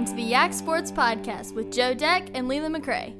[0.00, 3.14] Welcome to the Yak Sports Podcast with Joe Deck and Leland McRae.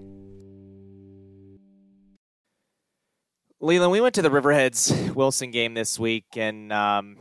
[3.60, 7.18] Leland, we went to the Riverheads Wilson game this week, and um,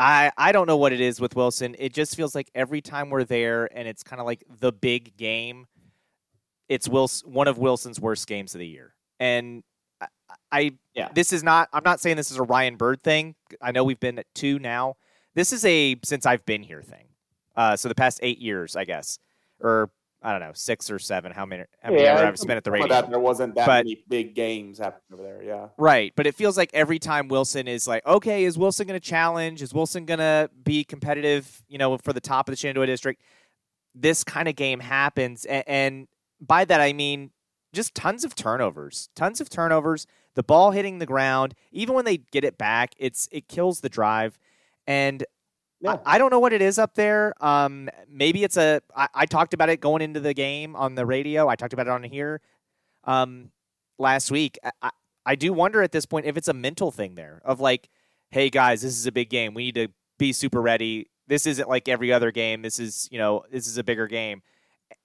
[0.00, 1.76] I I don't know what it is with Wilson.
[1.78, 5.16] It just feels like every time we're there, and it's kind of like the big
[5.16, 5.66] game.
[6.68, 9.62] It's Wilson, one of Wilson's worst games of the year, and
[10.00, 10.06] I,
[10.50, 11.10] I yeah.
[11.14, 11.68] This is not.
[11.72, 13.36] I'm not saying this is a Ryan Bird thing.
[13.62, 14.96] I know we've been at two now.
[15.36, 17.09] This is a since I've been here thing.
[17.60, 19.18] Uh, so the past eight years, I guess,
[19.60, 19.90] or
[20.22, 21.30] I don't know, six or seven.
[21.30, 21.64] How many?
[21.82, 22.88] How many yeah, I've spent at the radio?
[22.88, 25.42] That, there wasn't that but, many big games happening over there.
[25.42, 26.10] Yeah, right.
[26.16, 29.60] But it feels like every time Wilson is like, okay, is Wilson going to challenge?
[29.60, 31.62] Is Wilson going to be competitive?
[31.68, 33.20] You know, for the top of the Shenandoah district.
[33.94, 36.08] This kind of game happens, and, and
[36.40, 37.30] by that I mean
[37.74, 40.06] just tons of turnovers, tons of turnovers.
[40.34, 43.90] The ball hitting the ground, even when they get it back, it's it kills the
[43.90, 44.38] drive.
[44.86, 45.26] And
[45.80, 45.92] yeah.
[45.92, 47.34] I, I, don't know what it is up there.
[47.40, 48.80] Um, maybe it's a.
[48.94, 51.48] I, I talked about it going into the game on the radio.
[51.48, 52.40] I talked about it on here
[53.04, 53.50] um,
[53.98, 54.58] last week.
[54.82, 54.90] I,
[55.24, 57.88] I do wonder at this point if it's a mental thing there of like,
[58.30, 59.54] hey guys, this is a big game.
[59.54, 61.08] We need to be super ready.
[61.26, 62.62] This isn't like every other game.
[62.62, 64.42] This is you know this is a bigger game,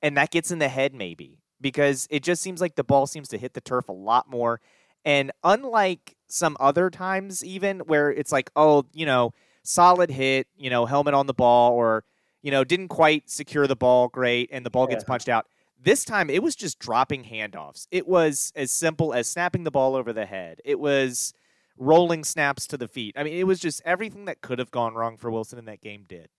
[0.02, 3.28] and that gets in the head maybe because it just seems like the ball seems
[3.30, 4.60] to hit the turf a lot more.
[5.04, 9.34] And unlike some other times, even where it's like, oh, you know,
[9.68, 12.04] solid hit, you know, helmet on the ball, or
[12.42, 14.96] you know, didn't quite secure the ball great, and the ball yeah.
[14.96, 15.48] gets punched out.
[15.82, 17.88] This time, it was just dropping handoffs.
[17.92, 20.60] It was as simple as snapping the ball over the head.
[20.64, 21.34] It was
[21.78, 23.16] rolling snaps to the feet.
[23.18, 25.82] I mean, it was just everything that could have gone wrong for Wilson in that
[25.82, 26.30] game did.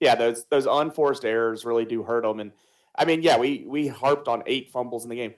[0.00, 2.40] Yeah, those those unforced errors really do hurt them.
[2.40, 2.52] And
[2.96, 5.34] I mean, yeah, we we harped on eight fumbles in the game.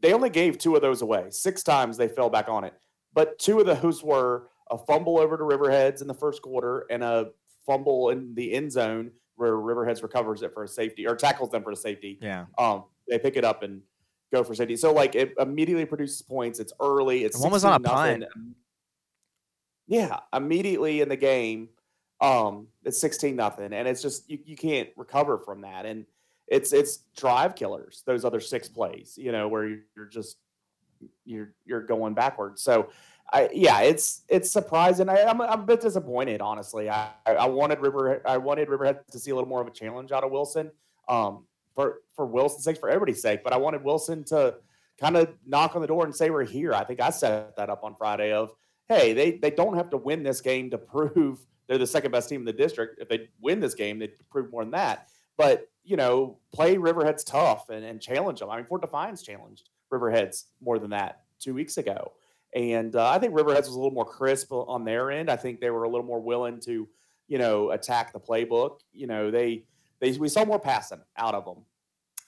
[0.00, 1.26] They only gave two of those away.
[1.30, 2.74] Six times they fell back on it,
[3.14, 7.02] but two of those were a fumble over to Riverheads in the first quarter and
[7.02, 7.30] a
[7.66, 11.62] fumble in the end zone where Riverheads recovers it for a safety or tackles them
[11.62, 12.18] for a safety.
[12.20, 12.46] Yeah.
[12.58, 13.82] Um, they pick it up and
[14.32, 14.76] go for safety.
[14.76, 16.60] So like it immediately produces points.
[16.60, 17.24] It's early.
[17.24, 18.24] It's one was on a punt.
[19.88, 21.68] Yeah, immediately in the game,
[22.20, 25.84] um, it's sixteen nothing, and it's just you, you can't recover from that.
[25.84, 26.06] And
[26.46, 28.02] it's it's drive killers.
[28.06, 30.36] Those other six plays, you know, where you're just
[31.24, 32.62] you're you're going backwards.
[32.62, 32.88] So
[33.32, 35.08] I, yeah, it's it's surprising.
[35.08, 36.90] I, am I'm, I'm a bit disappointed, honestly.
[36.90, 40.12] I, I wanted River I wanted Riverhead to see a little more of a challenge
[40.12, 40.70] out of Wilson,
[41.08, 43.42] um, for for Wilson's sake, for everybody's sake.
[43.42, 44.56] But I wanted Wilson to
[45.00, 46.74] kind of knock on the door and say we're here.
[46.74, 48.32] I think I set that up on Friday.
[48.32, 48.54] Of
[48.88, 52.28] hey, they they don't have to win this game to prove they're the second best
[52.28, 53.00] team in the district.
[53.00, 55.08] If they win this game, they prove more than that.
[55.38, 58.50] But you know, play Riverheads tough and, and challenge them.
[58.50, 62.12] I mean, Fort Defiance challenged Riverheads more than that two weeks ago.
[62.54, 65.30] And uh, I think Riverheads was a little more crisp on their end.
[65.30, 66.88] I think they were a little more willing to,
[67.28, 68.80] you know, attack the playbook.
[68.92, 69.64] You know, they
[70.00, 71.64] they we saw more passing out of them.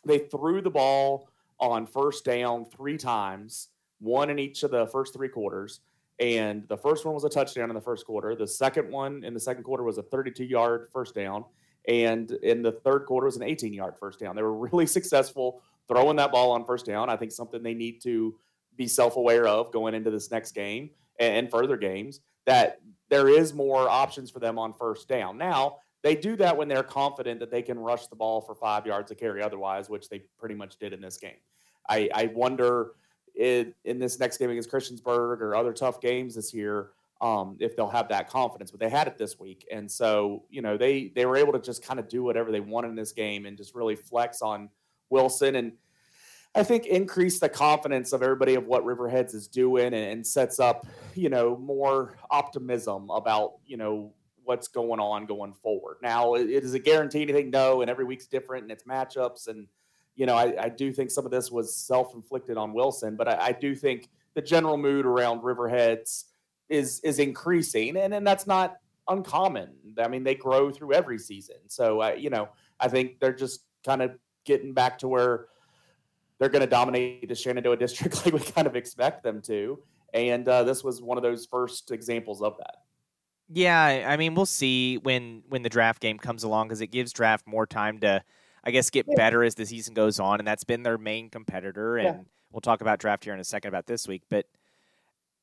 [0.07, 1.29] They threw the ball
[1.61, 3.69] on first down three times,
[3.99, 5.81] one in each of the first three quarters.
[6.21, 8.37] And the first one was a touchdown in the first quarter.
[8.37, 11.45] The second one in the second quarter was a 32 yard first down.
[11.87, 14.37] And in the third quarter was an 18 yard first down.
[14.37, 17.11] They were really successful throwing that ball on first down.
[17.11, 18.37] I think something they need to
[18.77, 20.91] be self aware of going into this next game
[21.21, 25.39] and, further games that there is more options for them on first down.
[25.39, 28.87] Now, they do that when they're confident that they can rush the ball for five
[28.87, 31.37] yards to carry otherwise, which they pretty much did in this game.
[31.89, 32.93] I, I wonder
[33.35, 37.77] in, in this next game against Christiansburg or other tough games this year um, if
[37.77, 39.67] they'll have that confidence, but they had it this week.
[39.73, 42.61] And so, you know, they, they were able to just kind of do whatever they
[42.61, 44.69] wanted in this game and just really flex on
[45.09, 45.57] Wilson.
[45.57, 45.73] And
[46.55, 50.61] I think increase the confidence of everybody of what Riverheads is doing and, and sets
[50.61, 54.13] up, you know, more optimism about, you know,
[54.45, 55.97] what's going on going forward.
[56.03, 57.51] Now, it, it is a guarantee anything?
[57.51, 59.49] No, and every week's different and it's matchups.
[59.49, 59.67] And,
[60.15, 63.27] you know, I, I do think some of this was self inflicted on Wilson, but
[63.27, 66.25] I, I, do think the general mood around Riverheads
[66.69, 68.77] is is increasing, and, and that's not
[69.09, 69.71] uncommon.
[69.99, 71.57] I mean, they grow through every season.
[71.67, 72.49] So, you know,
[72.79, 74.13] I think they're just kind of
[74.45, 75.47] getting back to where
[76.45, 79.79] they're going to dominate the Shenandoah district like we kind of expect them to.
[80.13, 82.83] And uh, this was one of those first examples of that.
[83.49, 87.15] Yeah, I mean, we'll see when when the draft game comes along because it gives
[87.15, 88.23] draft more time to,
[88.63, 89.15] I guess, get yeah.
[89.17, 91.97] better as the season goes on, and that's been their main competitor.
[91.97, 92.25] And yeah.
[92.53, 94.45] we'll talk about draft here in a second about this week, but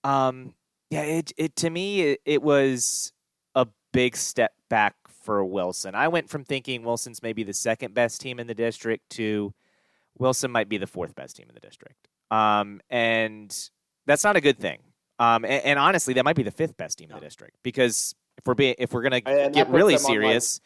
[0.03, 0.53] um,
[0.91, 3.11] yeah, it it to me it, it was
[3.55, 5.95] a big step back for Wilson.
[5.95, 9.51] I went from thinking Wilson's maybe the second best team in the district to
[10.17, 12.07] Wilson might be the fourth best team in the district.
[12.29, 13.55] Um, and
[14.05, 14.79] that's not a good thing.
[15.19, 18.15] Um, and, and, honestly, that might be the fifth best team in the district because
[18.37, 20.59] if we're being if we're gonna get really serious,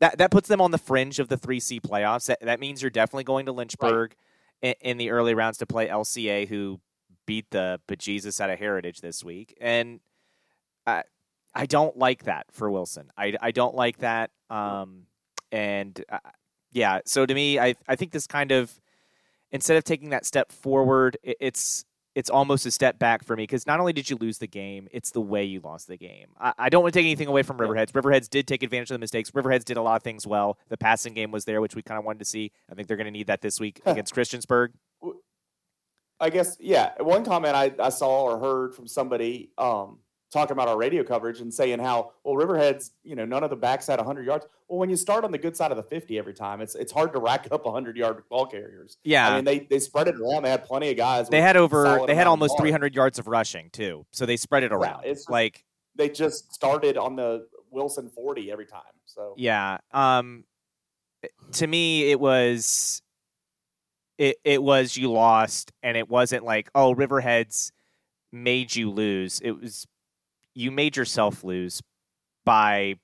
[0.00, 2.26] that that puts them on the fringe of the three C playoffs.
[2.26, 4.14] That, that means you're definitely going to Lynchburg
[4.62, 4.76] right.
[4.80, 6.80] in, in, the early rounds to play LCA, who
[7.26, 10.00] beat the bejesus out of Heritage this week, and
[10.86, 11.02] I
[11.54, 13.10] I don't like that for Wilson.
[13.18, 14.30] I I don't like that.
[14.48, 15.02] Um,
[15.52, 16.18] and uh,
[16.72, 18.79] yeah, so to me, I I think this kind of
[19.52, 23.66] instead of taking that step forward, it's it's almost a step back for me because
[23.66, 26.26] not only did you lose the game, it's the way you lost the game.
[26.40, 27.92] I, I, don't want to take anything away from Riverheads.
[27.92, 29.30] Riverheads did take advantage of the mistakes.
[29.30, 30.58] Riverheads did a lot of things well.
[30.68, 32.50] The passing game was there, which we kind of wanted to see.
[32.70, 34.70] I think they're going to need that this week against Christiansburg.
[36.18, 36.90] I guess, yeah.
[37.00, 41.40] One comment I, I saw or heard from somebody um, talking about our radio coverage
[41.40, 44.46] and saying how well Riverheads, you know, none of the backs had 100 yards.
[44.68, 46.92] Well, when you start on the good side of the 50 every time, it's it's
[46.92, 48.96] hard to rack up 100 yard ball carriers.
[49.04, 50.44] Yeah, I mean they they spread it around.
[50.44, 51.28] They had plenty of guys.
[51.28, 54.06] They had over they had almost 300 yards of rushing too.
[54.12, 55.02] So they spread it around.
[55.04, 55.64] Yeah, it's like
[55.96, 58.82] they just started on the Wilson 40 every time.
[59.06, 60.44] So yeah, um,
[61.52, 63.02] to me it was.
[64.18, 67.72] It, it was you lost, and it wasn't like oh Riverheads
[68.32, 69.40] made you lose.
[69.42, 69.86] It was
[70.54, 71.82] you made yourself lose
[72.44, 72.94] by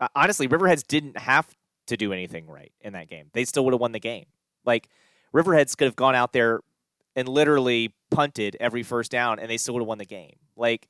[0.00, 1.48] uh, honestly riverheads didn't have
[1.86, 4.26] to do anything right in that game they still would have won the game
[4.64, 4.88] like
[5.34, 6.60] riverheads could have gone out there
[7.16, 10.88] and literally punted every first down and they still would have won the game like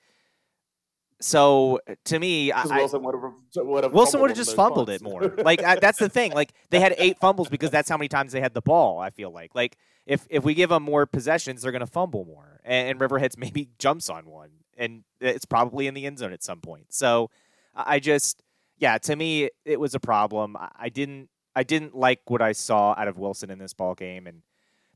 [1.20, 5.02] so to me, I, Wilson would have Wilson would have just fumbled punts.
[5.02, 5.34] it more.
[5.36, 6.32] Like I, that's the thing.
[6.32, 8.98] Like they had eight fumbles because that's how many times they had the ball.
[8.98, 9.76] I feel like like
[10.06, 13.36] if if we give them more possessions, they're going to fumble more, and, and Riverheads
[13.38, 16.86] maybe jumps on one and it's probably in the end zone at some point.
[16.88, 17.30] So
[17.76, 18.42] I just,
[18.78, 20.56] yeah, to me, it was a problem.
[20.58, 24.26] I didn't, I didn't like what I saw out of Wilson in this ball game,
[24.26, 24.42] and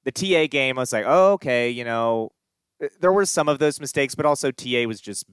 [0.04, 0.78] the TA game.
[0.78, 2.30] I was like, oh, okay, you know,
[2.80, 5.26] eh, there were some of those mistakes, but also TA was just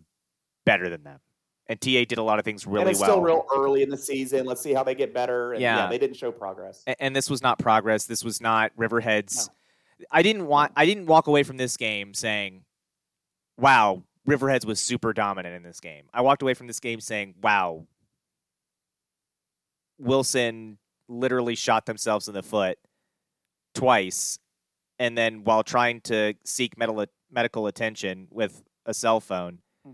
[0.66, 1.20] better than them.
[1.68, 3.12] And TA did a lot of things really and it's well.
[3.12, 4.46] Still real early in the season.
[4.46, 5.54] Let's see how they get better.
[5.54, 5.78] And yeah.
[5.78, 6.84] yeah they didn't show progress.
[6.86, 8.06] And, and, this was not progress.
[8.06, 9.48] This was not Riverheads.
[9.48, 9.54] No.
[10.12, 10.74] I didn't want.
[10.76, 12.64] I didn't walk away from this game saying,
[13.58, 16.04] "Wow, Riverheads was super dominant in this game.
[16.14, 17.86] I walked away from this game saying, wow,
[19.98, 20.78] Wilson
[21.08, 22.78] literally shot themselves in the foot
[23.74, 24.40] twice.
[25.00, 29.94] And then while trying to seek medical attention with a cell phone, hmm.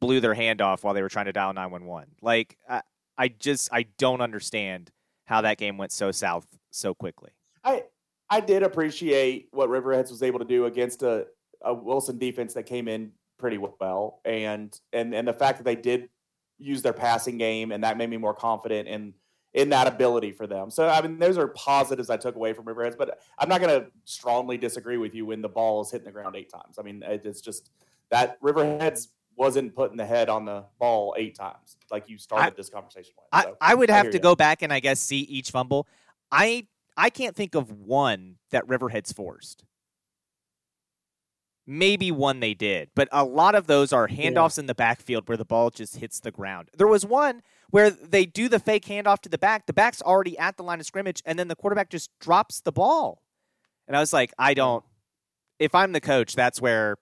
[0.00, 2.08] blew their hand off while they were trying to dial 911.
[2.22, 2.82] Like, I,
[3.18, 4.90] I just, I don't understand
[5.26, 7.30] how that game went so south so quickly.
[7.64, 7.84] I,
[8.30, 11.26] I did appreciate what Riverheads was able to do against a,
[11.62, 15.76] a Wilson defense that came in pretty well, and and and the fact that they
[15.76, 16.08] did
[16.58, 19.14] use their passing game, and that made me more confident in
[19.54, 20.70] in that ability for them.
[20.70, 23.80] So I mean, those are positives I took away from Riverheads, but I'm not going
[23.80, 26.78] to strongly disagree with you when the ball is hitting the ground eight times.
[26.78, 27.70] I mean, it's just
[28.10, 32.56] that Riverheads wasn't putting the head on the ball eight times like you started I,
[32.56, 33.42] this conversation with.
[33.42, 34.22] So, I, I would I have to you.
[34.22, 35.86] go back and I guess see each fumble.
[36.30, 36.66] I
[36.96, 39.64] I can't think of one that Riverheads forced
[41.66, 44.62] maybe one they did, but a lot of those are handoffs yeah.
[44.62, 46.70] in the backfield where the ball just hits the ground.
[46.76, 49.66] There was one where they do the fake handoff to the back.
[49.66, 52.72] The back's already at the line of scrimmage, and then the quarterback just drops the
[52.72, 53.22] ball.
[53.88, 54.84] And I was like, I don't.
[55.58, 56.96] If I'm the coach, that's where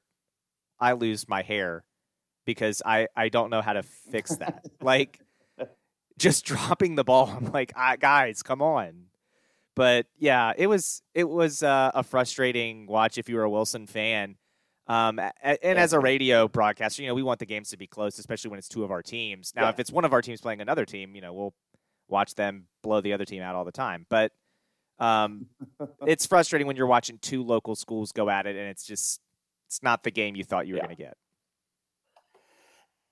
[0.79, 1.85] I lose my hair
[2.47, 4.65] because I I don't know how to fix that.
[4.81, 5.21] like
[6.19, 7.35] just dropping the ball.
[7.37, 9.07] I'm like, ah, guys, come on.
[9.75, 13.87] But yeah, it was it was uh, a frustrating watch if you were a Wilson
[13.87, 14.37] fan
[14.87, 18.19] um, and as a radio broadcaster, you know, we want the games to be close,
[18.19, 19.53] especially when it's two of our teams.
[19.57, 19.69] Now, yeah.
[19.71, 21.55] if it's one of our teams playing another team, you know, we'll
[22.09, 24.05] watch them blow the other team out all the time.
[24.11, 24.33] But
[24.99, 25.47] um,
[26.07, 29.21] it's frustrating when you're watching two local schools go at it, and it's just
[29.67, 30.87] it's not the game you thought you were yeah.
[30.87, 31.17] going to get.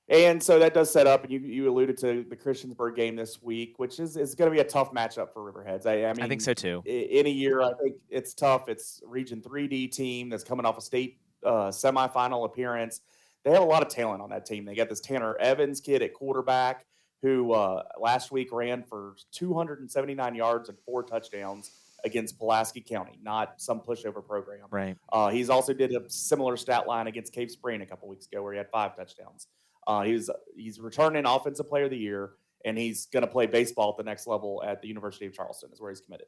[0.08, 3.40] And so that does set up, and you, you alluded to the Christiansburg game this
[3.40, 5.86] week, which is, is going to be a tough matchup for Riverheads.
[5.86, 6.82] I, I mean, I think so too.
[6.84, 8.68] In a year, I think it's tough.
[8.68, 13.00] It's Region 3D team that's coming off a state uh, semifinal appearance.
[13.44, 14.64] They have a lot of talent on that team.
[14.64, 16.86] They got this Tanner Evans kid at quarterback
[17.22, 21.70] who uh, last week ran for 279 yards and four touchdowns
[22.04, 24.66] against Pulaski County, not some pushover program.
[24.70, 24.96] Right.
[25.12, 28.42] Uh, he's also did a similar stat line against Cave Spring a couple weeks ago
[28.42, 29.46] where he had five touchdowns.
[29.86, 32.32] Uh, he's he's returning Offensive Player of the Year,
[32.64, 35.70] and he's going to play baseball at the next level at the University of Charleston,
[35.72, 36.26] is where he's committed.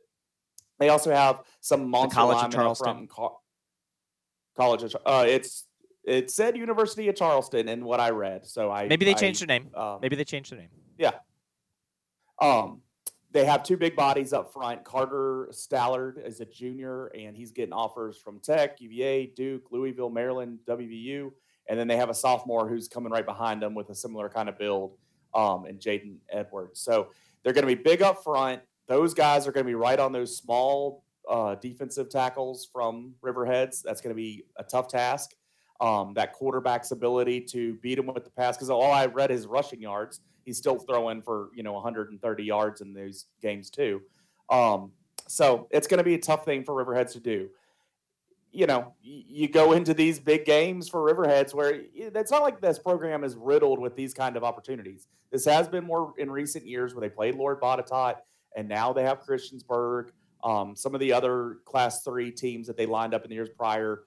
[0.78, 3.08] They also have some monster the College of Charleston.
[4.56, 5.66] College of uh, it's
[6.04, 8.46] it said University of Charleston in what I read.
[8.46, 9.70] So I maybe they changed I, their name.
[9.74, 10.68] Um, maybe they changed their name.
[10.98, 11.12] Yeah.
[12.40, 12.82] Um,
[13.32, 14.84] they have two big bodies up front.
[14.84, 20.60] Carter Stallard is a junior, and he's getting offers from Tech, UVA, Duke, Louisville, Maryland,
[20.68, 21.32] WVU,
[21.68, 24.48] and then they have a sophomore who's coming right behind them with a similar kind
[24.48, 24.96] of build,
[25.34, 26.80] um, and Jaden Edwards.
[26.80, 27.08] So
[27.42, 28.62] They're going to be big up front.
[28.88, 33.82] Those guys are going to be right on those small uh, defensive tackles from Riverheads.
[33.82, 35.34] That's going to be a tough task.
[35.80, 39.46] Um, that quarterback's ability to beat him with the pass, because all I read is
[39.46, 40.20] rushing yards.
[40.44, 44.02] He's still throwing for you know 130 yards in those games too.
[44.50, 44.92] Um,
[45.26, 47.48] so it's going to be a tough thing for Riverheads to do.
[48.52, 52.78] You know, you go into these big games for Riverheads where it's not like this
[52.78, 55.08] program is riddled with these kind of opportunities.
[55.32, 58.16] This has been more in recent years where they played Lord Botetourt
[58.54, 60.10] and now they have Christiansburg.
[60.44, 63.48] Um, some of the other Class Three teams that they lined up in the years
[63.48, 64.02] prior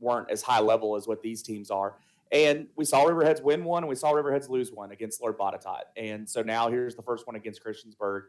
[0.00, 1.96] weren't as high level as what these teams are.
[2.30, 5.82] And we saw Riverheads win one, and we saw Riverheads lose one against Lord Botetourt.
[5.96, 8.22] And so now here's the first one against Christiansburg.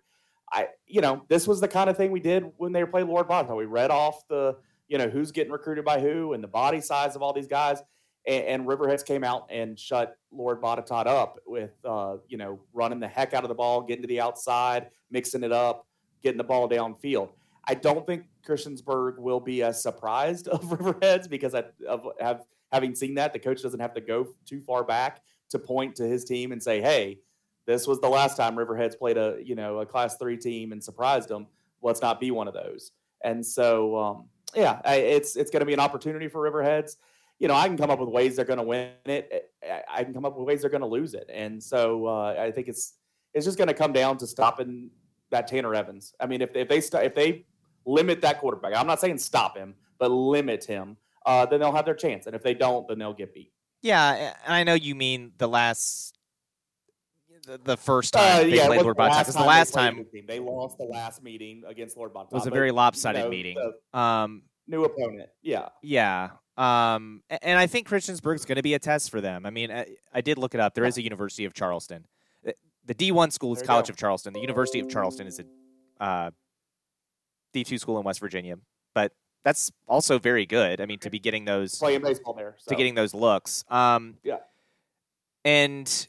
[0.52, 3.28] I, you know, this was the kind of thing we did when they played Lord
[3.28, 3.56] Botetourt.
[3.56, 4.58] We read off the,
[4.90, 7.82] you know, who's getting recruited by who and the body size of all these guys.
[8.28, 13.00] And, and Riverheads came out and shut Lord Botetourt up with, uh, you know, running
[13.00, 15.88] the heck out of the ball, getting to the outside, mixing it up,
[16.22, 17.30] getting the ball downfield.
[17.68, 22.96] I don't think Christiansburg will be as surprised of Riverheads because I of, have having
[22.96, 26.26] seen that the coach doesn't have to go too far back to point to his
[26.26, 27.20] team and say, "Hey,
[27.66, 30.84] this was the last time Riverheads played a you know a Class Three team and
[30.84, 31.48] surprised them.
[31.82, 32.92] Let's not be one of those."
[33.24, 36.98] And so, um, yeah, it's it's going to be an opportunity for Riverheads.
[37.40, 39.52] You know, I can come up with ways they're going to win it.
[39.92, 41.30] I can come up with ways they're going to lose it.
[41.34, 42.96] And so, uh, I think it's
[43.34, 44.92] it's just going to come down to stopping
[45.32, 46.14] that Tanner Evans.
[46.20, 47.46] I mean, if if they st- if they
[47.86, 51.86] limit that quarterback, I'm not saying stop him, but limit him, uh, then they'll have
[51.86, 52.26] their chance.
[52.28, 53.52] And if they don't, then they'll get beat.
[53.82, 56.18] Yeah, and I know you mean the last,
[57.46, 59.20] the, the first time uh, they yeah, played Lord Botetourt.
[59.20, 62.12] Because the last time the they lost the last meeting against Lord.
[62.16, 63.72] It was a very lopsided you know, meeting.
[63.94, 65.30] Um, new opponent.
[65.42, 65.70] Yeah.
[65.82, 66.30] Yeah.
[66.56, 69.46] Um, and I think Christiansburg's going to be a test for them.
[69.46, 70.76] I mean, I, I, did look it up.
[70.76, 72.06] There is a University of Charleston.
[72.86, 73.92] The D1 school is College go.
[73.92, 74.34] of Charleston.
[74.34, 76.32] The University of Charleston is a uh,
[77.54, 78.58] D2 school in West Virginia.
[78.94, 79.12] But
[79.44, 80.82] that's also very good.
[80.82, 82.70] I mean, to be getting those playing baseball there, so.
[82.70, 83.64] to getting those looks.
[83.70, 84.38] Um, yeah,
[85.44, 86.08] and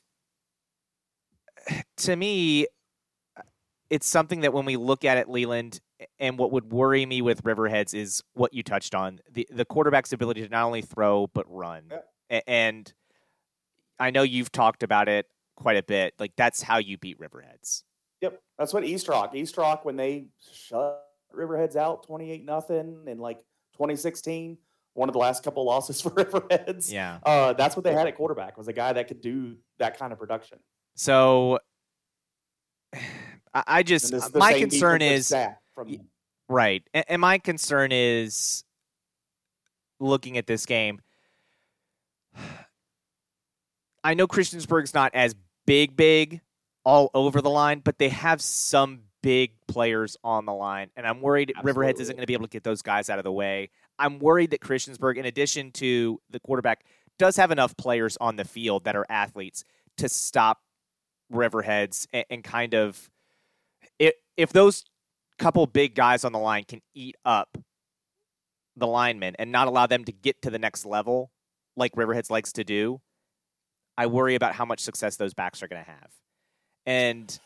[1.99, 2.67] to me,
[3.91, 5.81] it's something that when we look at it, Leland,
[6.19, 10.13] and what would worry me with Riverheads is what you touched on the the quarterback's
[10.13, 11.85] ability to not only throw but run.
[11.91, 12.41] Yeah.
[12.47, 12.93] And
[13.99, 16.15] I know you've talked about it quite a bit.
[16.19, 17.85] Like that's how you beat Riverheads.
[18.21, 19.35] Yep, that's what East Rock.
[19.35, 21.05] East Rock when they shut
[21.37, 23.39] Riverheads out 28 nothing in like
[23.75, 24.59] 2016.
[24.95, 26.91] One of the last couple losses for Riverheads.
[26.91, 27.19] Yeah.
[27.25, 30.13] Uh, that's what they had at quarterback was a guy that could do that kind
[30.13, 30.59] of production.
[30.95, 31.59] So
[33.55, 35.33] I just my concern is
[35.75, 35.97] from
[36.49, 38.65] right, and, and my concern is
[40.01, 41.01] looking at this game.
[44.05, 45.35] I know Christiansburg's not as
[45.67, 46.41] big, big
[46.85, 51.23] all over the line, but they have some big players on the line, and I'm
[51.23, 51.83] worried Absolutely.
[51.83, 53.71] Riverheads isn't going to be able to get those guys out of the way.
[53.99, 56.85] I'm worried that Christiansburg, in addition to the quarterback,
[57.19, 59.65] does have enough players on the field that are athletes
[59.97, 60.59] to stop
[61.33, 63.09] Riverheads and, and kind of
[63.99, 64.85] if if those
[65.39, 67.57] couple big guys on the line can eat up
[68.77, 71.31] the linemen and not allow them to get to the next level
[71.77, 73.01] like Riverheads likes to do,
[73.97, 76.11] I worry about how much success those backs are going to have.
[76.85, 77.41] And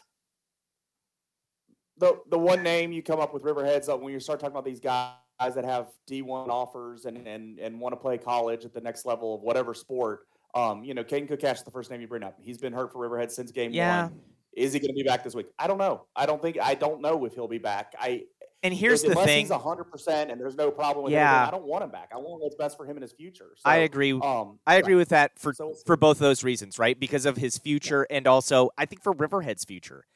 [1.98, 4.80] the the one name you come up with Riverheads when you start talking about these
[4.80, 9.04] guys that have D1 offers and and and want to play college at the next
[9.04, 10.26] level of whatever sport.
[10.54, 12.38] Um, you know, Caden Cook Cash is the first name you bring up.
[12.40, 14.04] He's been hurt for Riverhead since game yeah.
[14.04, 14.20] one.
[14.56, 15.46] Is he going to be back this week?
[15.58, 16.06] I don't know.
[16.16, 17.94] I don't think I don't know if he'll be back.
[17.98, 18.24] I
[18.62, 21.46] and here's the thing: he's hundred percent, and there's no problem with yeah.
[21.46, 22.10] I don't want him back.
[22.12, 23.50] I want what's best for him in his future.
[23.54, 24.12] So, I agree.
[24.12, 24.98] Um, I agree yeah.
[24.98, 26.98] with that for so for both of those reasons, right?
[26.98, 28.16] Because of his future, yeah.
[28.16, 30.06] and also I think for Riverhead's future.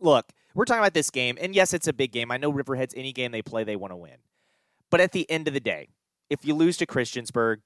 [0.00, 2.30] Look, we're talking about this game, and yes, it's a big game.
[2.30, 4.16] I know Riverhead's any game they play, they want to win.
[4.90, 5.88] But at the end of the day,
[6.28, 7.58] if you lose to Christiansburg,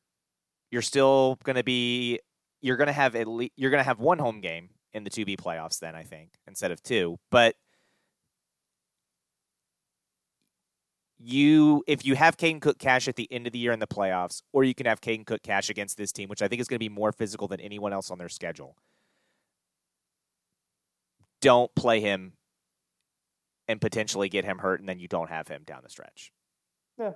[0.70, 2.20] you're still going to be
[2.60, 5.10] you're going to have at least you're going to have one home game in the
[5.10, 7.18] 2B playoffs then I think instead of two.
[7.30, 7.54] But
[11.18, 13.86] you if you have Caden Cook Cash at the end of the year in the
[13.86, 16.68] playoffs, or you can have Caden Cook Cash against this team, which I think is
[16.68, 18.76] going to be more physical than anyone else on their schedule
[21.40, 22.32] don't play him
[23.68, 26.32] and potentially get him hurt, and then you don't have him down the stretch.
[26.98, 27.12] Yeah,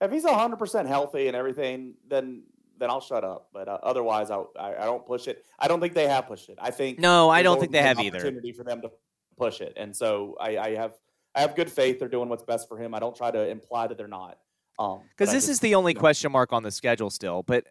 [0.00, 2.44] if he's hundred percent healthy and everything, then
[2.78, 3.48] then I'll shut up.
[3.52, 5.44] But uh, otherwise, I, I, I don't push it.
[5.58, 6.58] I don't think they have pushed it.
[6.60, 8.18] I think no, I don't think they have either.
[8.18, 8.90] Opportunity for them to
[9.36, 10.94] push it, and so I, I have
[11.34, 12.94] I have good faith they're doing what's best for him.
[12.94, 14.38] I don't try to imply that they're not.
[14.78, 17.42] Um, because this just, is the only you know, question mark on the schedule still,
[17.42, 17.66] but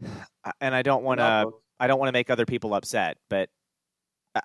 [0.60, 3.50] and I don't want to I don't want to make other people upset, but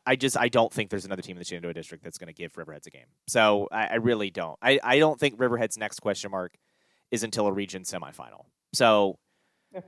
[0.05, 2.33] I just I don't think there's another team in the Shenandoah District that's going to
[2.33, 3.05] give Riverheads a game.
[3.27, 4.57] So I, I, really don't.
[4.61, 6.55] I, I don't think Riverhead's next question mark
[7.09, 8.45] is until a region semifinal.
[8.73, 9.17] So
[9.73, 9.81] yeah,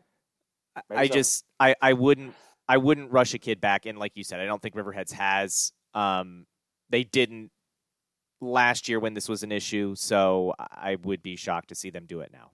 [0.89, 1.13] I, so.
[1.13, 2.33] just I, I wouldn't
[2.69, 3.85] I wouldn't rush a kid back.
[3.85, 5.73] And like you said, I don't think Riverheads has.
[5.93, 6.45] Um,
[6.89, 7.51] they didn't
[8.39, 12.05] last year when this was an issue, so I would be shocked to see them
[12.05, 12.51] do it now.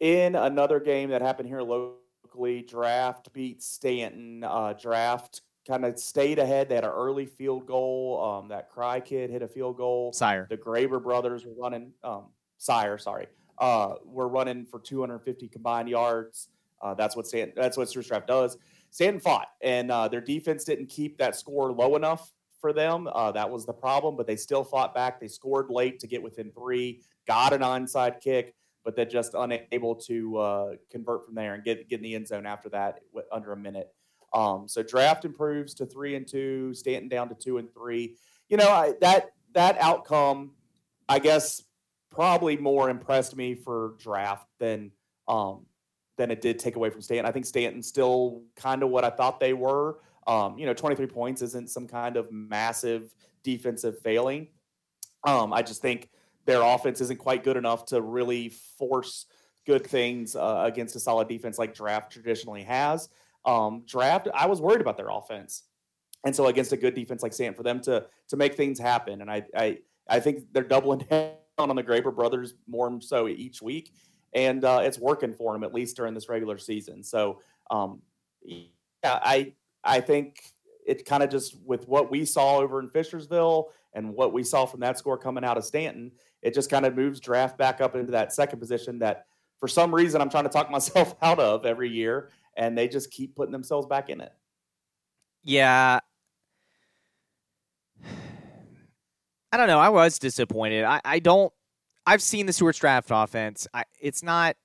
[0.00, 4.44] In another game that happened here locally, Draft beat Staunton.
[4.44, 6.68] Uh, Draft kind of stayed ahead.
[6.68, 8.20] They had an early field goal.
[8.24, 10.12] Um, that Cry kid hit a field goal.
[10.12, 10.46] Sire.
[10.48, 11.92] The Graber brothers were running.
[12.02, 12.24] Um,
[12.56, 13.26] Sire, sorry.
[13.58, 16.48] Uh, we're running for 250 combined yards.
[16.80, 18.56] Uh, that's what Staunton, that's what Stuarts Draft does.
[18.90, 23.08] Staunton fought, and uh, their defense didn't keep that score low enough for them.
[23.12, 25.20] Uh, that was the problem, but they still fought back.
[25.20, 29.96] They scored late to get within three, got an onside kick, but they're just unable
[29.96, 33.52] to uh, convert from there and get, get in the end zone after that under
[33.52, 33.92] a minute.
[34.32, 38.16] Um, so draft improves to three and two, Staunton down to two and three.
[38.48, 40.52] You know, I, that that outcome,
[41.08, 41.62] I guess,
[42.10, 44.92] probably more impressed me for draft than
[45.26, 45.66] um,
[46.16, 47.26] than it did take away from Staunton.
[47.26, 49.98] I think Staunton's still kind of what I thought they were.
[50.26, 54.48] Um, you know, 23 points isn't some kind of massive defensive failing.
[55.24, 56.10] Um, I just think
[56.44, 59.26] their offense isn't quite good enough to really force
[59.66, 63.08] good things uh, against a solid defense like draft traditionally has.
[63.48, 65.64] Um, draft, I was worried about their offense,
[66.24, 69.22] and so against a good defense like Staunton, for them to to make things happen,
[69.22, 73.62] and I I I think they're doubling down on the Graber brothers more so each
[73.62, 73.94] week,
[74.34, 77.02] and uh, it's working for them at least during this regular season.
[77.02, 78.02] So um,
[78.42, 78.64] yeah,
[79.04, 80.42] I I think
[80.86, 84.66] it kind of just with what we saw over in Fishersville and what we saw
[84.66, 87.94] from that score coming out of Staunton, it just kind of moves draft back up
[87.94, 89.26] into that second position that
[89.58, 93.10] for some reason I'm trying to talk myself out of every year, and they just
[93.10, 94.32] keep putting themselves back in it.
[95.44, 96.00] Yeah.
[99.50, 99.78] I don't know.
[99.78, 100.84] I was disappointed.
[100.84, 101.50] I, I don't
[102.04, 103.66] I've seen the Stuarts draft offense.
[103.72, 104.56] I, it's not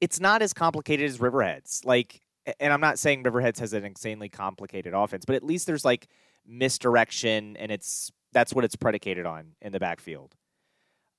[0.00, 1.86] it's not as complicated as Riverheads.
[1.86, 2.20] Like
[2.58, 6.08] and I'm not saying Riverheads has an insanely complicated offense, but at least there's like
[6.44, 10.34] misdirection and it's that's what it's predicated on in the backfield.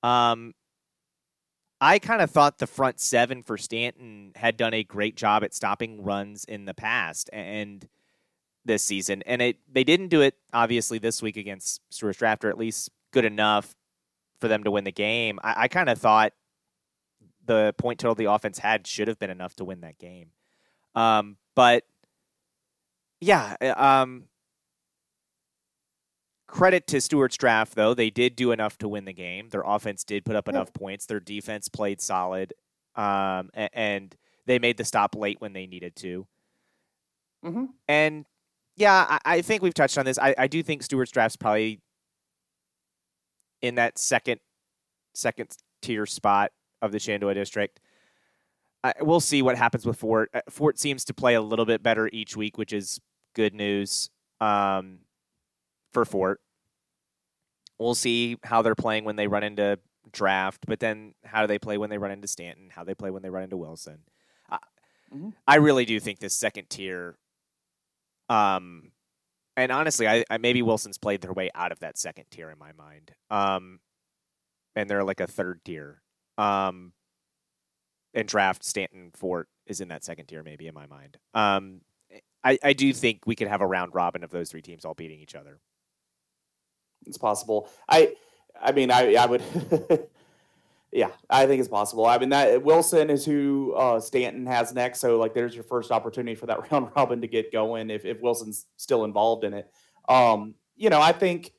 [0.02, 0.52] Um
[1.84, 5.52] I kind of thought the front seven for Staunton had done a great job at
[5.52, 7.86] stopping runs in the past and
[8.64, 9.22] this season.
[9.26, 13.26] And it they didn't do it obviously this week against Stuarts Drafter, at least good
[13.26, 13.74] enough
[14.40, 15.38] for them to win the game.
[15.44, 16.32] I, I kind of thought
[17.44, 20.30] the point total the offense had should have been enough to win that game.
[20.94, 21.84] Um, but
[23.20, 24.24] yeah, uh, um,
[26.54, 29.48] credit to Stuarts draft though they did do enough to win the game.
[29.48, 30.54] Their offense did put up yeah.
[30.54, 31.04] enough points.
[31.04, 32.54] Their defense played solid,
[32.94, 34.14] um, and,
[34.46, 36.26] they made the stop late when they needed to.
[37.42, 37.64] Mm-hmm.
[37.88, 38.26] And
[38.76, 40.18] yeah, I, I, think we've touched on this.
[40.18, 41.80] I, I do think Stuarts draft's probably
[43.62, 44.40] in that second
[45.14, 47.80] second tier spot of the Shenandoah district.
[48.82, 50.28] I, we'll see what happens with Fort.
[50.34, 53.00] Uh, Fort seems to play a little bit better each week, which is
[53.34, 54.10] good news
[54.42, 54.98] um,
[55.94, 56.42] for Fort.
[57.78, 59.78] We'll see how they're playing when they run into
[60.12, 62.70] draft, but then how do they play when they run into Staunton?
[62.70, 63.98] How they play when they run into Wilson?
[65.12, 65.30] mm-hmm.
[65.46, 67.16] I really do think this second tier
[68.28, 68.92] um,
[69.56, 72.58] and honestly, I, I, maybe Wilson's played their way out of that second tier in
[72.58, 73.12] my mind.
[73.30, 73.80] Um,
[74.74, 76.02] and they're like a third tier.
[76.36, 76.92] Um,
[78.12, 81.18] and draft Staunton Fort is in that second tier, maybe in my mind.
[81.34, 81.82] Um,
[82.42, 84.94] I, I do think we could have a round robin of those three teams all
[84.94, 85.60] beating each other.
[87.06, 87.68] It's possible.
[87.88, 88.14] I,
[88.60, 89.42] I mean, I, I would.
[90.94, 92.06] Yeah, I think it's possible.
[92.06, 95.90] I mean, that Wilson is who uh, Staunton has next, so like, there's your first
[95.90, 99.68] opportunity for that round robin to get going if if Wilson's still involved in it.
[100.08, 101.52] Um, you know, I think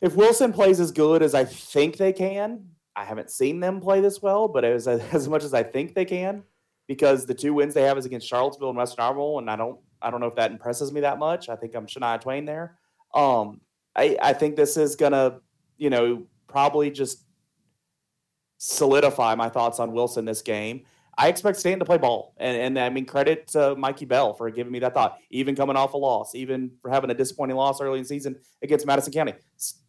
[0.00, 4.00] if Wilson plays as good as I think they can, I haven't seen them play
[4.00, 6.42] this well, but as as much as I think they can,
[6.88, 9.78] because the two wins they have is against Charlottesville and Western Albemarle, and I don't
[10.02, 11.48] I don't know if that impresses me that much.
[11.48, 12.76] I think I'm Shania Twain there.
[13.14, 13.60] Um,
[13.96, 15.40] I I think this is gonna
[15.76, 17.24] you know probably just
[18.58, 20.84] solidify my thoughts on Wilson this game.
[21.18, 24.50] I expect Staunton to play ball, and, and I mean credit to Mikey Bell for
[24.50, 25.18] giving me that thought.
[25.30, 28.36] Even coming off a loss, even for having a disappointing loss early in the season
[28.62, 29.34] against Madison County,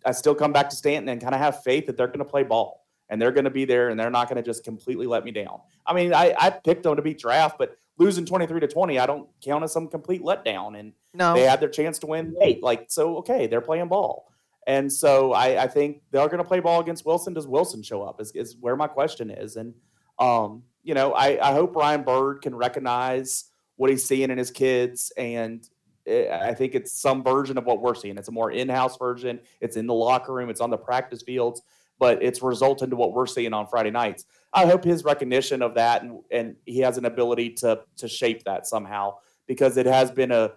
[0.06, 2.26] I still come back to Staunton and kind of have faith that they're going to
[2.26, 5.06] play ball and they're going to be there and they're not going to just completely
[5.06, 5.60] let me down.
[5.86, 9.00] I mean, I, I picked them to beat draft, but losing twenty three to twenty,
[9.00, 10.80] I don't count as some complete letdown.
[10.80, 11.34] And no.
[11.34, 13.18] they had their chance to win late, like so.
[13.18, 14.30] Okay, they're playing ball.
[14.66, 17.34] And so I, I think they're going to play ball against Wilson.
[17.34, 18.22] Does Wilson show up?
[18.22, 19.58] Is, is where my question is.
[19.58, 19.74] And,
[20.20, 24.52] um, you know, I, I hope Ryan Bird can recognize what he's seeing in his
[24.52, 25.68] kids, and
[26.06, 28.18] it, I think it's some version of what we're seeing.
[28.18, 29.40] It's a more in-house version.
[29.62, 30.50] It's in the locker room.
[30.50, 31.64] It's on the practice fields,
[31.98, 34.26] but it's resulting to what we're seeing on Friday nights.
[34.54, 38.44] I hope his recognition of that and, and he has an ability to to shape
[38.44, 39.16] that somehow
[39.48, 40.52] because it has been a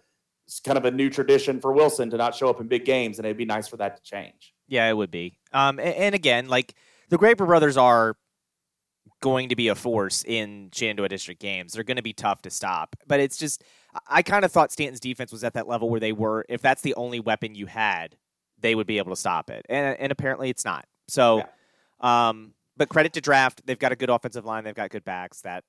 [0.65, 3.27] kind of a new tradition for Wilson to not show up in big games, and
[3.27, 4.55] it'd be nice for that to change.
[4.69, 5.39] Yeah, it would be.
[5.53, 6.75] Um, and, and again, like
[7.09, 8.17] the Graber brothers are
[9.21, 11.73] going to be a force in Shenandoah District games.
[11.73, 12.97] They're going to be tough to stop.
[13.07, 13.65] But it's just,
[14.09, 16.83] I kind of thought Staunton's defense was at that level where they were, if that's
[16.83, 18.17] the only weapon you had,
[18.61, 19.65] they would be able to stop it.
[19.69, 20.87] And, and apparently it's not.
[21.09, 21.39] So,
[22.03, 22.29] yeah.
[22.29, 23.63] um, but credit to draft.
[23.67, 24.65] They've got a good offensive line.
[24.65, 25.65] They've got good backs that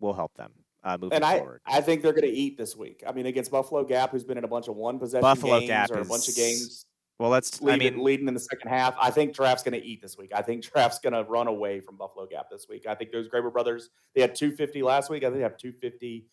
[0.00, 0.52] will help them.
[0.82, 1.62] Uh, moving and I, forward.
[1.66, 3.02] I think they're going to eat this week.
[3.06, 5.68] I mean, against Buffalo Gap, who's been in a bunch of one possession Buffalo games
[5.68, 6.84] Gap or is, a bunch of games
[7.18, 7.62] well, let's.
[7.62, 8.96] Leading, I mean, leading in the second half.
[9.00, 10.32] I think Draft's going to eat this week.
[10.34, 12.86] I think Draft's going to run away from Buffalo Gap this week.
[12.88, 13.90] I think those Graber brothers.
[14.14, 15.22] They had 250 last week.
[15.22, 16.26] I think they have 250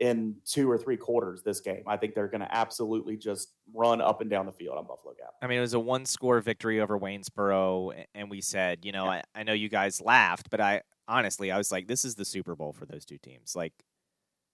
[0.00, 1.82] in two or three quarters this game.
[1.86, 5.14] I think they're going to absolutely just run up and down the field on Buffalo
[5.14, 5.30] Gap.
[5.42, 9.04] I mean, it was a one score victory over Waynesboro, and we said, you know,
[9.04, 9.22] yeah.
[9.34, 12.24] I, I know you guys laughed, but I honestly, I was like, this is the
[12.24, 13.56] Super Bowl for those two teams.
[13.56, 13.72] Like,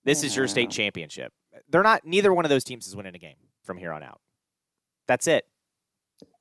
[0.05, 0.29] this yeah.
[0.29, 1.33] is your state championship.
[1.69, 2.07] They're not.
[2.07, 4.21] Neither one of those teams is winning a game from here on out.
[5.09, 5.45] That's it.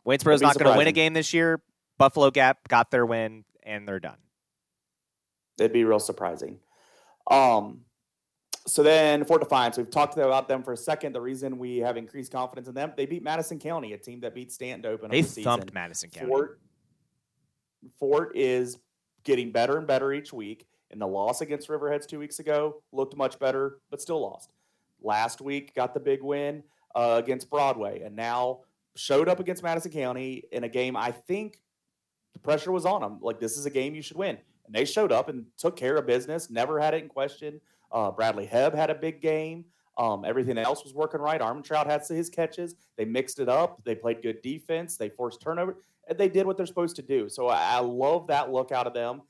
[0.08, 1.62] Waynesboro's not going to win a game this year.
[1.98, 4.18] Buffalo Gap got their win and they're done.
[5.60, 6.60] It'd be real surprising.
[7.30, 7.82] Um,
[8.68, 11.14] so then Fort Defiance, we've talked about them for a second.
[11.14, 14.36] The reason we have increased confidence in them, they beat Madison County, a team that
[14.36, 15.74] beat Staunton to open they up the thumped season.
[15.74, 16.28] Madison County.
[16.28, 16.60] Fort,
[18.00, 18.78] Fort is
[19.24, 20.68] getting better and better each week.
[20.92, 24.52] And the loss against Riverheads two weeks ago looked much better, but still lost.
[25.02, 28.60] Last week got the big win uh, against Broadway, and now
[28.96, 31.62] showed up against Madison County in a game I think
[32.34, 33.20] the pressure was on them.
[33.22, 34.38] Like, this is a game you should win.
[34.66, 37.60] And they showed up and took care of business, never had it in question.
[37.92, 39.66] Uh, Bradley Hebb had a big game.
[39.98, 41.42] Um, everything else was working right.
[41.42, 42.76] Armentrout had his catches.
[42.98, 43.84] They mixed it up.
[43.84, 44.98] They played good defense.
[44.98, 45.78] They forced turnover.
[46.08, 47.30] And they did what they're supposed to do.
[47.30, 49.22] So I, I love that look out of them.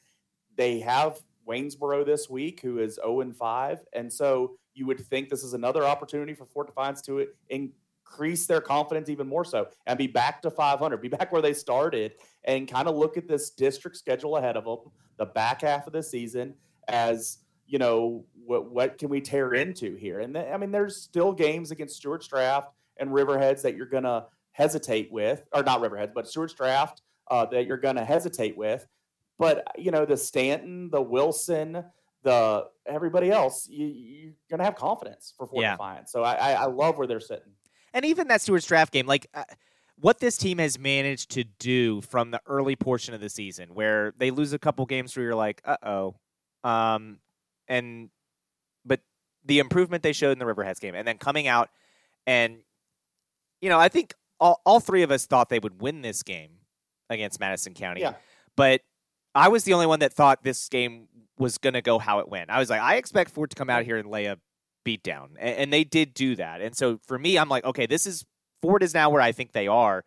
[0.55, 3.79] They have Waynesboro this week, who is 0 and 5.
[3.93, 8.61] And so you would think this is another opportunity for Fort Defiance to increase their
[8.61, 12.13] confidence even more so and be back to 500, be back where they started,
[12.45, 15.93] and kind of look at this district schedule ahead of them, the back half of
[15.93, 16.53] the season,
[16.87, 17.39] as
[17.71, 20.19] you know, what what can we tear into here?
[20.19, 25.11] And I mean, there's still games against Stuarts Draft and Riverheads that you're gonna hesitate
[25.11, 28.85] with, or not Riverheads, but Stuarts Draft uh, that you're gonna hesitate with.
[29.39, 31.83] But you know, the Staunton, the Wilson,
[32.23, 35.71] the everybody else, you, are gonna have confidence for Fort yeah.
[35.71, 36.11] Defiance.
[36.11, 37.53] So I, I love where they're sitting
[37.93, 39.43] and even that Stuarts draft game, like uh,
[39.99, 44.13] what this team has managed to do from the early portion of the season, where
[44.17, 46.15] they lose a couple games where you're like, uh oh,
[46.69, 47.19] um,
[47.71, 48.09] and
[48.85, 48.99] but
[49.45, 51.69] the improvement they showed in the Riverheads game, and then coming out
[52.27, 52.57] and
[53.61, 56.51] you know, I think all all three of us thought they would win this game
[57.09, 58.13] against Madison County, yeah.
[58.55, 58.81] but
[59.33, 61.07] I was the only one that thought this game
[61.37, 62.49] was going to go how it went.
[62.49, 64.37] I was like, I expect Fort to come out here and lay a
[64.85, 66.61] beatdown, and, and they did do that.
[66.61, 68.25] And so for me, I'm like, okay, this is
[68.61, 70.03] Fort is now where I think they are,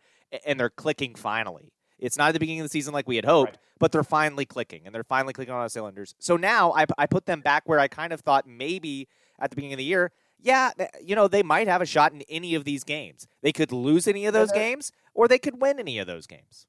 [0.47, 1.73] and they're clicking finally.
[2.05, 3.59] It's not at the beginning of the season like we had hoped, right.
[3.79, 6.15] but they're finally clicking, and they're finally clicking on all cylinders.
[6.19, 9.09] So now I, I put them back where I kind of thought maybe
[9.41, 10.71] at the beginning of the year, yeah,
[11.03, 13.27] you know, they might have a shot in any of these games.
[13.43, 16.67] They could lose any of those games, or they could win any of those games,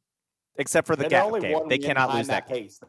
[0.55, 1.67] except for the gap game.
[1.67, 2.79] They cannot lose that, that pace.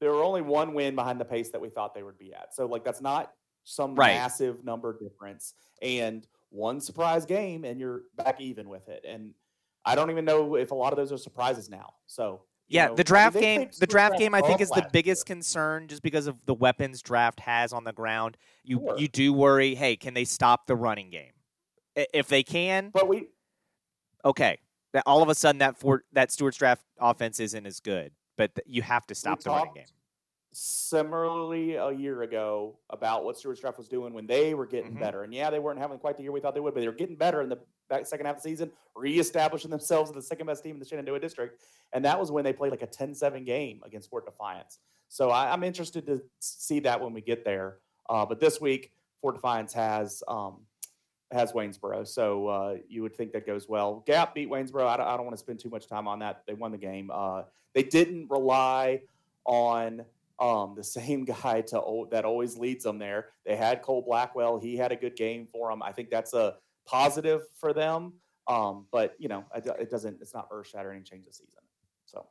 [0.00, 2.54] There were only one win behind the pace that we thought they would be at.
[2.54, 3.32] So, like, that's not
[3.64, 4.14] some right.
[4.14, 9.04] massive number difference and one surprise game and you're back even with it.
[9.06, 9.34] And
[9.90, 11.94] I don't even know if a lot of those are surprises now.
[12.06, 14.88] So yeah, know, the draft I mean, game, the draft game, I think is the
[14.92, 15.34] biggest year.
[15.34, 18.36] concern, just because of the weapons draft has on the ground.
[18.62, 18.98] You sure.
[18.98, 21.32] you do worry, hey, can they stop the running game?
[21.96, 23.26] If they can, but we
[24.24, 24.60] okay.
[24.92, 28.52] That all of a sudden that for that Stuarts draft offense isn't as good, but
[28.66, 29.84] you have to stop the running game
[30.52, 35.00] similarly a year ago about what Stuarts Draft was doing when they were getting mm-hmm.
[35.00, 35.22] better.
[35.22, 36.92] And yeah, they weren't having quite the year we thought they would, but they were
[36.92, 37.58] getting better in the
[37.88, 40.84] back second half of the season, reestablishing themselves as the second best team in the
[40.84, 41.62] Shenandoah district.
[41.92, 44.78] And that was when they played like a 10 7 game against Fort Defiance.
[45.08, 47.78] So I, am interested to see that when we get there.
[48.08, 50.22] Uh, but this week, Fort Defiance has.
[50.26, 50.58] Um,
[51.32, 54.02] has Waynesboro, so uh, you would think that goes well.
[54.04, 54.84] Gap beat Waynesboro.
[54.84, 56.42] I don't, I don't want to spend too much time on that.
[56.44, 57.08] They won the game.
[57.14, 59.02] Uh, they didn't rely
[59.44, 60.04] on
[60.40, 63.28] um, the same guy to that always leads them there.
[63.44, 65.82] They had Cole Blackwell; he had a good game for them.
[65.82, 68.14] I think that's a positive for them.
[68.48, 70.20] Um, but you know, it, doesn't.
[70.20, 71.60] It's not earth shattering change the season.
[72.06, 72.26] So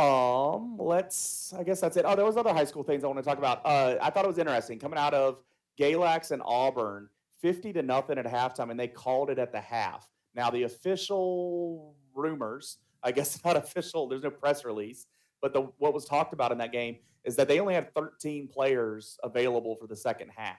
[0.00, 1.52] Um, let's.
[1.58, 2.04] I guess that's it.
[2.06, 3.60] Oh, there was other high school things I want to talk about.
[3.64, 5.42] Uh, I thought it was interesting coming out of
[5.78, 7.08] Galax and Auburn,
[7.42, 10.08] fifty to nothing at halftime, and they called it at the half.
[10.34, 14.08] Now the official rumors, I guess not official.
[14.08, 15.06] There's no press release,
[15.40, 18.48] but the what was talked about in that game is that they only had 13
[18.48, 20.56] players available for the second half,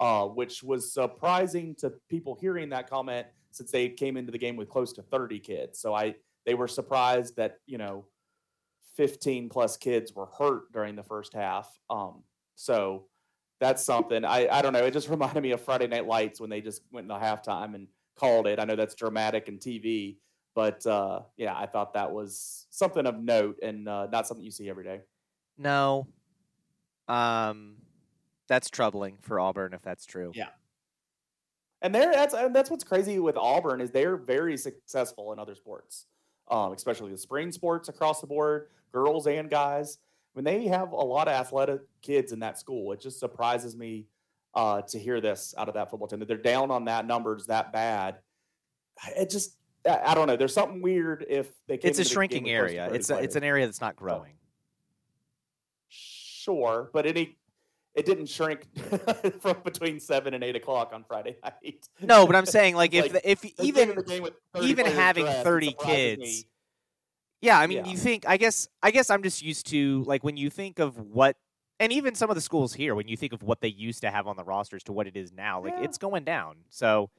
[0.00, 4.56] uh, which was surprising to people hearing that comment since they came into the game
[4.56, 5.80] with close to 30 kids.
[5.80, 6.14] So I
[6.46, 8.06] they were surprised that you know
[8.96, 11.70] 15 plus kids were hurt during the first half.
[11.88, 13.06] Um, so
[13.60, 14.84] that's something I, I don't know.
[14.84, 17.88] It just reminded me of Friday Night Lights when they just went into halftime and
[18.16, 18.58] called it.
[18.58, 20.16] I know that's dramatic and TV,
[20.58, 24.50] but uh, yeah, I thought that was something of note and uh, not something you
[24.50, 25.02] see every day.
[25.56, 26.08] No.
[27.06, 27.76] Um,
[28.48, 30.32] that's troubling for Auburn if that's true.
[30.34, 30.48] Yeah.
[31.80, 35.54] And there, that's and that's what's crazy with Auburn is they're very successful in other
[35.54, 36.06] sports,
[36.50, 39.98] um, especially the spring sports across the board, girls and guys.
[40.32, 44.08] When they have a lot of athletic kids in that school, it just surprises me
[44.56, 47.46] uh, to hear this out of that football team that they're down on that numbers
[47.46, 48.16] that bad.
[49.16, 49.54] It just,
[49.88, 50.36] I don't know.
[50.36, 51.78] There's something weird if they.
[51.78, 52.90] Can It's a shrinking area.
[52.92, 54.34] It's a, it's an area that's not growing.
[55.88, 57.36] Sure, but any
[57.94, 58.66] it didn't shrink
[59.40, 61.88] from between seven and eight o'clock on Friday night.
[62.00, 64.02] No, but I'm saying like if like, if even
[64.62, 66.20] even having dressed, thirty kids.
[66.20, 66.44] Me.
[67.40, 67.90] Yeah, I mean, Yeah.
[67.90, 70.98] you think I guess I guess I'm just used to like when you think of
[70.98, 71.36] what
[71.80, 74.10] and even some of the schools here when you think of what they used to
[74.10, 75.84] have on the rosters to what it is now, like Yeah.
[75.84, 76.56] it's going down.
[76.70, 77.10] So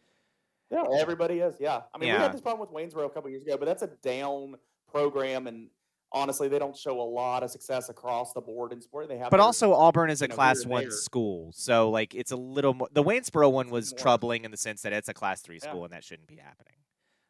[0.72, 1.56] Yeah, everybody is.
[1.60, 3.82] Yeah, I mean, we had this problem with Waynesboro a couple years ago, but that's
[3.82, 4.56] a down
[4.92, 5.68] program, and
[6.12, 9.08] honestly, they don't show a lot of success across the board in sport.
[9.10, 10.92] They have, but their- also Auburn is a know, class one there.
[10.92, 12.88] school, so like it's a little more.
[12.92, 14.00] The Waynesboro one was more.
[14.00, 15.70] troubling in the sense that it's a class three Yeah.
[15.70, 16.76] school and that shouldn't be happening.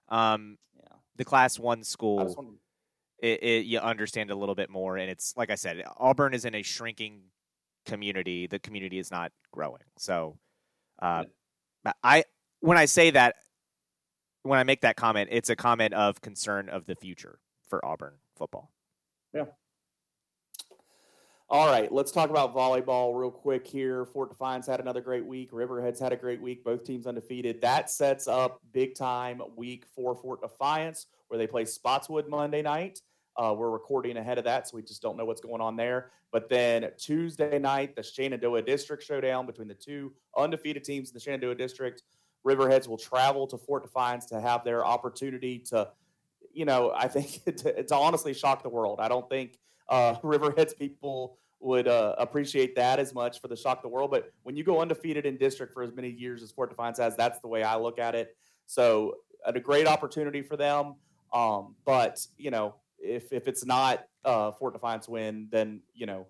[0.10, 0.88] Um, yeah.
[1.16, 2.38] the class one school, just
[3.20, 6.46] it, it, you understand a little bit more, and it's like I said, Auburn is
[6.46, 7.22] in a shrinking
[7.86, 8.48] community.
[8.48, 9.84] The community is not growing.
[9.98, 10.38] So,
[11.02, 11.26] uh,
[11.84, 12.24] but I
[12.62, 13.36] when I say that,
[14.44, 18.14] when I make that comment, it's a comment of concern of the future for Auburn
[18.36, 18.72] football.
[19.34, 19.46] Yeah.
[21.52, 24.06] All right, let's talk about volleyball real quick here.
[24.06, 25.50] Fort Defiance had another great week.
[25.52, 26.64] Riverhead's had a great week.
[26.64, 27.60] Both teams undefeated.
[27.62, 33.00] That sets up big time week for Fort Defiance, where they play Spotswood Monday night.
[33.36, 36.12] Uh, we're recording ahead of that, so we just don't know what's going on there.
[36.32, 41.20] But then Tuesday night, the Shenandoah District showdown between the two undefeated teams in the
[41.20, 42.04] Shenandoah District.
[42.44, 45.90] Riverheads will travel to Fort Defiance to have their opportunity to,
[46.54, 49.00] you know, I think to, honestly shock the world.
[49.02, 53.82] I don't think uh, Riverheads people would uh, appreciate that as much for the shock
[53.82, 54.12] the world.
[54.12, 57.18] But when you go undefeated in district for as many years as Fort Defiance has,
[57.18, 58.38] that's the way I look at it.
[58.66, 60.96] So uh, a great opportunity for them.
[61.34, 66.28] Um, but you know, if if it's not uh, Fort Defiance win, then you know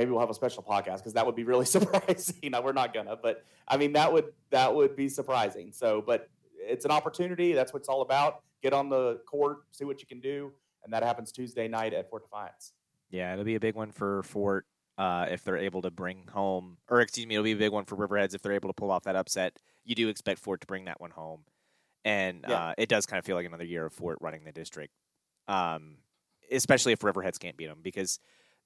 [0.00, 2.36] maybe we'll have a special podcast because that would be really surprising.
[2.44, 5.72] no, we're not gonna, but I mean that would that would be surprising.
[5.72, 7.52] So, but it's an opportunity.
[7.52, 8.42] That's what it's all about.
[8.62, 10.52] Get on the court, see what you can do,
[10.84, 12.72] and that happens Tuesday night at Fort Defiance.
[13.10, 14.66] Yeah, it'll be a big one for Fort
[14.98, 17.84] uh, if they're able to bring home, or excuse me, it'll be a big one
[17.84, 19.58] for Riverheads if they're able to pull off that upset.
[19.84, 21.44] You do expect Fort to bring that one home,
[22.04, 22.68] and Yeah.
[22.68, 24.92] uh, it does kind of feel like another year of Fort running the district,
[25.48, 25.96] um,
[26.52, 28.18] especially if Riverheads can't beat them because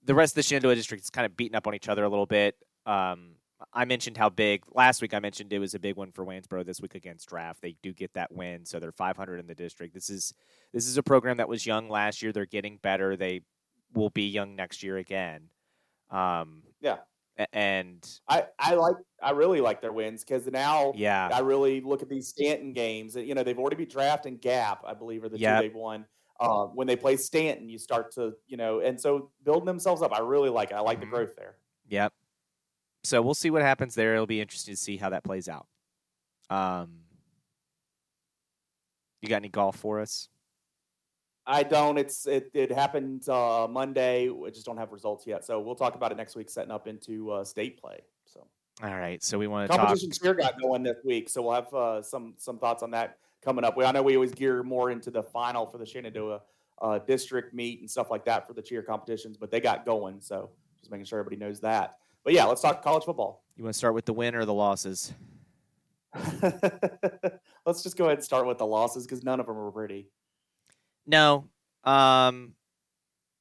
[0.04, 2.08] the rest of the Shenandoah district is kind of beating up on each other a
[2.08, 2.56] little bit.
[2.86, 3.36] Um,
[3.72, 5.14] I mentioned how big last week.
[5.14, 7.62] I mentioned it was a big one for Waynesboro this week against Draft.
[7.62, 9.94] They do get that win, so they're 500 in the district.
[9.94, 10.34] This is
[10.72, 12.32] this is a program that was young last year.
[12.32, 13.16] They're getting better.
[13.16, 13.40] They
[13.94, 15.48] will be young next year again.
[16.10, 16.98] Um, Yeah.
[17.52, 22.02] and I, I like I really like their wins because now yeah, I really look
[22.02, 23.16] at these Staunton games.
[23.16, 25.60] You know, they've already beat Draft and Gap, I believe, are the Yep.
[25.62, 26.04] two they've won.
[26.40, 30.12] Uh, when they play Staunton, you start to, you know, and so building themselves up.
[30.12, 30.74] I really like it.
[30.74, 31.02] I like Mhm.
[31.02, 31.56] the growth there.
[31.88, 32.12] yep.
[33.04, 34.14] So we'll see what happens there.
[34.14, 35.66] It'll be interesting to see how that plays out.
[36.50, 37.04] Um,
[39.20, 40.28] you got any golf for us?
[41.46, 41.98] I don't.
[41.98, 42.50] It's it.
[42.54, 44.30] It happened uh, Monday.
[44.30, 46.86] We just don't have results yet, so we'll talk about it next week, setting up
[46.88, 48.00] into uh, state play.
[48.24, 48.46] So
[48.82, 49.22] All right.
[49.22, 49.86] So we want to talk.
[49.86, 53.18] competition cheer got going this week, so we'll have uh, some some thoughts on that
[53.44, 53.76] coming up.
[53.76, 56.40] We I know we always gear more into the final for the Shenandoah
[56.80, 60.20] uh, district meet and stuff like that for the cheer competitions, but they got going,
[60.20, 61.96] so just making sure everybody knows that.
[62.24, 63.44] But yeah, let's talk college football.
[63.56, 65.12] You want to start with the win or the losses?
[67.66, 70.08] let's just go ahead and start with the losses because none of them were pretty.
[71.06, 71.48] No.
[71.84, 72.54] Um,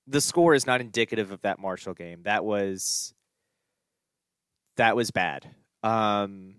[0.08, 2.24] the score is not indicative of that Marshall game.
[2.24, 3.13] That was
[4.76, 5.48] that was bad.
[5.82, 6.56] Um,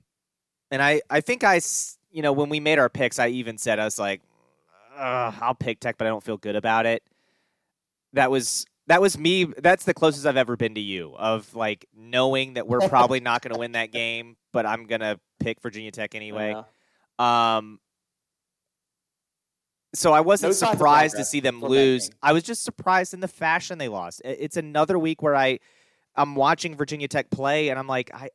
[0.70, 1.60] and I I think I
[2.14, 4.22] you know when we made our picks, I even said I was like,
[4.96, 7.02] I'll pick Tech, but I don't feel good about it.
[8.12, 9.44] that was that was me.
[9.44, 13.42] That's the closest I've ever been to you of like knowing that we're probably not
[13.42, 16.54] going to win that game, but I'm gonna pick Virginia Tech anyway.
[17.18, 17.56] Yeah.
[17.56, 17.80] Um,
[19.94, 22.10] so I wasn't No surprised to see them lose.
[22.22, 24.22] I was just surprised in the fashion they lost.
[24.24, 25.58] It's another week where I
[26.16, 28.30] I'm watching Virginia Tech play and I'm like, I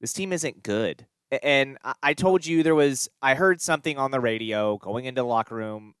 [0.00, 1.06] this team isn't good.
[1.42, 5.22] And I- I told you there was I heard something on the radio going into
[5.22, 5.94] the locker room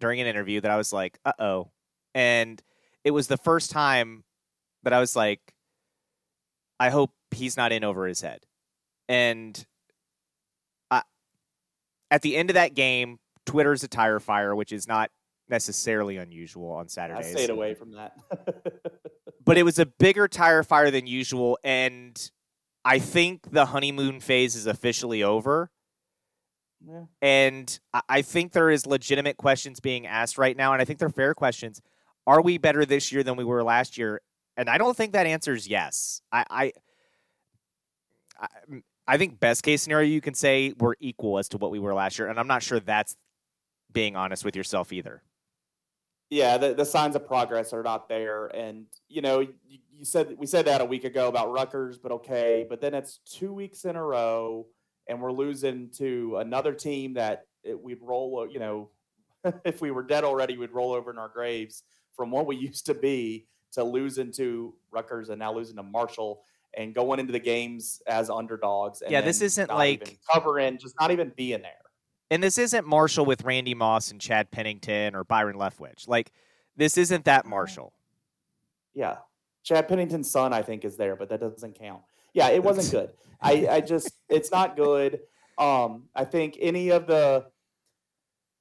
[0.00, 1.70] during an interview that I was like, uh oh.
[2.14, 2.62] And
[3.04, 4.24] it was the first time
[4.82, 5.40] that I was like,
[6.78, 8.40] I hope he's not in over his head.
[9.08, 9.64] And
[10.90, 11.02] I,
[12.10, 15.10] at the end of that game, Twitter's a tire fire, which is not
[15.48, 17.30] necessarily unusual on I Saturdays.
[17.32, 18.16] stayed away from that.
[19.44, 22.30] But it was a bigger tire fire than usual, and
[22.86, 25.70] I think the honeymoon phase is officially over.
[26.86, 27.04] yeah.
[27.20, 31.08] And I- think there is legitimate questions being asked right now, and I think they're
[31.08, 31.82] fair questions.
[32.26, 34.20] Are we better this year than we were last year?
[34.56, 36.20] And I don't think that answer is yes.
[36.30, 36.72] I, I,
[38.40, 38.46] I,
[39.08, 41.94] I think best case scenario you can say we're equal as to what we were
[41.94, 43.16] last year, and I'm not sure that's
[43.92, 45.22] being honest with yourself either.
[46.30, 48.46] yeah, the, the signs of progress are not there.
[48.46, 52.12] And you know, you, you said we said that a week ago about Rutgers, but
[52.12, 52.66] okay.
[52.68, 54.66] But then it's two weeks in a row,
[55.08, 58.38] and we're losing to another team that it, we'd roll.
[58.40, 58.90] o- You know,
[59.64, 61.82] if we were dead already, we'd roll over in our graves
[62.14, 66.42] from what we used to be to losing to Rutgers and now losing to Marshall
[66.76, 69.00] and going into the games as underdogs.
[69.02, 71.72] And Yeah, this isn't like- covering, just not even being there.
[72.30, 76.08] And this isn't Marshall with Randy Moss and Chad Pennington or Byron Leftwich.
[76.08, 76.32] Like,
[76.76, 77.92] this isn't that Marshall.
[78.94, 79.18] Yeah.
[79.66, 82.02] Chad Pennington's son, I think, is there, but that doesn't count.
[82.32, 83.12] Yeah, it wasn't good.
[83.42, 85.20] I, I just, it's not good.
[85.58, 87.46] Um, I think any of the,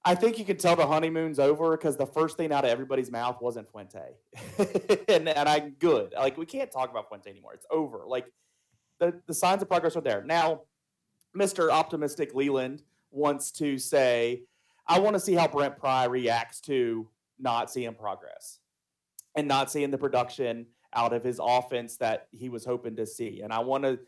[0.03, 3.11] I think you could tell the honeymoon's over because the first thing out of everybody's
[3.11, 4.13] mouth wasn't Fuente,
[5.07, 6.13] and and I'm good.
[6.15, 7.55] Like we can't talk about Fuente anymore.
[7.55, 8.03] It's over.
[8.05, 8.31] Like
[8.99, 10.61] the the signs of progress are there now.
[11.33, 14.43] Mister Optimistic Leland wants to say,
[14.87, 18.59] I want to see how Brent Pry reacts to not seeing progress
[19.35, 23.41] and not seeing the production out of his offense that he was hoping to see.
[23.41, 23.99] And I want to,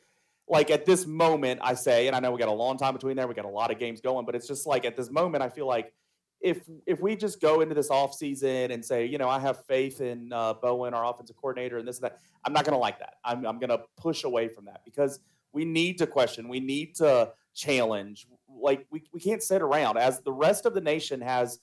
[0.47, 3.17] like, at this moment, I say, and I know we got a long time between
[3.17, 5.43] there, we got a lot of games going, but it's just like at this moment,
[5.43, 5.93] I feel like
[6.39, 9.65] if if we just go into this off season and say, you know, I have
[9.65, 12.79] faith in uh, Bowen, our offensive coordinator, and this and that, I'm not going to
[12.79, 13.15] like that.
[13.25, 15.19] I'm, I'm going to push away from that because
[15.51, 18.27] we need to question, we need to challenge.
[18.47, 21.59] Like, we, we can't sit around as the rest of the nation has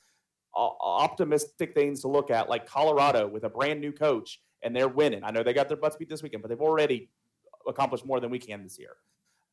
[0.56, 5.22] optimistic things to look at, like Colorado with a brand new coach and they're winning.
[5.22, 7.10] I know they got their butts beat this weekend, but they've already
[7.68, 8.96] accomplished more than we can this year.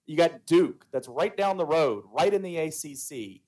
[0.08, 3.42] You got Duke, that's right down the road, right in the ACC,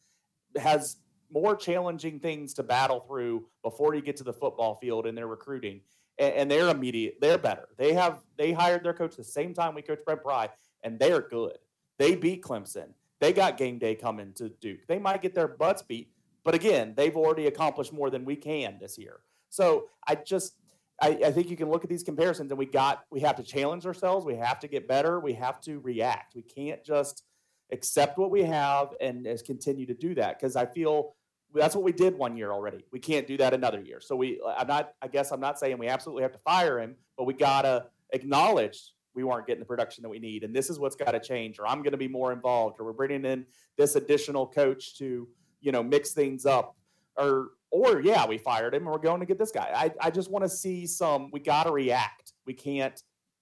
[0.61, 0.97] has
[1.31, 5.27] more challenging things to battle through before you get to the football field in their
[5.27, 5.81] recruiting,
[6.19, 7.15] and, and they're immediate.
[7.19, 7.69] They're better.
[7.77, 10.49] They have they hired their coach the same time we coached Brent Pry,
[10.83, 11.57] and they are good.
[11.97, 12.89] They beat Clemson.
[13.19, 14.85] They got game day coming to Duke.
[14.87, 16.11] They might get their butts beat,
[16.43, 19.21] but again, they've already accomplished more than we can this year.
[19.49, 20.55] So I just
[21.03, 23.43] I, I think you can look at these comparisons and we got we have to
[23.43, 24.25] challenge ourselves.
[24.25, 25.19] We have to get better.
[25.19, 26.33] We have to react.
[26.33, 27.25] We can't just
[27.73, 31.15] accept what we have and as continue to do that because I feel
[31.53, 32.85] that's what we did one year already.
[32.93, 33.99] We can't do that another year.
[33.99, 36.95] So we I'm not I guess I'm not saying we absolutely have to fire him,
[37.17, 40.79] but we gotta acknowledge we weren't getting the production that we need, and this is
[40.79, 43.45] what's got to change, or I'm going to be more involved, or we're bringing in
[43.77, 45.27] this additional coach to
[45.61, 46.75] you know mix things up,
[47.15, 49.71] or or yeah, we fired him and we're going to get this guy.
[49.75, 51.31] I, I just want to see some.
[51.31, 52.33] We got to react.
[52.45, 53.01] We can't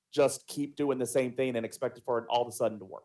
[0.09, 2.79] just keep doing the same thing and expect it for it all of a sudden
[2.79, 3.03] to work.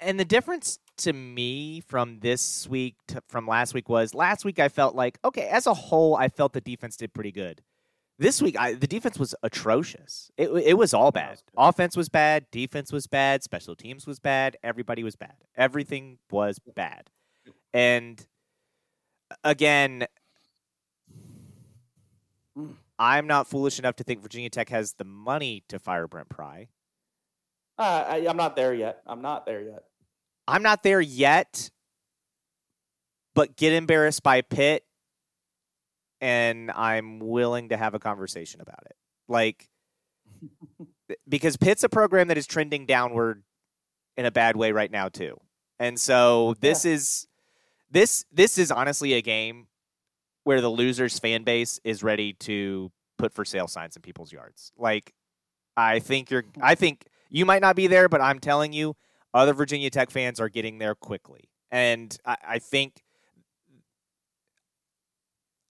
[0.00, 4.58] And the difference to me from this week to, from last week was last week
[4.58, 7.62] I felt like okay, as a whole, I felt the defense did pretty good.
[8.18, 10.30] This week, I, the defense was atrocious.
[10.38, 11.42] It it was all bad.
[11.54, 12.46] Offense was bad.
[12.50, 13.42] Defense was bad.
[13.42, 14.56] Special teams was bad.
[14.62, 15.34] Everybody was bad.
[15.54, 17.10] Everything was bad.
[17.74, 18.24] And
[19.42, 20.06] again,
[22.56, 22.74] Mm.
[22.98, 26.68] I'm not foolish enough to think Virginia Tech has the money to fire Brent Pry.
[27.76, 29.02] Uh, I, I'm not there yet.
[29.06, 29.82] I'm not there yet.
[30.46, 31.70] I'm not there yet,
[33.34, 34.84] but get embarrassed by Pitt,
[36.20, 38.96] and I'm willing to have a conversation about it.
[39.26, 39.68] Like,
[41.28, 43.42] because Pitt's a program that is trending downward
[44.16, 45.40] in a bad way right now too,
[45.80, 47.26] and so this is
[47.94, 49.68] this this is honestly a game
[50.42, 54.72] where the losers fan base is ready to put for sale signs in people's yards.
[54.76, 55.14] Like,
[55.76, 56.44] I think you're.
[56.60, 58.96] I think you might not be there, but I'm telling you,
[59.32, 63.02] other Virginia Tech fans are getting there quickly, and I, I think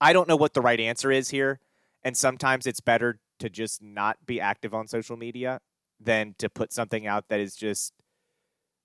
[0.00, 1.60] I don't know what the right answer is here,
[2.02, 5.60] and sometimes it's better to just not be active on social media
[6.00, 7.92] than to put something out that is just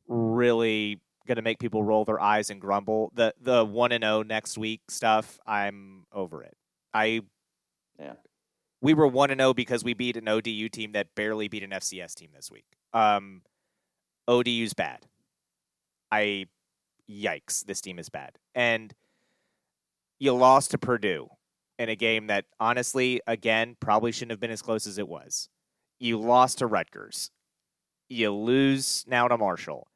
[0.07, 3.11] really going to make people roll their eyes and grumble.
[3.15, 6.55] The the 1 and 0 next week stuff, I'm over it.
[6.93, 7.22] I
[7.99, 8.13] Yeah.
[8.82, 11.72] We were 1 and 0 because we beat an ODU team that barely beat an
[11.72, 12.65] FCS team this week.
[12.93, 13.41] Um
[14.28, 15.05] ODU's bad.
[16.11, 16.45] I
[17.09, 18.38] yikes, this team is bad.
[18.55, 18.93] And
[20.20, 21.30] you lost to Purdue
[21.78, 25.49] in a game that honestly, again, probably shouldn't have been as close as it was.
[25.99, 27.32] You lost to Rutgers.
[28.09, 29.88] You lose now to Marshall.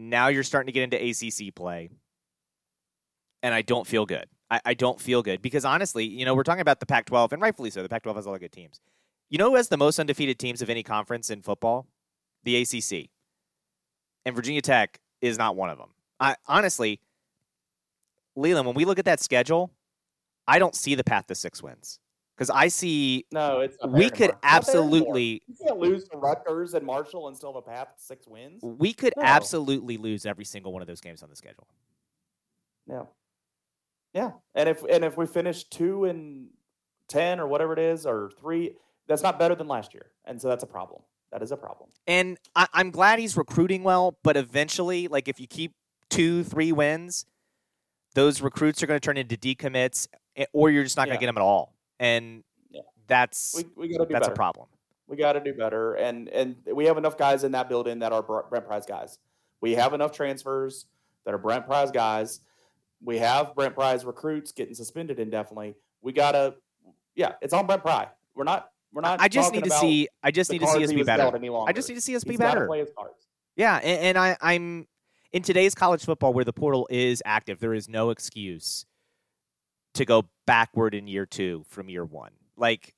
[0.00, 1.90] Now you're starting to get into ACC play.
[3.42, 4.24] And I don't feel good.
[4.50, 7.34] I, I don't feel good because honestly, you know, we're talking about the Pac 12,
[7.34, 7.82] and rightfully so.
[7.82, 8.80] The Pac 12 has a lot of good teams.
[9.28, 11.86] You know who has the most undefeated teams of any conference in football?
[12.44, 13.10] The ACC.
[14.24, 15.90] And Virginia Tech is not one of them.
[16.18, 17.00] I honestly,
[18.34, 19.70] Leland, when we look at that schedule,
[20.48, 22.00] I don't see the path to six wins
[22.40, 24.12] because I see No, it's we could anymore.
[24.12, 24.38] Not there anymore.
[24.42, 28.26] absolutely You can't lose to Rutgers and Marshall and still have a path to six
[28.26, 28.62] wins.
[28.62, 29.22] we could No.
[29.24, 31.68] absolutely lose every single one of those games on the schedule.
[32.88, 33.02] Yeah.
[34.14, 34.32] Yeah.
[34.54, 36.48] And if and if we finish two and
[37.08, 38.74] ten or whatever it is, or three,
[39.06, 40.06] that's not better than last year.
[40.24, 41.02] And so that's a problem.
[41.32, 41.90] That is a problem.
[42.06, 45.74] And I, I'm glad he's recruiting well, but eventually, like if you keep
[46.08, 47.26] two, three wins,
[48.14, 51.20] those recruits are going to turn into decommits, eh, or you're just not going to
[51.20, 51.74] get them at all.
[52.00, 52.80] And Yeah.
[53.06, 54.32] that's We we that's better.
[54.32, 54.66] a problem.
[55.06, 55.94] We gotta do better.
[55.94, 59.18] And and we have enough guys in that building that are Brent Pry's guys.
[59.60, 60.86] We have enough transfers
[61.24, 62.40] that are Brent Pry's guys.
[63.02, 65.76] We have Brent Pry's recruits getting suspended indefinitely.
[66.02, 66.56] We gotta
[67.14, 68.08] yeah, it's on Brent Pry.
[68.34, 70.08] We're not we're not I just need to see.
[70.22, 71.30] I just need to see us be better.
[71.66, 72.66] I just need to see us be better.
[72.66, 73.26] play his cards.
[73.56, 74.86] Yeah, and, and I, I'm
[75.32, 77.60] in today's college football where the portal is active.
[77.60, 78.86] There is no excuse
[79.94, 82.32] to go backward in year two from year one.
[82.56, 82.96] Like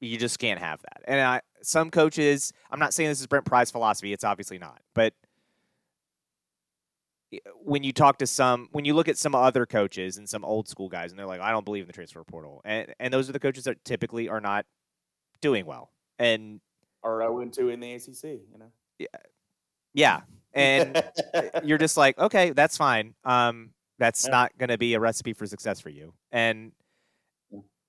[0.00, 1.02] you just can't have that.
[1.08, 4.12] And I, some coaches, I'm not saying this is Brent Pry's philosophy.
[4.12, 5.12] It's obviously not, but
[7.64, 10.68] when you talk to some, when you look at some other coaches and some old
[10.68, 13.28] school guys, and they're like, "I don't believe in the transfer portal," and and those
[13.28, 14.66] are the coaches that typically are not
[15.40, 15.90] doing well.
[16.20, 16.60] And
[17.02, 18.70] Or 0 and 2 in the ACC, you know.
[19.00, 19.08] Yeah,
[19.94, 20.20] yeah,
[20.54, 21.02] and
[21.64, 23.14] you're just like, okay, that's fine.
[23.24, 24.30] Um, that's Yeah.
[24.30, 26.12] not going to be a recipe for success for you.
[26.32, 26.72] And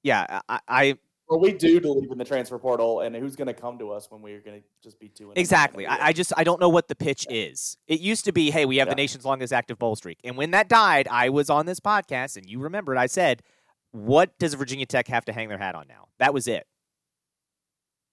[0.03, 0.97] yeah, I, I
[1.27, 4.09] Well, we do believe in the transfer portal, and who's going to come to us
[4.09, 5.31] when we're going to just be two?
[5.35, 5.85] exactly.
[5.85, 7.77] I, I just I don't know what the pitch is.
[7.87, 10.51] It used to be, hey, we have the nation's longest active bowl streak, and when
[10.51, 13.43] that died, I was on this podcast, and you remembered I said,
[13.91, 16.07] what does Virginia Tech have to hang their hat on now?
[16.19, 16.65] That was it.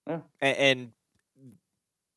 [0.07, 0.19] Yeah.
[0.41, 0.91] A- and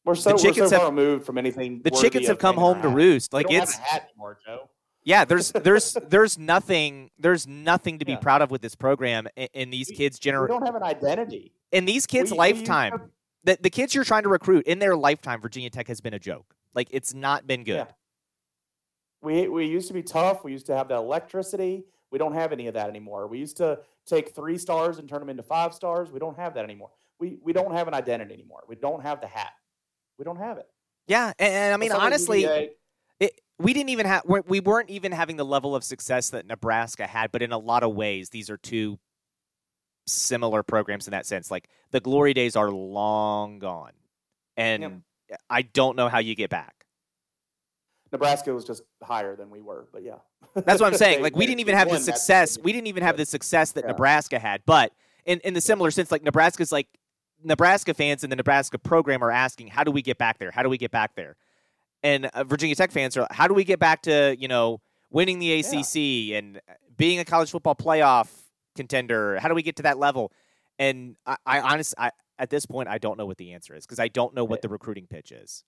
[0.05, 1.83] we're so, we're chickens so have- far removed from anything.
[1.85, 3.33] the chickens have come home to roost.
[3.33, 4.69] We Like it's a hat anymore, Joe.
[5.05, 8.19] Yeah, there's there's there's nothing there's nothing to be Yeah.
[8.19, 11.53] proud of with this program in, in these We- kids' We don't have an identity.
[11.73, 12.93] in these kids' We- we lifetime.
[12.93, 13.11] to-
[13.45, 16.19] the the kids you're trying to recruit in their lifetime, Virginia Tech has been a
[16.19, 16.55] joke.
[16.75, 17.77] Like it's not been good.
[17.77, 17.87] Yeah.
[19.23, 20.45] We we used to be tough.
[20.45, 21.85] We used to have the electricity.
[22.11, 23.27] We don't have any of that anymore.
[23.27, 26.11] We used to take three stars and turn them into five stars.
[26.11, 26.91] We don't have that anymore.
[27.19, 28.63] We we don't have an identity anymore.
[28.69, 29.53] We don't have the hat.
[30.19, 30.69] We don't have it.
[31.07, 32.79] Yeah, and, and I mean Some of the honestly, it,
[33.61, 37.31] we didn't even have we're- weren't even having the level of success that Nebraska had.
[37.33, 38.99] But in a lot of ways, these are two
[40.07, 41.51] similar programs in that sense.
[41.51, 43.93] Like the glory days are long gone,
[44.57, 45.03] and
[45.49, 46.75] I don't know how you get back.
[48.13, 50.17] Nebraska was just higher than we were, but yeah.
[50.55, 51.23] That's what I'm saying.
[51.23, 52.59] Like we didn't even have the success.
[52.59, 53.93] We didn't even have the success that Yeah.
[53.93, 54.63] Nebraska had.
[54.67, 54.93] But
[55.25, 56.89] in in the similar sense, like Nebraska's like
[57.45, 60.51] Nebraska fans and the Nebraska program are asking, how do we get back there?
[60.51, 61.37] How do we get back there?
[62.03, 64.81] And uh, Virginia Tech fans are, how do we get back to you know
[65.11, 66.61] winning the ACC and
[66.97, 68.29] being a college football playoff
[68.77, 69.39] contender?
[69.39, 70.33] How do we get to that level?
[70.79, 73.85] And I, I honestly, I, at this point, I don't know what the answer is
[73.87, 75.63] because I don't know what the recruiting pitch is.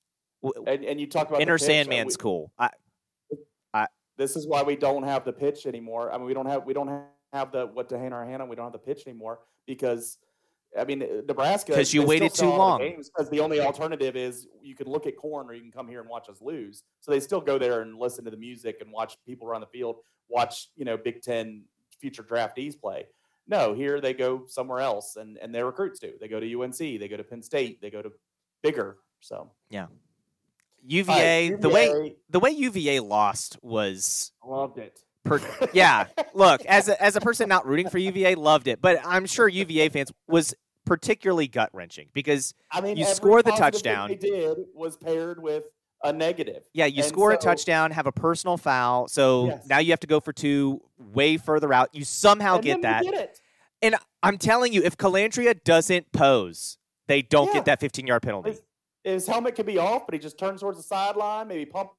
[0.66, 2.52] And, and you talk about Enter uh, Sandman's we- cool.
[2.58, 2.70] I,
[4.16, 6.12] this is why we don't have the pitch anymore.
[6.12, 8.48] I mean, we don't have we don't have the what to hang our hand on.
[8.48, 10.18] We don't have the pitch anymore because
[10.78, 12.80] I mean Nebraska because you waited too long.
[12.80, 15.88] games because the only alternative is you can look at corn or you can come
[15.88, 16.82] here and watch us lose.
[17.00, 19.66] So they still go there and listen to the music and watch people around the
[19.66, 19.96] field,
[20.28, 21.64] watch you know Big Ten
[22.00, 23.06] future draftees play.
[23.46, 26.12] No, here they go somewhere else, and and their recruits do.
[26.20, 28.12] They go to UNC, they go to Penn State, they go to
[28.62, 28.98] bigger.
[29.20, 29.86] So yeah.
[30.84, 34.98] UVA, right, the way UVA, the way UVA lost was I loved it.
[35.24, 35.40] Per-
[35.72, 36.06] yeah.
[36.34, 39.48] Look, as a, as a person not rooting for UVA, loved it, but I'm sure
[39.48, 40.54] UVA fans was
[40.84, 44.08] particularly gut wrenching because I mean, You score the touchdown.
[44.08, 45.64] They did was paired with
[46.04, 46.64] a negative.
[46.72, 49.66] Yeah, you And score a touchdown, have a personal foul, so Yes.
[49.68, 51.90] now you have to go for two way further out.
[51.94, 53.04] You somehow And get that.
[53.04, 53.40] get.
[53.80, 57.54] And I'm telling you, if Calandria doesn't pose, they don't Yeah.
[57.54, 58.50] get that 15 yard penalty.
[58.50, 58.62] His,
[59.04, 61.94] his helmet could be off, but he just turns towards the sideline, maybe pumps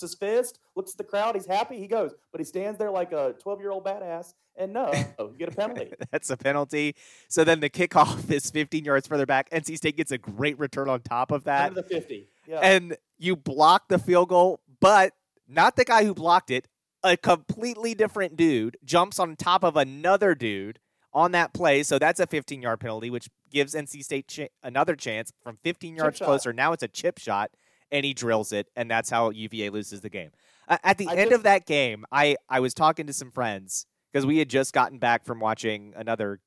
[0.00, 2.12] his fist, looks at the crowd, he's happy, he goes.
[2.32, 5.48] But he stands there like a 12 year old badass, and no, oh, you get
[5.48, 5.92] a penalty.
[6.10, 6.94] That's a penalty.
[7.28, 9.50] So then the kickoff is 15 yards further back.
[9.50, 11.68] NC State gets a great return on top of that.
[11.68, 12.28] Under the 50.
[12.46, 12.60] Yeah.
[12.60, 15.12] And you block the field goal, but
[15.48, 16.68] not the guy who blocked it.
[17.02, 20.78] A completely different dude jumps on top of another dude
[21.12, 21.82] on that play.
[21.82, 25.96] So that's a 15 yard penalty, which gives NC State ch- another chance from 15
[25.96, 26.52] yards closer.
[26.52, 27.50] Now it's a chip shot,
[27.90, 30.30] and he drills it, and that's how UVA loses the game.
[30.68, 33.30] Uh, at the I end just- of that game, I, I was talking to some
[33.30, 36.40] friends because we had just gotten back from watching another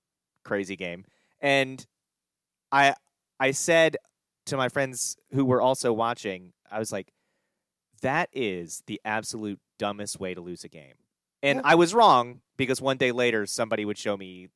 [0.44, 1.06] crazy game,
[1.42, 1.86] and
[2.72, 2.96] I
[3.40, 3.98] I said
[4.48, 7.12] to my friends who were also watching, I was like,
[8.02, 10.96] "That is the absolute dumbest way to lose a game."
[11.44, 11.64] And Yeah.
[11.66, 14.48] I was wrong because one day later somebody would show me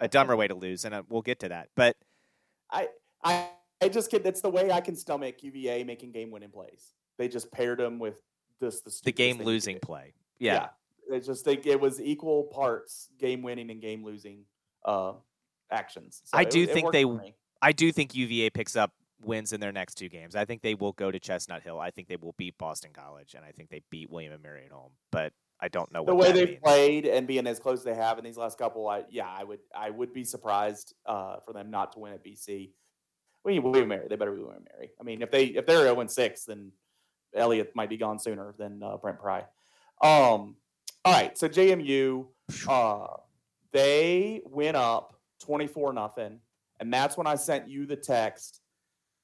[0.00, 1.68] a dumber way to lose, and uh, we'll get to that.
[1.76, 1.96] But
[2.70, 2.88] I,
[3.22, 3.48] I,
[3.84, 6.94] I just get that's the way I can stomach UVA making game winning plays.
[7.18, 8.20] They just paired them with
[8.60, 10.68] this the, the game losing play, yeah.
[11.10, 14.44] It's just think it was equal parts game winning and game losing
[14.86, 15.12] uh,
[15.70, 16.22] actions.
[16.24, 17.04] So I it- do it think they.
[17.60, 20.36] I do think UVA picks up wins in their next two games.
[20.36, 21.78] I think they will go to Chestnut Hill.
[21.78, 24.64] I think they will beat Boston College, and I think they beat William and Mary
[24.64, 24.92] at home.
[25.10, 26.60] But I don't know what the way they've means.
[26.62, 29.44] played and being as close as they have in these last couple, I yeah, I
[29.44, 32.70] would I would be surprised uh, for them not to win at BC.
[33.44, 34.90] Well, William Mary, they better be William Mary.
[34.98, 36.72] I mean, if they if they're 0 six, then
[37.34, 39.40] Elliott might be gone sooner than uh, Brent Pry.
[40.02, 40.56] Um,
[41.04, 42.26] all right, so JMU,
[42.68, 43.06] uh,
[43.72, 46.40] they went up twenty four nothing,
[46.80, 48.60] and that's when I sent you the text.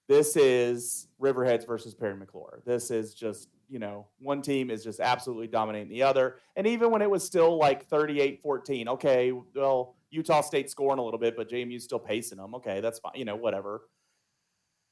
[0.09, 2.65] This is Riverheads versus Parry McCluer.
[2.65, 6.37] This is just you know, one team is just absolutely dominating the other.
[6.57, 11.05] And even when it was still like 38 14, okay, well, Utah State scoring a
[11.05, 12.55] little bit, but JMU's still pacing them.
[12.57, 13.13] Okay, that's fine.
[13.15, 13.83] You know, whatever.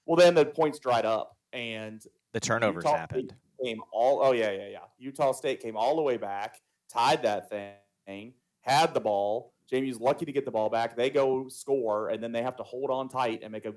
[0.08, 2.02] Well, then the points dried up and
[2.32, 3.28] the turnovers Utah happened.
[3.28, 4.78] State Came all, oh, yeah, yeah, yeah.
[4.98, 8.32] Utah State came all the way back, tied that thing,
[8.62, 9.52] had the ball.
[9.70, 10.96] JMU's lucky to get the ball back.
[10.96, 13.74] They go score, and then they have to hold on tight and make a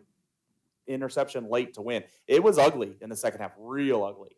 [0.88, 2.03] interception late to win.
[2.27, 4.38] It was ugly in the second half, real ugly.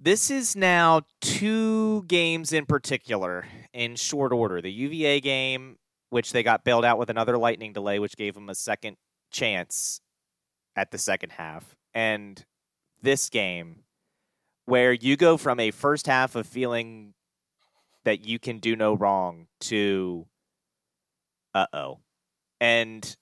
[0.00, 3.44] This is now two games in particular
[3.74, 4.62] in short order.
[4.62, 5.76] The UVA game,
[6.08, 8.96] which they got bailed out with another lightning delay, which gave them a second
[9.30, 10.00] chance
[10.76, 11.76] at the second half.
[11.94, 12.44] And
[13.02, 13.84] this game,
[14.64, 17.14] where you go from a first half of feeling
[18.04, 20.26] that you can do no wrong to
[21.54, 22.00] uh oh.
[22.60, 23.16] And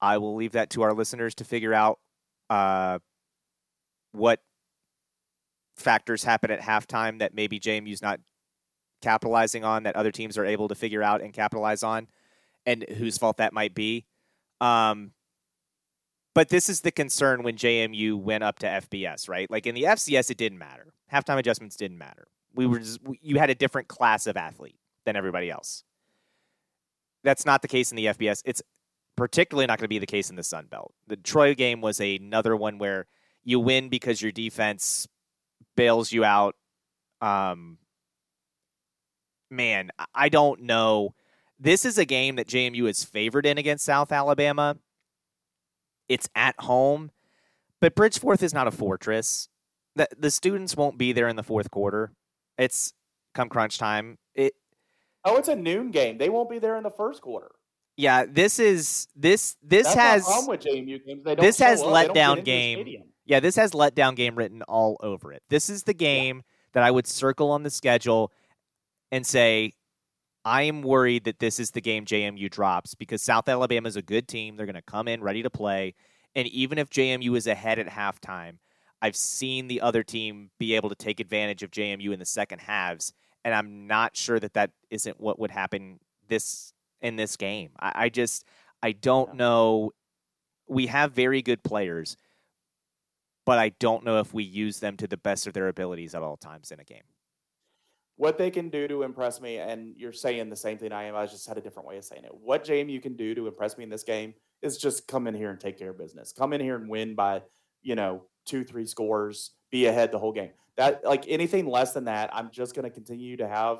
[0.00, 1.98] I will leave that to our listeners to figure out
[2.50, 2.98] uh,
[4.12, 4.40] what
[5.76, 8.20] factors happen at halftime that maybe JMU's not
[9.02, 12.08] capitalizing on that other teams are able to figure out and capitalize on,
[12.66, 14.06] and whose fault that might be.
[14.60, 15.12] Um,
[16.34, 19.50] but this is the concern when JMU went up to FBS, right?
[19.50, 20.92] Like in the FCS, it didn't matter.
[21.12, 22.26] Halftime adjustments didn't matter.
[22.54, 25.84] We were just, you had a different class of athlete than everybody else.
[27.22, 28.42] That's not the case in the FBS.
[28.44, 28.62] It's
[29.16, 30.92] particularly not going to be the case in the Sun Belt.
[31.06, 33.06] The Troy game was another one where
[33.44, 35.06] you win because your defense
[35.76, 36.56] bails you out.
[37.20, 37.78] Um,
[39.50, 41.14] man, I- I don't know.
[41.64, 44.76] This is a game that JMU is favored in against South Alabama.
[46.10, 47.10] It's at home,
[47.80, 49.48] but Bridgeforth is not a fortress.
[49.96, 52.12] The, the students won't be there in the fourth quarter.
[52.58, 52.92] It's
[53.32, 54.18] come crunch time.
[54.34, 54.52] It
[55.24, 56.18] Oh, it's a noon game.
[56.18, 57.50] They won't be there in the first quarter.
[57.96, 61.24] yeah, this is this this That's has problem with JMU games.
[61.24, 61.86] They don't this has up.
[61.86, 63.04] They let don't down get into the game.
[63.24, 65.42] Yeah, this has letdown game written all over it.
[65.48, 66.42] This is the game
[66.74, 68.30] that I would circle on the schedule
[69.10, 69.72] and say,
[70.44, 74.02] I am worried that this is the game JMU drops because South Alabama is a
[74.02, 74.56] good team.
[74.56, 75.94] They're going to come in ready to play.
[76.34, 78.58] And even if JMU is ahead at halftime,
[79.00, 82.60] I've seen the other team be able to take advantage of JMU in the second
[82.60, 83.12] halves.
[83.44, 87.70] And I'm not sure that that isn't what would happen this in this game.
[87.78, 88.44] I, I just,
[88.82, 89.92] I don't know.
[90.66, 92.16] We have very good players
[93.44, 96.22] but I don't know if we use them to the best of their abilities at
[96.22, 97.02] all times in a game.
[98.16, 101.16] What they can do to impress me, and you're saying the same thing I am.
[101.16, 102.30] I just had a different way of saying it.
[102.32, 105.50] What JMU can do to impress me in this game is just come in here
[105.50, 106.32] and take care of business.
[106.32, 107.42] Come in here and win by,
[107.82, 110.50] you know, two, three scores, be ahead the whole game.
[110.76, 113.78] That like anything less than that, I'm just going to continue to have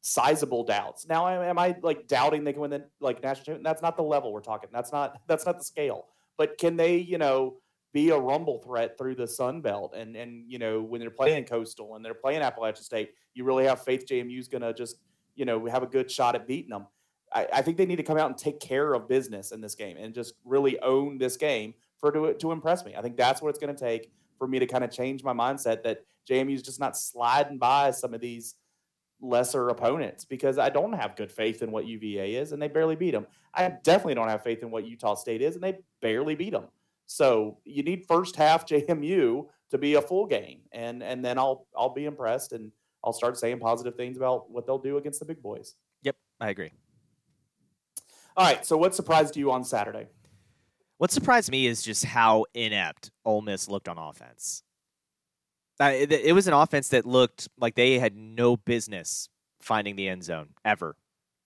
[0.00, 1.06] sizable doubts.
[1.08, 3.64] Now, am am I like doubting they can win the like national championship?
[3.64, 4.70] That's not the level we're talking.
[4.72, 6.06] That's not that's not the scale.
[6.38, 7.56] but can they, you know,
[7.96, 9.94] be a rumble threat through the Sun Belt?
[9.96, 13.64] And and you know, when they're playing Coastal and they're playing Appalachian State, you really
[13.64, 14.96] have faith JMU's going to just
[15.34, 16.86] you know have a good shot at beating them.
[17.32, 19.74] I, I, think they need to come out and take care of business in this
[19.74, 22.94] game and just really own this game for to to impress me.
[22.94, 25.32] I think that's what it's going to take for me to kind of change my
[25.32, 28.56] mindset that JMU is just not sliding by some of these
[29.22, 32.96] lesser opponents because I don't have good faith in what UVA is and they barely
[32.96, 33.26] beat them.
[33.54, 36.66] I definitely don't have faith in what Utah State is and they barely beat them.
[37.06, 41.66] So you need first half JMU to be a full game and and then I'll
[41.76, 42.70] I'll be impressed and
[43.04, 45.74] I'll start saying positive things about what they'll do against the big boys.
[46.02, 46.72] Yep, I agree.
[48.36, 50.08] All right, so what surprised you on Saturday?
[50.98, 54.62] What surprised me is just how inept Ole Miss looked on offense.
[55.78, 59.28] Uh, it, it, was an offense that looked like they had no business
[59.60, 60.96] finding the end zone ever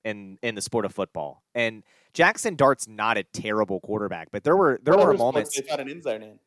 [0.04, 1.42] in in the sport of football.
[1.54, 1.82] And
[2.12, 5.88] Jackson Dart's not a terrible quarterback, but there were there were moments they got an
[5.88, 6.38] end zone in.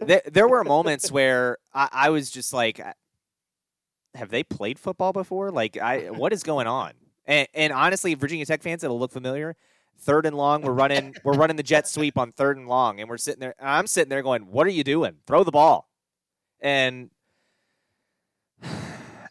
[0.00, 2.80] there, there were moments where I, I was just like,
[4.14, 5.50] have they played football before?
[5.50, 6.92] Like, I what is going on?
[7.26, 9.56] And, and honestly, Virginia Tech fans, it'll look familiar
[9.98, 10.62] third and long.
[10.62, 13.54] We're running we're running the jet sweep on third and long, and we're sitting there.
[13.60, 15.16] I'm sitting there going, "What are you doing?
[15.26, 15.88] Throw the ball!"
[16.60, 17.10] And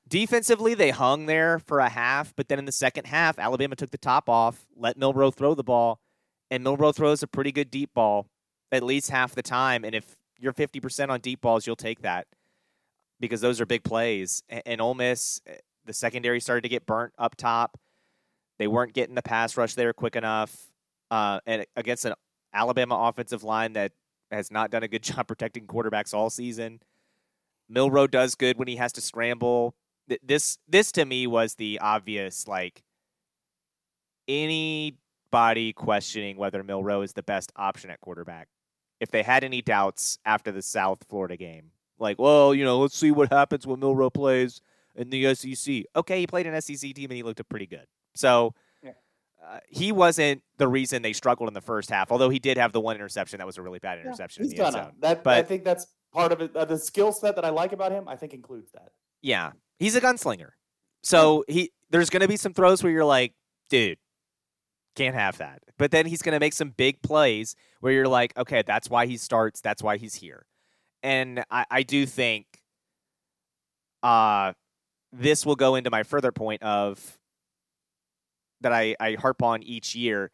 [0.08, 3.91] defensively, they hung there for a half, but then in the second half, Alabama took
[3.91, 5.99] the top off, let Milroe throw the ball,
[6.51, 8.28] and Milroe throws a pretty good deep ball
[8.72, 9.84] at least half the time.
[9.84, 12.28] And if you're 50% on deep balls, you'll take that
[13.20, 14.43] because those are big plays.
[14.49, 17.80] And Ole Miss, eh, the secondary started to get burnt up top.
[18.58, 20.56] They weren't getting the pass rush there quick enough.
[21.12, 22.14] Uh, and against an
[22.53, 23.91] Alabama offensive line that
[24.32, 26.80] has not done a good job protecting quarterbacks all season.
[27.70, 29.76] Milroe does good when he has to scramble.
[30.24, 32.84] This this to me was the obvious like
[34.28, 38.47] anybody questioning whether Milroe is the best option at quarterback.
[38.99, 42.97] If they had any doubts after the South Florida game, like, well, you know, let's
[42.97, 44.62] see what happens when Milroe plays
[44.95, 45.84] in the SEC.
[45.95, 47.86] Okay, he played an SEC team and he looked pretty good.
[48.14, 48.53] So
[49.45, 52.72] uh, he wasn't the reason they struggled in the first half, although he did have
[52.72, 54.43] the one interception that was a really bad interception.
[54.43, 54.91] Yeah, he's in the gonna.
[54.99, 56.56] That, but, I think that's part of it.
[56.56, 58.89] Uh, the skill set that I like about him, I think, includes that.
[59.22, 60.50] Yeah, he's a gunslinger.
[61.04, 63.34] So he there's going to be some throws where you're like,
[63.70, 63.98] dude,
[64.96, 65.62] can't have that.
[65.78, 69.06] But then he's going to make some big plays where you're like, okay, that's why
[69.06, 69.62] he starts.
[69.62, 70.46] That's why he's here.
[71.04, 72.48] And I, I do think
[74.02, 74.54] uh,
[75.12, 77.20] this will go into my further point of
[78.62, 80.32] that I, I harp on each year.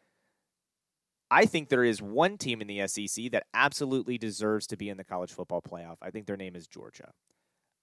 [1.30, 4.98] I think there is one team in the SEC that absolutely deserves to be in
[4.98, 5.98] the college football playoff.
[6.02, 7.12] I think their name is Georgia.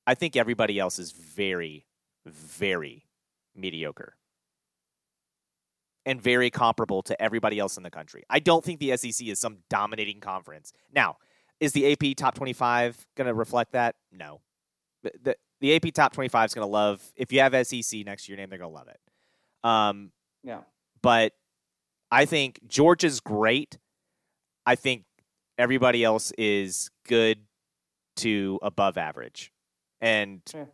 [0.09, 1.85] I think everybody else is very,
[2.25, 3.05] very
[3.55, 4.17] mediocre
[6.07, 8.25] and very comparable to everybody else in the country.
[8.31, 10.73] I don't think the SEC is some dominating conference.
[10.95, 11.19] Now,
[11.61, 13.97] is the AP top 25 going to reflect that?
[14.11, 14.41] No.
[15.03, 18.33] The, the, AP top 25 is going to love, if you have SEC next to
[18.33, 19.01] your name, they're going to love it.
[19.63, 20.11] Um,
[20.43, 20.61] yeah.
[21.03, 21.35] But
[22.11, 23.77] I think Georgia's great.
[24.65, 25.05] I think
[25.59, 27.41] everybody else is good
[28.17, 29.53] to above average.
[30.01, 30.65] And yeah.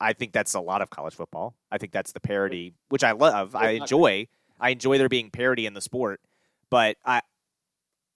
[0.00, 1.54] I think that's a lot of college football.
[1.70, 3.54] I think that's the parity, which I love.
[3.54, 4.28] I enjoy.
[4.60, 6.20] I enjoy there being parity in the sport.
[6.70, 7.22] But I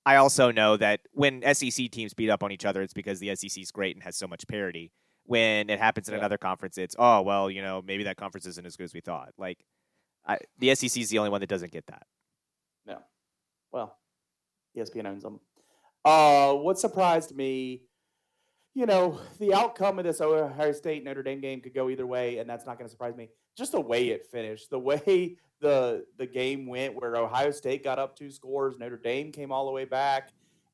[0.07, 3.34] I also know that when SEC teams beat up on each other, it's because the
[3.34, 4.92] SEC is great and has so much parity.
[5.24, 6.20] When it happens in yeah.
[6.20, 9.00] another conference, it's oh well, you know, maybe that conference isn't as good as we
[9.00, 9.30] thought.
[9.36, 9.64] Like
[10.24, 12.07] I, the SEC is the only one that doesn't get that.
[12.86, 12.98] No.
[13.72, 13.96] Well,
[14.76, 15.40] ESPN owns them.
[16.04, 17.82] Uh, what surprised me,
[18.77, 22.37] you know, the outcome of this Ohio State Notre Dame game could go either way,
[22.37, 23.31] and that's not going to surprise me.
[23.57, 27.99] Just the way it finished, the way the the game went, where Ohio State got
[27.99, 30.29] up two scores, Notre Dame came all the way back,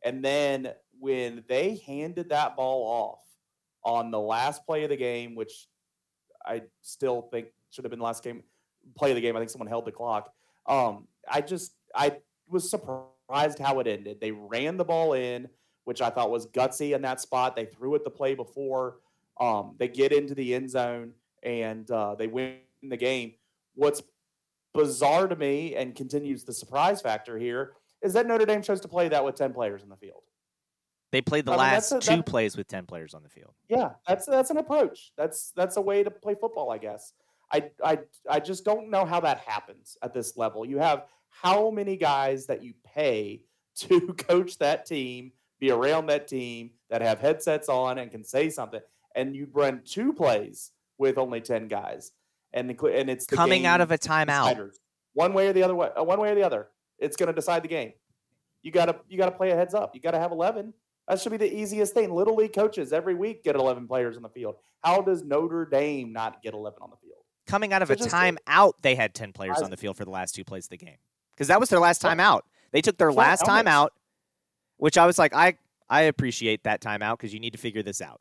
[0.05, 3.21] and then when they handed that ball off
[3.85, 5.69] on the last play of the game, which
[6.45, 8.43] I still think should have been the last game
[8.97, 9.37] play of the game.
[9.37, 10.33] I think someone held the clock.
[10.67, 12.17] Um, I just I
[12.49, 14.21] was surprised how it ended.
[14.21, 15.47] They ran the ball in,
[15.85, 17.57] which I thought was gutsy in that spot.
[17.57, 18.99] They threw it the play before.
[19.41, 21.13] Um, they get into the end zone
[21.43, 23.35] and uh, they win the game.
[23.75, 24.03] What's
[24.75, 27.73] bizarre to me and continues the surprise factor here
[28.03, 30.23] is that Notre Dame chose to play that with ten players in the field.
[31.13, 33.53] They played the I last mean, a, two plays with ten players on the field.
[33.69, 35.13] Yeah, that's that's an approach.
[35.17, 37.13] That's that's a way to play football, I guess.
[37.53, 37.99] I, I,
[38.31, 40.65] I just don't know how that happens at this level.
[40.65, 43.43] You have how many guys that you pay
[43.77, 45.33] to coach that team,
[45.63, 48.81] be around that team, that have headsets on and can say something,
[49.15, 52.11] and you run two plays with only ten guys,
[52.53, 54.71] and and it's coming out of a timeout,
[55.15, 56.67] one way or the other way, uh, one way or the other.
[56.99, 57.93] It's going to decide the game.
[58.63, 59.95] You gotta you gotta play a heads up.
[59.95, 60.75] You gotta have eleven.
[61.09, 62.13] That should be the easiest thing.
[62.13, 64.57] Little league coaches every week get eleven players on the field.
[64.83, 67.23] How does Notre Dame not get eleven on the field?
[67.47, 70.05] Coming out of So a timeout, they had ten players I- on the field for
[70.05, 70.99] the last two plays of the game
[71.35, 72.43] because that was their last timeout.
[72.73, 73.89] They took their last timeout,
[74.83, 75.55] which I was like, I
[75.89, 78.21] I appreciate that timeout because you need to figure this out.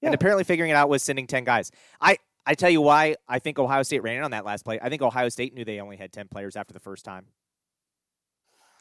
[0.00, 1.70] And apparently, figuring it out was sending ten guys.
[2.00, 2.16] I
[2.46, 4.80] I tell you why I think Ohio State ran it on that last play.
[4.80, 7.26] I think Ohio State knew they only had ten players after the first time.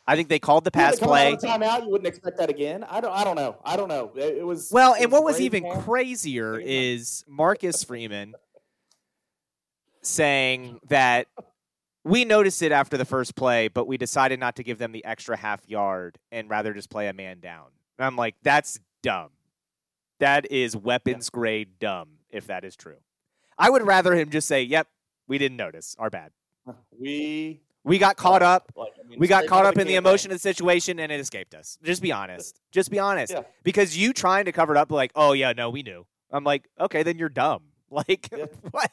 [0.07, 1.33] I think they called the pass come play.
[1.33, 1.83] out timeout.
[1.83, 2.85] You wouldn't expect that again.
[2.85, 3.11] I don't.
[3.11, 3.57] I don't know.
[3.65, 4.13] I don't know.
[4.15, 5.81] It, it was Well, it and what was even man.
[5.81, 8.35] crazier is Marcus Freeman
[10.01, 11.27] saying that
[12.03, 15.03] we noticed it after the first play, but we decided not to give them the
[15.05, 17.67] extra half yard and rather just play a man down.
[17.97, 19.29] And I'm like, that's dumb.
[20.19, 22.97] That is weapons grade dumb, if that is true.
[23.57, 24.87] I would rather him just say, yep,
[25.27, 25.95] we didn't notice.
[25.99, 26.31] Our bad.
[26.99, 28.71] we We got caught up.
[28.75, 31.19] Like, I mean, We got caught up in the emotion of the situation and it
[31.19, 31.77] escaped us.
[31.83, 32.59] Just be honest.
[32.71, 33.33] Just be honest.
[33.33, 33.41] Yeah.
[33.63, 36.05] Because you trying to cover it up, like, oh yeah, no, we knew.
[36.31, 37.63] I'm like, okay, then you're dumb.
[37.93, 38.45] Like, Yeah.
[38.71, 38.89] what?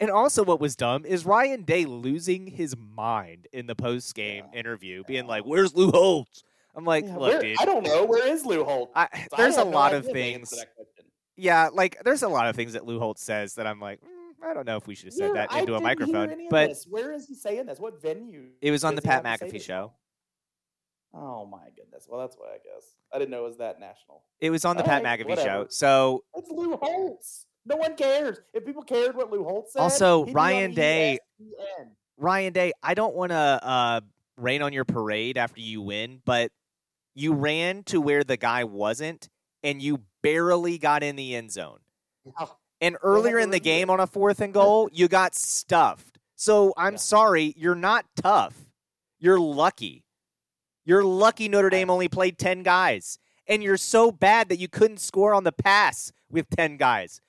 [0.00, 4.46] And also, what was dumb is Ryan Day losing his mind in the post game
[4.52, 4.58] Yeah.
[4.60, 6.42] interview, being like, "Where's Lou Holtz?"
[6.74, 7.56] I'm like, Yeah, look, where- dude.
[7.60, 8.04] I don't know.
[8.06, 10.36] Where is Lou Holtz." I, I there's a have no lot of idea the answer
[10.38, 10.50] things.
[10.50, 11.04] to that question.
[11.36, 14.46] Yeah, like there's a lot of things that Lou Holtz says that I'm like, mm,
[14.48, 16.48] I don't know if we should have said Where- that into a microphone.
[16.48, 17.78] But where is he saying this?
[17.78, 18.50] What venue?
[18.62, 19.92] it was on the Pat have to say McAfee show.
[21.12, 22.06] Oh my goodness.
[22.08, 24.22] Well, that's why I guess I didn't know it was that national.
[24.40, 25.64] It was on the All Pat right, McAfee whatever.
[25.64, 25.66] show.
[25.70, 27.46] So It's Lou Holtz.
[27.66, 28.38] No one cares.
[28.54, 31.90] If people cared what Lou Holtz said, Also, he'd be on Ryan Day- ESPN.
[32.16, 34.00] Ryan Day, I don't want to uh,
[34.36, 36.50] rain on your parade after you win, but
[37.14, 39.28] you ran to where the guy wasn't,
[39.62, 41.78] and you barely got in the end zone.
[42.24, 42.46] Yeah.
[42.82, 46.18] And earlier in the game on a fourth and goal, you got stuffed.
[46.36, 46.98] So I'm Yeah.
[46.98, 48.54] sorry, you're not tough.
[49.18, 50.04] You're lucky.
[50.86, 53.18] You're lucky Notre Dame only played 10 guys.
[53.46, 57.20] And you're so bad that you couldn't score on the pass with 10 guys,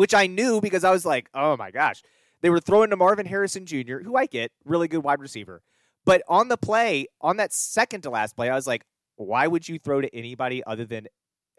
[0.00, 2.02] which I knew because I was like, oh my gosh.
[2.40, 5.60] They were throwing to Marvin Harrison Jr., who I get, really good wide receiver.
[6.06, 8.86] But on the play, on that second to last play, I was like,
[9.16, 11.06] why would you throw to anybody other than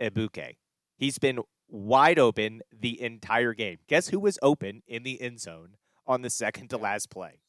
[0.01, 0.55] Egbuka?
[0.97, 3.77] He's been wide open the entire game.
[3.87, 5.75] Guess who was open in the end zone
[6.07, 7.41] on the second to last play?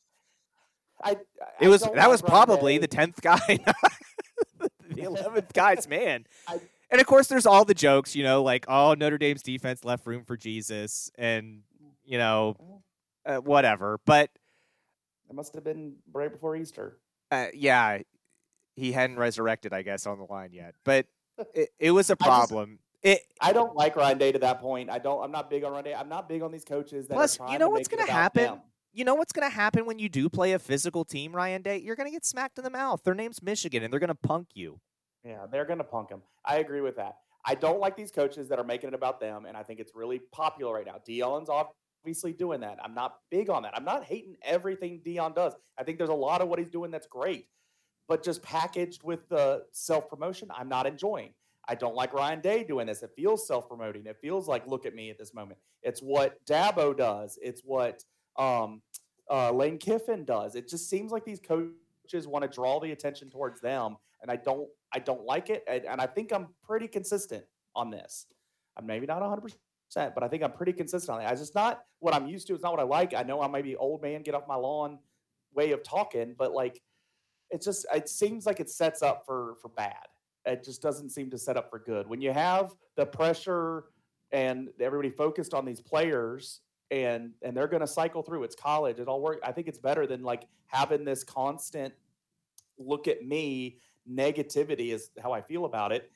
[1.02, 1.16] I, I
[1.58, 2.80] It was that was probably Day.
[2.80, 3.38] the tenth guy,
[4.90, 6.26] the eleventh guy's man.
[6.46, 6.60] I-
[6.92, 10.06] And of course, there's all the jokes, you know, like oh Notre Dame's defense left
[10.06, 11.62] room for Jesus, and
[12.04, 12.54] you know,
[13.26, 13.98] uh, whatever.
[14.06, 14.30] But
[15.28, 16.98] It must have been right before Easter.
[17.30, 17.98] uh, yeah,
[18.76, 20.74] he hadn't resurrected, I guess, on the line yet.
[20.84, 21.06] But
[21.54, 22.78] it, it was a I just- problem.
[23.02, 24.90] it I don't like Ryan Day to that point.
[24.90, 25.24] I don't.
[25.24, 25.94] I'm not big on Ryan Day.
[25.94, 28.44] I'm not big on these coaches that Plus, are you know to what's gonna happen?
[28.44, 28.60] them.
[28.92, 31.78] you know what's going to happen when you do play a physical team, Ryan Day?
[31.78, 33.02] You're going to get smacked in the mouth.
[33.02, 34.78] Their name's Michigan, and they're going to punk you.
[35.24, 36.22] Yeah, they're going to punk him.
[36.44, 37.18] I agree with that.
[37.44, 39.92] I don't like these coaches that are making it about them, and I think it's
[39.94, 41.00] really popular right now.
[41.06, 42.78] Deion's obviously doing that.
[42.82, 43.76] I'm not big on that.
[43.76, 45.54] I'm not hating everything Deion does.
[45.78, 47.46] I think there's a lot of what he's doing that's great,
[48.08, 51.34] but just packaged with the self promotion, I'm not enjoying.
[51.68, 53.02] I don't like Ryan Day doing this.
[53.02, 54.06] It feels self promoting.
[54.06, 55.58] It feels like look at me at this moment.
[55.82, 57.38] It's what Dabo does.
[57.42, 58.02] It's what
[58.36, 58.82] um,
[59.30, 60.54] uh, Lane Kiffin does.
[60.54, 64.36] It just seems like these coaches want to draw the attention towards them, and I
[64.36, 64.68] don't.
[64.94, 67.44] I don't like it, and, and I think I'm pretty consistent
[67.74, 68.26] on this.
[68.76, 71.30] I'm maybe not 100, percent but I think I'm pretty consistent on it.
[71.30, 72.54] It's just not what I'm used to.
[72.54, 73.14] It's not what I like.
[73.14, 74.98] I know I might be old man, get off my lawn
[75.54, 76.80] way of talking, but like
[77.50, 80.06] it's just it seems like it sets up for for bad.
[80.44, 82.08] It just doesn't seem to set up for good.
[82.08, 83.84] When you have the pressure
[84.32, 86.60] and everybody focused on these players
[86.90, 89.78] and and they're going to cycle through it's college it all work i think it's
[89.78, 91.92] better than like having this constant
[92.78, 93.78] look at me
[94.10, 96.10] negativity is how i feel about it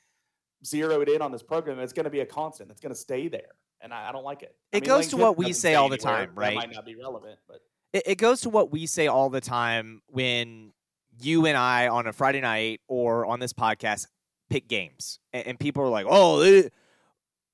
[0.65, 3.27] zeroed in on this program it's going to be a constant it's going to stay
[3.27, 5.75] there and i, I don't like it I It mean, goes to what we say
[5.75, 6.55] all the time, that right?
[6.55, 7.61] might not be relevant but
[7.93, 10.73] it, it goes to what we say all the time when
[11.21, 14.07] you and I on a Friday night or on this podcast
[14.49, 16.71] pick games, and, and people are like, "Oh, it,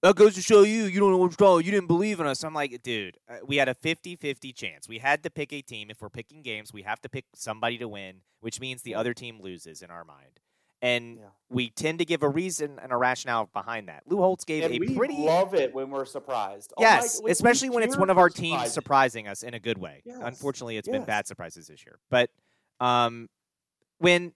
[0.03, 1.63] that goes to show you you don't know what's wrong.
[1.63, 4.87] You didn't believe in us." I'm like, dude, uh, we had a 50-50 chance.
[4.87, 5.89] We had to pick a team.
[5.89, 9.15] If we're picking games, we have to pick somebody to win, which means the other
[9.15, 10.39] team loses in our mind.
[10.81, 11.23] And Yeah.
[11.49, 14.03] we tend to give a reason and a rationale behind that.
[14.05, 17.19] Lou Holtz gave and a we pretty love it when we're surprised Oh my- Yes,
[17.19, 18.73] we- we especially when it's one of our teams surprises.
[18.73, 20.01] surprising us in a good way.
[20.03, 21.99] Yes, Unfortunately, it's been bad surprises this year.
[22.09, 22.29] But
[22.81, 23.29] um,
[23.99, 24.33] when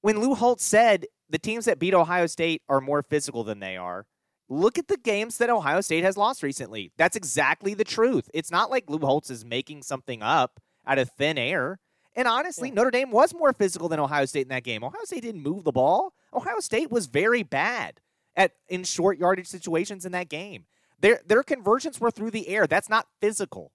[0.00, 3.76] when Lou Holtz said the teams that beat Ohio State are more physical than they
[3.76, 4.06] are,
[4.48, 6.92] look at the games that Ohio State has lost recently.
[6.96, 8.30] That's exactly the truth.
[8.32, 11.80] It's not like Lou Holtz is making something up out of thin air.
[12.14, 12.74] And honestly, Yeah.
[12.76, 14.82] Notre Dame was more physical than Ohio State in that game.
[14.84, 16.14] Ohio State didn't move the ball.
[16.32, 18.00] Ohio State was very bad
[18.36, 20.64] at in short yardage situations in that game.
[21.00, 22.66] Their their conversions were through the air.
[22.66, 23.72] That's not physical.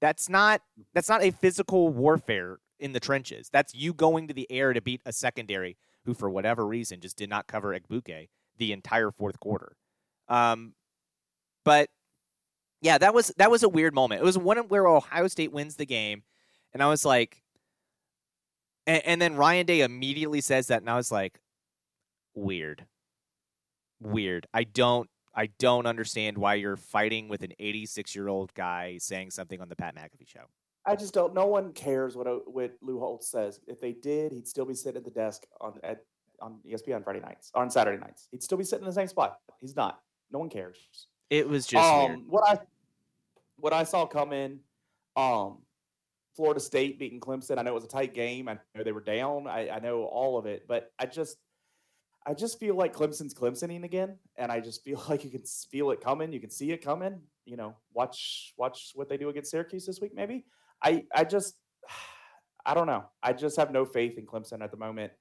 [0.00, 0.62] That's not
[0.92, 3.48] that's not a physical warfare in the trenches.
[3.52, 7.16] That's you going to the air to beat a secondary who, for whatever reason, just
[7.16, 8.28] did not cover Egbuka
[8.58, 9.76] the entire fourth quarter.
[10.32, 10.72] Um,
[11.64, 11.90] but
[12.80, 14.22] yeah, that was that was a weird moment.
[14.22, 16.22] It was one where Ohio State wins the game,
[16.72, 17.42] and I was like,
[18.86, 21.38] and, and then Ryan Day immediately says that, and I was like,
[22.34, 22.86] weird,
[24.00, 24.46] weird.
[24.54, 29.32] I don't I don't understand why you're fighting with an 86 year old guy saying
[29.32, 30.46] something on the Pat McAfee show.
[30.86, 31.34] I just don't.
[31.34, 33.60] No one cares what what Lou Holtz says.
[33.66, 36.04] If they did, he'd still be sitting at the desk on at
[36.40, 38.28] on ESPN on Friday nights, on Saturday nights.
[38.30, 39.36] He'd still be sitting in the same spot.
[39.60, 40.00] He's not.
[40.32, 40.78] No one cares.
[41.30, 42.20] It was just um, weird.
[42.28, 42.58] What I
[43.56, 44.60] what I saw come in,
[45.16, 45.58] um,
[46.34, 47.58] Florida State beating Clemson.
[47.58, 48.48] I know it was a tight game.
[48.48, 49.46] I know they were down.
[49.46, 51.36] I, I know all of it, but I just
[52.26, 55.90] I just feel like Clemson's Clemsoning again, and I just feel like you can feel
[55.90, 56.32] it coming.
[56.32, 57.20] You can see it coming.
[57.44, 60.12] You know, watch watch what they do against Syracuse this week.
[60.14, 60.44] Maybe
[60.82, 61.54] I I just
[62.64, 63.04] I don't know.
[63.22, 65.12] I just have no faith in Clemson at the moment.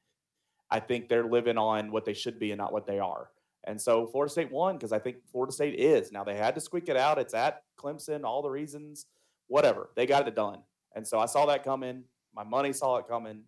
[0.70, 3.30] I think they're living on what they should be and not what they are.
[3.66, 6.12] And so Florida State won because I think Florida State is.
[6.12, 7.20] Now they had to squeak it out.
[7.20, 9.06] It's at Clemson, all the reasons,
[9.48, 9.90] whatever.
[9.96, 10.60] They got it done.
[10.96, 12.04] And so I saw that coming.
[12.36, 13.44] My money saw it coming,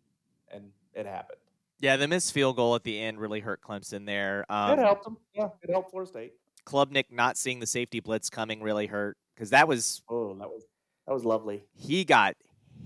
[0.52, 1.40] and it happened.
[1.80, 4.46] Yeah, the missed field goal at the end really hurt Clemson there.
[4.50, 5.18] Um, it helped them.
[5.34, 6.34] Yeah, it helped Florida State.
[6.66, 10.64] Klubnik not seeing the safety blitz coming really hurt because that was Oh, that was
[11.08, 11.66] that was lovely.
[11.74, 12.36] he got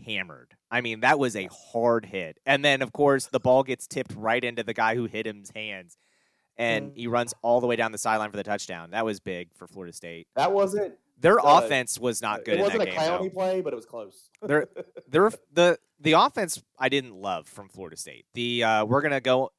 [0.03, 0.55] hammered.
[0.71, 2.39] I mean, that was a hard hit.
[2.45, 5.51] And then, of course, the ball gets tipped right into the guy who hit him's
[5.55, 5.95] hands,
[6.57, 8.91] and he runs all the way down the sideline for the touchdown.
[8.91, 10.27] That was big for Florida State.
[10.35, 10.95] That wasn't.
[11.19, 12.95] Their Uh, offense was not good It wasn't a game.
[12.95, 13.29] clowny though.
[13.31, 14.29] play, but it was close.
[14.41, 14.67] They're-
[15.07, 18.25] Their the the offense I didn't love from Florida State.
[18.35, 19.51] The uh, we're gonna go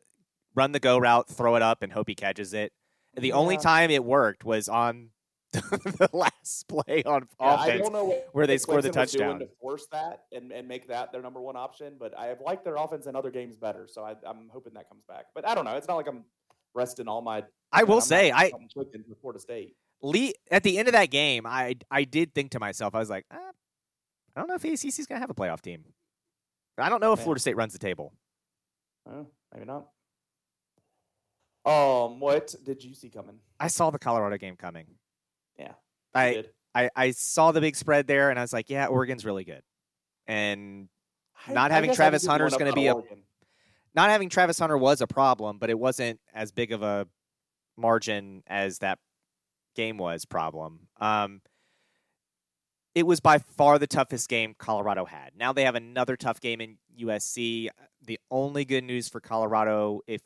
[0.54, 2.72] run the go route, throw it up, and hope he catches it.
[3.16, 5.10] The only time it worked was on
[5.52, 7.82] the last play on Yeah, I offense.
[7.82, 9.38] don't know what, where they what scored the Clemson touchdown.
[9.40, 11.94] to force that and, and make that their number one option.
[11.98, 14.88] But I have liked their offense in other games better, so I, I'm hoping that
[14.88, 15.26] comes back.
[15.34, 15.74] But I don't know.
[15.76, 16.24] It's not like I'm
[16.78, 17.44] resting all my.
[17.72, 18.50] I will I'm say, I
[19.20, 19.74] Florida State.
[20.00, 23.10] Lee at the end of that game, I I did think to myself, I was
[23.10, 23.36] like, ah,
[24.36, 25.84] I don't know if ACC's gonna have a playoff team.
[26.78, 27.24] I don't know if Yeah.
[27.24, 28.12] Florida State runs the table.
[29.10, 29.88] Oh, maybe not.
[31.66, 33.40] Um, what did you see coming?
[33.60, 34.86] I saw the Colorado game coming.
[35.58, 35.72] Yeah,
[36.14, 36.50] I, did.
[36.74, 39.62] I I saw the big spread there, and I was like, yeah, Oregon's really good.
[40.28, 40.88] And
[41.46, 43.22] I- not I having Travis Hunter is gonna about be a- Oregon.
[43.98, 47.08] Not having Travis Hunter was a problem, but it wasn't as big of a
[47.76, 49.00] margin as that
[49.74, 50.86] game was problem.
[51.00, 51.40] Um,
[52.94, 55.32] it was by far the toughest game Colorado had.
[55.36, 57.70] Now they have another tough game in USC.
[58.06, 60.22] The only good news for Colorado, if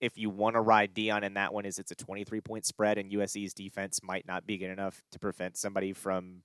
[0.00, 2.98] if you want to ride Deion in that one, is it's a 23 point spread,
[2.98, 6.42] and USC's defense might not be good enough to prevent somebody from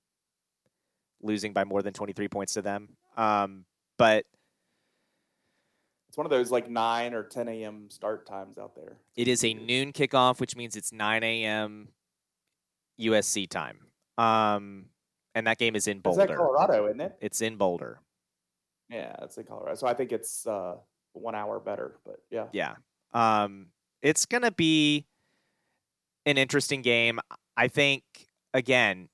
[1.19, 2.89] losing by more than 23 points to them.
[3.17, 3.65] Um,
[3.97, 4.27] but
[6.19, 7.85] one of those like nine or ten a.m.
[7.89, 8.97] start times out there.
[9.15, 11.87] It is a noon kickoff, which means it's 9 a.m.
[12.99, 13.77] USC time.
[14.17, 14.87] Um,
[15.33, 16.23] and that game is in It's Boulder.
[16.23, 17.15] at Colorado, isn't it?
[17.21, 18.01] It's in Boulder.
[18.89, 19.75] Yeah, it's in Colorado.
[19.75, 20.75] So I think it's uh,
[21.13, 21.95] one hour better.
[22.05, 22.73] But yeah, Yeah.
[23.13, 23.67] Um,
[24.01, 25.05] it's going to be
[26.25, 27.21] an interesting game.
[27.55, 28.03] I think,
[28.53, 29.07] again,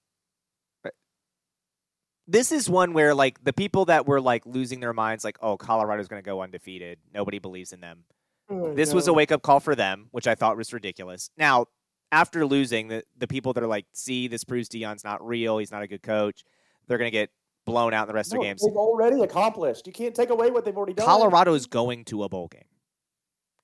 [2.27, 5.57] this is one where, like, the people that were, like, losing their minds, like, oh,
[5.57, 6.99] Colorado's going to go undefeated.
[7.13, 8.03] Nobody believes in them.
[8.49, 11.29] Oh, this was a wake up call for them, which I thought was ridiculous.
[11.37, 11.65] Now,
[12.11, 15.57] after losing, the the people that are like, see, this proves Deion's not real.
[15.57, 16.43] He's not a good coach.
[16.87, 17.31] They're going to get
[17.65, 18.61] blown out in the rest no, of the games.
[18.61, 19.87] they've already accomplished.
[19.87, 21.05] You can't take away what they've already done.
[21.05, 22.61] Colorado is going to a bowl game.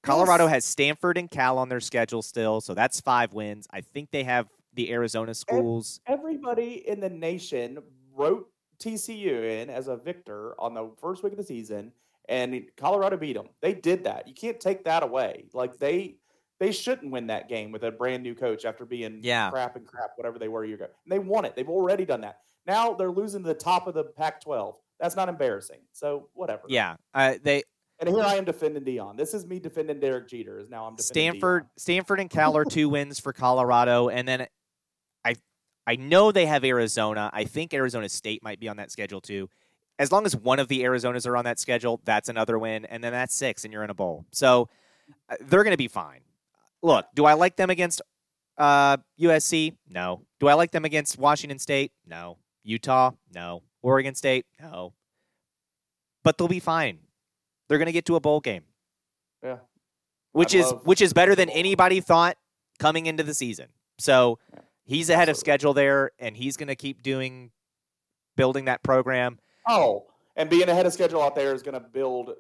[0.02, 0.54] Colorado Yes.
[0.54, 3.68] has Stanford and Cal on their schedule still, so that's five wins.
[3.72, 6.00] I think they have the Arizona schools.
[6.08, 7.78] Everybody in the nation
[8.16, 8.48] wrote
[8.80, 11.92] TCU in as a victor on the first week of the season,
[12.28, 13.50] and Colorado beat them.
[13.62, 14.28] They did that.
[14.28, 15.46] You can't take that away.
[15.54, 16.18] Like they
[16.60, 19.50] they shouldn't win that game with a brand new coach after being Yeah.
[19.50, 20.86] crap and crap, whatever they were a year ago.
[21.06, 21.56] And they won it.
[21.56, 22.38] They've already done that.
[22.68, 24.76] Now they're losing to the top of the Pac-12.
[25.00, 25.80] That's not embarrassing.
[25.92, 26.62] So whatever.
[26.68, 27.64] Yeah, uh, they
[28.00, 29.18] And here I am defending Deion.
[29.18, 30.60] This is me defending Derek Jeter.
[30.60, 31.70] Is now I'm defending Stanford, Deion.
[31.80, 34.46] Stanford and Cal are two wins for Colorado, and then
[35.92, 37.30] I know they have Arizona.
[37.34, 39.50] I think Arizona State might be on that schedule too.
[40.00, 43.04] As long as one of the Arizonas are on that schedule, that's another win, and
[43.04, 44.26] then that's six, and you're in a bowl.
[44.32, 44.70] So
[45.30, 46.22] uh, they're going to be fine.
[46.82, 48.02] Look, do I like them against
[48.58, 49.76] uh, USC?
[49.90, 50.22] No.
[50.40, 51.92] Do I like them against Washington State?
[52.08, 52.38] No.
[52.64, 53.12] Utah?
[53.36, 53.62] No.
[53.82, 54.46] Oregon State?
[54.62, 54.94] No.
[56.24, 57.00] but they'll be fine.
[57.68, 58.64] They're going to get to a bowl game.
[59.44, 59.58] Yeah.
[60.32, 62.38] Which I is love which is better than anybody thought
[62.80, 63.68] coming into the season.
[64.00, 64.62] So Yeah.
[64.86, 67.52] He's ahead of schedule there and he's going to keep doing
[68.36, 69.40] building that program.
[69.68, 72.32] Oh, and being ahead of schedule out there is going to build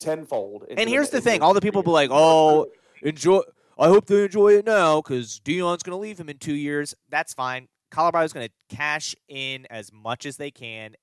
[0.00, 0.64] tenfold.
[0.70, 2.66] And here's the thing, all the people be like, "Oh,
[3.02, 3.40] enjoy
[3.78, 6.94] I hope they enjoy it now cuz Deion's going to leave him in 2 years."
[7.08, 7.68] That's fine.
[7.90, 10.94] Colorado's going to cash in as much as they can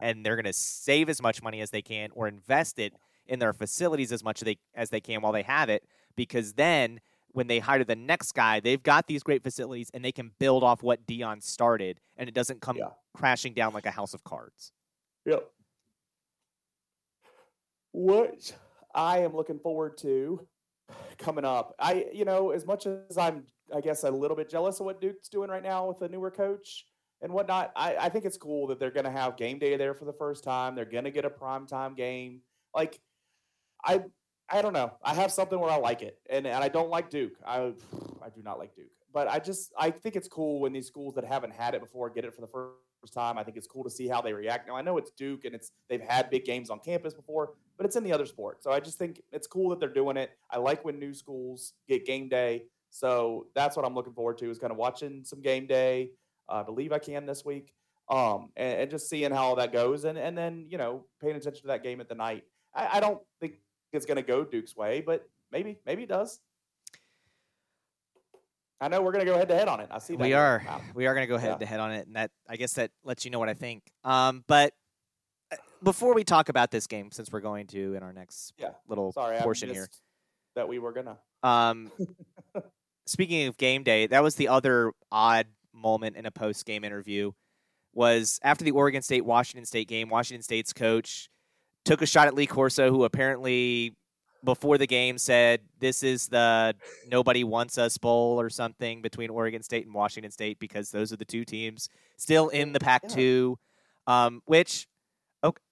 [0.00, 2.94] and they're going to save as much money as they can or invest it
[3.26, 5.84] in their facilities as much as they as they can while they have it
[6.16, 7.00] because then
[7.32, 10.62] when they hire the next guy, they've got these great facilities and they can build
[10.62, 12.90] off what Deion started and it doesn't come Yeah.
[13.14, 14.72] crashing down like a house of cards.
[15.26, 15.48] Yep.
[17.92, 18.56] What
[18.94, 20.46] I am looking forward to
[21.18, 24.80] coming up, I you know as much as I'm I guess a little bit jealous
[24.80, 26.86] of what Duke's doing right now with the newer coach
[27.22, 27.72] and whatnot.
[27.76, 30.12] I, I think it's cool that they're going to have game day there for the
[30.12, 30.74] first time.
[30.74, 32.40] They're going to get a prime time game.
[32.74, 32.98] Like
[33.84, 34.02] I
[34.52, 34.92] I don't know.
[35.02, 37.32] I have something where I like it, and and I don't like Duke.
[37.44, 37.72] I
[38.22, 41.14] I do not like Duke, but I just I think it's cool when these schools
[41.14, 43.38] that haven't had it before get it for the first time.
[43.38, 44.68] I think it's cool to see how they react.
[44.68, 47.86] Now I know it's Duke, and it's they've had big games on campus before, but
[47.86, 48.62] it's in the other sport.
[48.62, 50.32] So I just think it's cool that they're doing it.
[50.50, 52.64] I like when new schools get game day.
[52.90, 56.10] So that's what I'm looking forward to is kind of watching some game day.
[56.46, 57.72] Uh, I believe I can this week,
[58.10, 61.62] um, and, and just seeing how that goes, and and then you know paying attention
[61.62, 62.44] to that game at the night.
[62.74, 63.54] I, I don't think
[63.92, 66.40] it's going to go Duke's way, but maybe maybe it does.
[68.80, 69.88] I know we're going to go head to head on it.
[69.92, 70.22] I see that.
[70.22, 70.62] We are.
[70.66, 70.80] Wow.
[70.94, 72.90] We are going to go head to head on it, and that I guess that
[73.04, 73.82] lets you know what I think.
[74.02, 74.72] Um, but
[75.52, 78.70] uh, before we talk about this game, since we're going to in our next Yeah.
[78.88, 79.88] little Sorry, portion here,
[80.56, 81.16] that we were gonna.
[81.44, 81.92] um,
[83.06, 87.30] speaking of game day, that was the other odd moment in a post game interview.
[87.94, 91.28] Was after the Oregon State Washington State game, Washington State's coach
[91.84, 93.96] took a shot at Lee Corso, who apparently
[94.44, 96.74] before the game said this is the
[97.08, 101.16] nobody wants us bowl or something between Oregon State and Washington State because those are
[101.16, 103.58] the two teams still in the Pac two.
[104.08, 104.88] Um, which,
[105.44, 105.62] okay,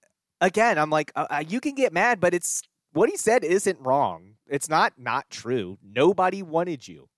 [0.40, 3.80] again, I'm like, uh, uh, you can get mad, but it's what he said isn't
[3.80, 4.34] wrong.
[4.46, 5.78] It's not not true.
[5.82, 7.08] Nobody wanted you.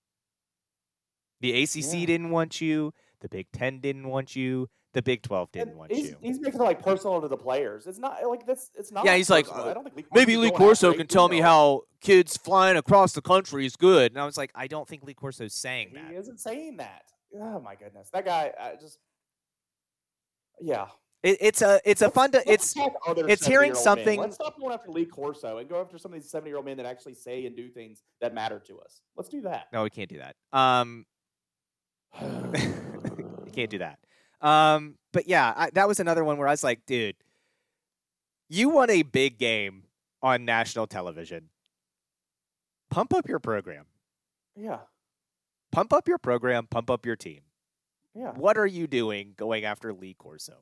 [1.41, 2.05] The ACC Yeah.
[2.07, 2.93] didn't want you.
[3.21, 4.69] The Big Ten didn't want you.
[4.93, 6.17] The Big Twelve didn't And want he's, you.
[6.21, 7.87] He's making it like personal to the players.
[7.87, 8.69] It's not like that's.
[8.75, 9.05] It's not.
[9.05, 11.81] Yeah, he's like, uh, I don't think Lee Maybe Lee Corso can tell me how
[11.99, 14.11] kids flying across the country is good.
[14.11, 16.11] And I was like, I don't think Lee Corso's saying that.
[16.11, 17.03] He isn't saying that.
[17.41, 18.51] Oh my goodness, that guy.
[18.59, 18.99] I just.
[20.61, 20.85] Yeah,
[21.23, 23.75] It, it's a it's a fun to Let's it's it's hearing 70-year-old men.
[23.75, 26.77] something- Let's stop going after Lee Corso and go after some of these seventy-year-old men
[26.77, 29.01] that actually say and do things that matter to us.
[29.17, 29.67] Let's do that.
[29.73, 30.35] no, we can't do that.
[30.57, 31.05] Um,
[32.21, 33.97] you can't do that.
[34.43, 37.15] Um, but yeah, I, that was another one where I was like, dude,
[38.49, 39.83] you won a big game
[40.21, 41.49] on national television.
[42.91, 43.85] Pump up your program.
[44.55, 44.79] yeah,
[45.71, 46.67] Pump up your program.
[46.67, 47.41] Pump up your team.
[48.13, 48.31] yeah.
[48.33, 50.57] What are you doing going after Lee Corso?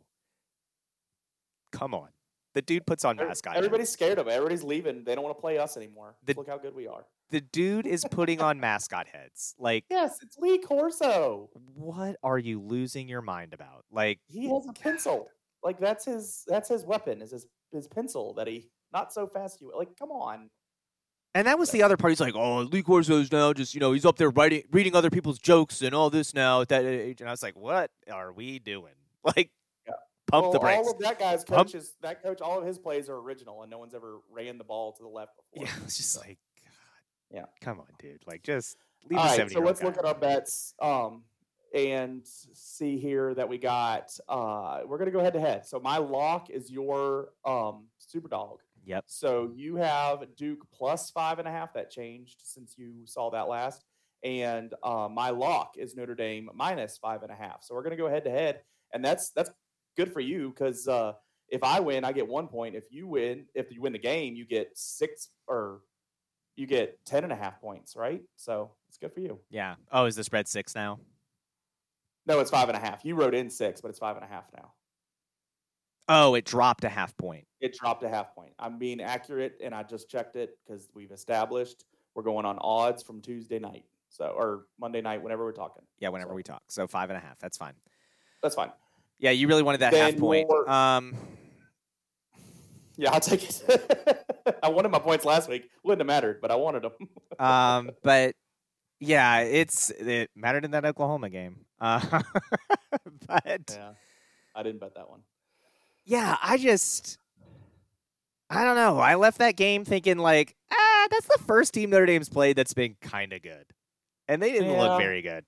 [1.74, 2.10] Come on.
[2.54, 3.56] The dude puts on mascot.
[3.56, 4.32] Everybody's scared of it.
[4.32, 5.04] Everybody's leaving.
[5.04, 6.16] They don't want to play us anymore.
[6.26, 7.06] The- Look how good we are.
[7.32, 9.56] The dude is putting on mascot heads.
[9.58, 11.50] Like, Yes, it's Lee Corso.
[11.74, 13.86] what are you losing your mind about?
[13.92, 15.28] Like, He has a pencil.
[15.64, 16.44] Like that's his.
[16.48, 17.22] That's his weapon.
[17.22, 19.62] Is his his pencil that he not so fast.
[19.62, 19.90] You like.
[19.98, 20.50] Come on.
[21.36, 22.12] and that was the other part.
[22.12, 25.10] He's like, oh, Lee Corso's now just, you know, he's up there writing, reading other
[25.10, 27.22] people's jokes and all this now at that age.
[27.22, 28.94] And I was like, what are we doing?
[29.24, 29.52] Like,
[29.88, 29.94] Yeah.
[30.28, 30.80] pump well, the brakes.
[30.88, 31.94] all of that guy's Pump- coaches.
[32.02, 32.42] That coach.
[32.42, 35.10] All of his plays are original, and no one's ever ran the ball to the
[35.10, 35.68] left before.
[35.68, 36.38] yeah, it's just like, God.
[37.34, 37.46] Yeah.
[37.62, 38.22] Come on, dude.
[38.28, 38.78] Like, just
[39.10, 41.24] leave All right, so let's look at our bets um,
[41.74, 44.12] and see here that we got.
[44.28, 45.66] Uh, we're gonna go head to head.
[45.66, 48.60] So my lock is your um, super dog.
[48.86, 49.06] Yep.
[49.08, 51.74] So you have Duke plus five and a half.
[51.74, 53.86] That changed since you saw that last.
[54.24, 57.64] And uh, my lock is Notre Dame minus five and a half.
[57.64, 58.62] So we're gonna go head to head,
[58.94, 59.50] and that's that's
[59.98, 61.14] good for you because uh,
[61.48, 62.76] if I win, I get one point.
[62.76, 65.82] If you win, if you win the game, you get six or
[66.56, 68.22] you get ten and a half points, right?
[68.36, 69.40] So it's good for you.
[69.50, 69.76] Yeah.
[69.92, 71.00] Oh, is the spread six now?
[72.26, 73.04] No, it's five and a half.
[73.04, 74.74] You wrote in six, but it's five and a half now.
[76.08, 77.48] Oh, it dropped a half point.
[77.62, 78.54] It dropped a half point.
[78.60, 83.02] I'm being accurate, and I just checked it because we've established we're going on odds
[83.02, 85.84] from Tuesday night, so or Monday night, whenever we're talking.
[86.00, 86.62] Yeah, whenever So- we talk.
[86.68, 87.40] So five and a half.
[87.40, 87.74] That's fine.
[88.44, 88.72] That's fine.
[89.20, 90.50] Yeah, you really wanted that half point.
[90.50, 91.16] your- Um,
[92.98, 94.26] Yeah, I'll take it.
[94.64, 95.70] I wanted my points last week.
[95.84, 96.92] Wouldn't have mattered, but I wanted them.
[97.40, 98.36] um, but
[99.00, 101.66] yeah, it's it mattered in that Oklahoma game.
[101.80, 102.00] Uh,
[103.28, 103.92] but yeah,
[104.56, 105.22] I didn't bet that one.
[106.06, 107.18] yeah, I just
[108.50, 109.00] I don't know.
[109.00, 112.74] I left that game thinking like, ah, that's the first team Notre Dame's played that's
[112.74, 113.66] been kind of good,
[114.28, 114.82] and they didn't Yeah.
[114.82, 115.46] look very good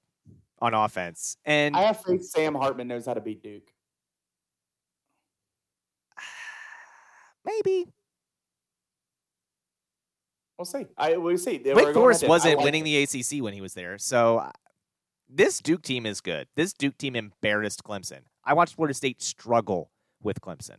[0.62, 1.36] on offense.
[1.46, 3.73] And I have faith Sam Hartman knows how to beat Duke.
[7.46, 7.88] Maybe
[10.58, 10.86] We'll see.
[10.98, 11.58] I we'll see.
[11.58, 13.10] They were Wake Forest wasn't winning it.
[13.10, 14.52] the ACC when he was there, so uh,
[15.28, 16.48] this Duke team is good.
[16.56, 18.20] This Duke team embarrassed Clemson.
[18.46, 19.90] I watched Florida State struggle
[20.22, 20.78] with Clemson.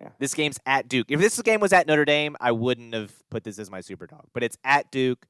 [0.00, 0.08] Yeah.
[0.18, 1.06] This game's at Duke.
[1.08, 4.06] If this game was at Notre Dame, I wouldn't have put this as my super
[4.06, 4.24] dog.
[4.34, 5.24] But it's at Duke.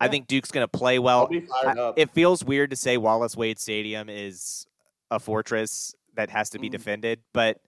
[0.00, 1.26] I think Duke's going to play I'll well.
[1.26, 1.98] be fired I- up.
[1.98, 4.66] it feels weird to say Wallace Wade Stadium is
[5.10, 6.72] a fortress that has to be Mm.
[6.72, 7.60] defended, but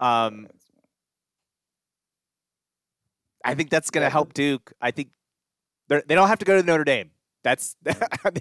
[0.00, 0.48] um,
[3.46, 4.72] I think that's going to help Duke.
[4.80, 5.10] I think
[5.88, 7.10] they're, don't have to go to Notre Dame.
[7.42, 7.92] That's they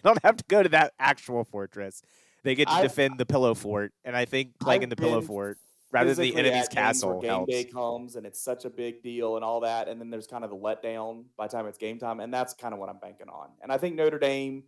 [0.03, 2.01] don't have to go to that actual fortress.
[2.43, 4.95] They get to I've- defend the Pillow Fort, and I think playing in I've the
[4.95, 5.57] Pillow Fort
[5.91, 7.53] rather than the enemy's at games where castle game helps.
[7.53, 10.43] day comes and it's such a big deal and all that, and then there's kind
[10.43, 12.99] of the letdown by the time it's game time, and that's kind of what I'm
[12.99, 13.49] banking on.
[13.61, 14.63] And I think Notre Dame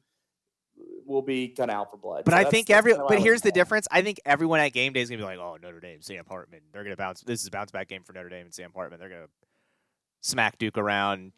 [1.05, 2.23] will be kind of out for blood.
[2.25, 3.87] But So I think every kinda but here's the difference.
[3.91, 6.61] I think everyone at game day is gonna be like, "Oh, Notre Dame, Sam Hartman,
[6.71, 7.21] they're gonna bounce.
[7.21, 8.99] This is a bounce back game for Notre Dame and Sam Hartman.
[8.99, 9.27] They're gonna
[10.27, 11.31] smack Duke around,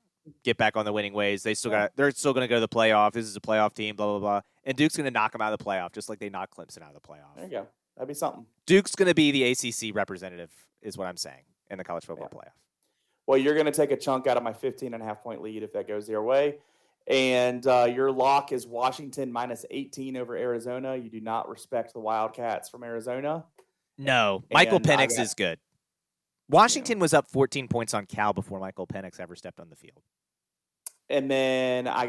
[0.44, 1.44] get back on the winning ways.
[1.44, 1.84] They still Yeah.
[1.86, 1.96] got.
[1.96, 3.14] They're still gonna go to the playoff.
[3.14, 3.96] This is a playoff team.
[3.96, 4.42] Blah blah blah.
[4.66, 6.94] And Duke's gonna knock them out of the playoff, just like they knocked Clemson out
[6.96, 7.36] of the playoff.
[7.36, 7.68] There you go.
[7.96, 8.46] That'd be something.
[8.66, 12.52] Duke's gonna be the ACC representative, is what I'm saying in the college football playoff.
[13.28, 15.44] Well, you're going to take a chunk out of my 15 and a half point
[15.44, 16.58] lead if that goes your way.
[17.06, 20.96] And uh, your lock is Washington minus 18 over Arizona.
[20.96, 23.46] You do not respect the Wildcats from Arizona.
[24.00, 25.60] No, Michael And I Penix got- is good.
[26.50, 30.02] Washington was up 14 points on Cal before Michael Penix ever stepped on the field.
[31.10, 32.06] And then I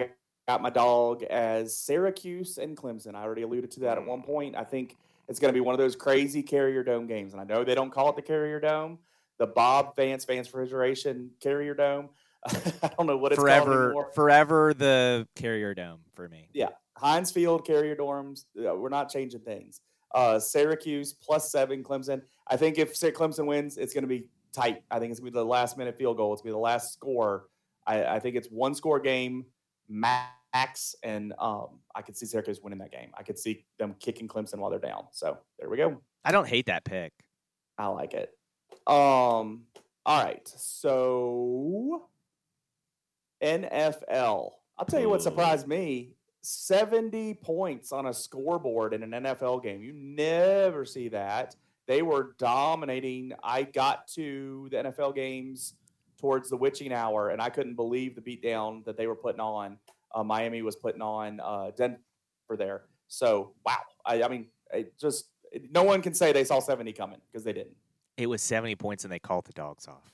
[0.49, 3.15] got- my dog as Syracuse and Clemson.
[3.15, 4.57] I already alluded to that at one point.
[4.57, 4.97] I think
[5.29, 7.33] it's going to be one of those crazy Carrier Dome games.
[7.35, 8.99] And I know they don't call it the Carrier Dome,
[9.39, 12.09] the Bob Vance Vance Refrigeration Carrier Dome.
[12.83, 14.11] I don't know what it's called forever, anymore.
[14.13, 16.49] forever the Carrier Dome for me.
[16.53, 16.71] Yeah.
[16.97, 18.45] Heinz Field, Carrier Dorms.
[18.59, 19.81] uh, We're not changing things.
[20.15, 22.23] Uh, Syracuse plus seven, Clemson.
[22.49, 24.83] I think if Clemson wins, it's going to be tight.
[24.91, 26.33] I think it's going to be the last minute field goal.
[26.33, 27.47] It's going to be the last score.
[27.87, 29.47] I, I think it's one score game
[29.89, 33.11] max, and um, I could see Syracuse winning that game.
[33.17, 35.05] I could see them kicking Clemson while they're down.
[35.13, 36.01] So there we go.
[36.25, 37.13] I don't hate that pick.
[37.79, 38.31] I like it.
[38.87, 39.63] Um.
[40.07, 40.47] All right.
[40.47, 42.09] So
[43.43, 44.51] NFL.
[44.79, 49.83] I'll tell you what surprised me: seventy points on a scoreboard in an NFL game.
[49.83, 51.57] You never see that.
[51.87, 53.33] They were dominating.
[53.43, 55.75] I got to the NFL games
[56.19, 59.79] towards the witching hour, and I couldn't believe the beatdown that they were putting on.
[60.15, 61.99] Uh, Miami was putting on uh, Denver
[62.57, 62.83] there.
[63.09, 63.77] So wow.
[64.05, 65.31] I, I mean, it just
[65.71, 67.77] no one can say they saw seventy coming because they didn't.
[68.17, 70.13] It was 70 points and they called the dogs off.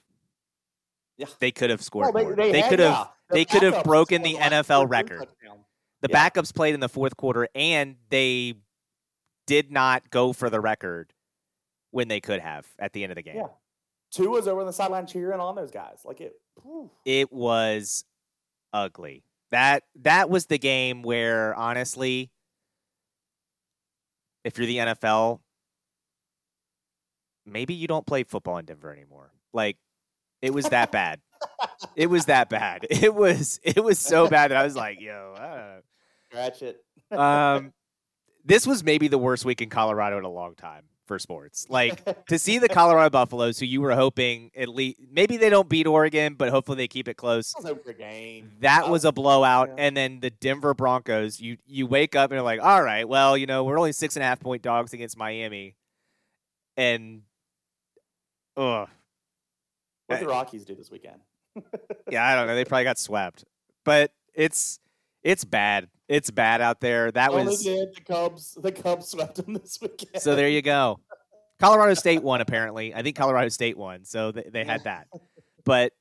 [1.17, 1.27] Yeah.
[1.41, 2.37] They could have scored Well, more.
[2.37, 5.19] They, could have they could have broken the NFL record.
[5.19, 5.59] touchdown.
[6.07, 6.31] The Yeah.
[6.31, 8.55] backups played in the fourth quarter and they
[9.47, 11.13] did not go for the record
[11.91, 13.37] when they could have at the end of the game.
[13.37, 13.49] Yeah.
[14.11, 16.01] Two was over on the sideline cheering on those guys.
[16.05, 16.35] Like it.
[16.63, 16.91] whew.
[17.05, 18.05] It was
[18.73, 19.25] ugly.
[19.51, 22.31] That that was the game where honestly
[24.45, 25.41] if you're the NFL
[27.45, 29.33] maybe you don't play football in Denver anymore.
[29.53, 29.77] Like
[30.43, 31.21] it was that bad.
[31.95, 32.87] It was that bad.
[32.91, 35.81] It was it was so bad that I was like, yo, I don't know.
[36.37, 36.85] Scratch it.
[37.19, 37.73] um,
[38.45, 41.67] this was maybe the worst week in Colorado in a long time for sports.
[41.69, 45.69] Like to see the Colorado Buffaloes, who you were hoping at least maybe they don't
[45.69, 47.55] beat Oregon, but hopefully they keep it close.
[47.63, 48.53] That was game.
[48.61, 49.85] That I was a blowout, yeah.
[49.87, 51.41] and then the Denver Broncos.
[51.41, 54.17] You you wake up and you're like, all right, well, you know, we're only six
[54.17, 55.77] and a half point dogs against Miami,
[56.77, 57.23] and
[58.57, 58.89] ugh,
[60.07, 61.21] What did the Rockies do this weekend?
[62.11, 62.55] yeah, I don't know.
[62.55, 63.45] They probably got swept,
[63.85, 64.81] but it's
[65.23, 65.89] it's bad.
[66.09, 67.11] It's bad out there.
[67.11, 67.95] That Oh, was did.
[67.97, 68.55] The Cubs.
[68.61, 70.23] The Cubs swept them this weekend.
[70.23, 71.01] So there you go.
[71.59, 72.95] Colorado State won apparently.
[72.95, 75.09] I think Colorado State won, so they, they had that.
[75.65, 75.93] But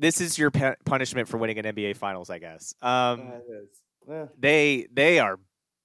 [0.00, 2.74] this is your pu- punishment for winning an NBA Finals, I guess.
[2.82, 3.68] Um, Yeah, it is.
[4.08, 4.26] Yeah.
[4.36, 5.38] they they are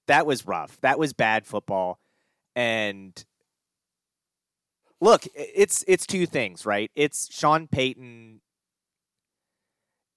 [0.08, 0.76] that was rough.
[0.80, 2.00] That was bad football.
[2.56, 3.12] And
[5.00, 6.90] look, it's it's two things, right?
[6.96, 8.40] It's Sean Payton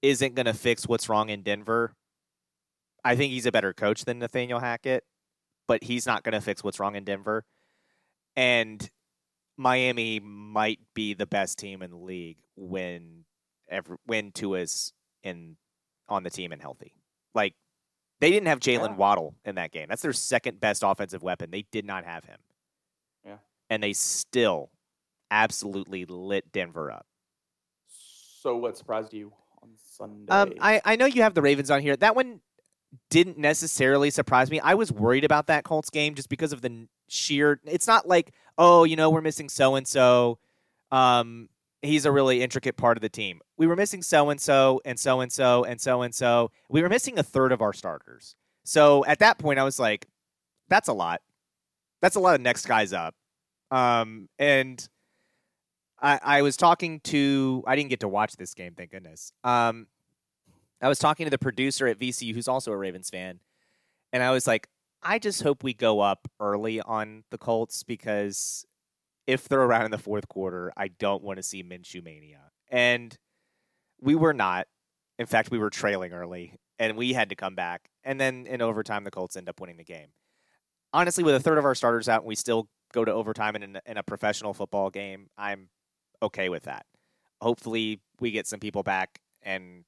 [0.01, 1.93] isn't going to fix what's wrong in Denver.
[3.09, 5.03] I think he's a better coach than Nathaniel Hackett,
[5.67, 7.43] but he's not going to fix what's wrong in Denver.
[8.35, 8.87] And
[9.57, 13.25] Miami might be the best team in the league when
[13.67, 15.57] ever when Tua's in
[16.07, 16.93] on the team and healthy.
[17.33, 17.55] Like
[18.21, 18.95] they didn't have Jalen Yeah.
[18.95, 19.87] Waddle in that game.
[19.89, 21.49] That's their second best offensive weapon.
[21.49, 22.37] They did not have him.
[23.25, 23.37] Yeah.
[23.71, 24.69] And they still
[25.31, 27.07] absolutely lit Denver up.
[27.87, 29.33] So, what surprised you
[29.63, 30.31] on Sunday?
[30.31, 31.97] Um, I, I know you have the Ravens on here.
[31.97, 32.41] That one
[33.09, 34.59] didn't necessarily surprise me.
[34.59, 37.59] I was worried about that Colts game just because of the sheer.
[37.65, 40.39] It's not like, oh, you know, we're missing so and so.
[40.91, 41.49] Um,
[41.81, 43.41] he's a really intricate part of the team.
[43.57, 46.51] We were missing so and so and so and so and so and so.
[46.69, 48.35] We were missing a third of our starters.
[48.63, 50.07] So at that point, I was like,
[50.67, 51.21] that's a lot.
[52.01, 53.15] That's a lot of next guys up.
[53.71, 54.87] Um, and
[56.01, 59.31] I, I was talking to, I didn't get to watch this game, thank goodness.
[59.43, 59.87] Um,
[60.81, 63.39] I was talking to the producer at VCU, who's also a Ravens fan,
[64.13, 64.67] and I was like,
[65.01, 68.65] I just hope we go up early on the Colts because
[69.27, 72.51] if they're around in the fourth quarter, I don't want to see Minshew mania.
[72.69, 73.17] And
[74.01, 74.67] we were not.
[75.17, 77.89] In fact, we were trailing early, and we had to come back.
[78.03, 80.07] And then in overtime, the Colts end up winning the game.
[80.91, 83.79] Honestly, with a third of our starters out, and we still go to overtime in,
[83.85, 85.27] in a professional football game.
[85.37, 85.69] I'm
[86.21, 86.85] okay with that.
[87.41, 89.83] Hopefully, we get some people back and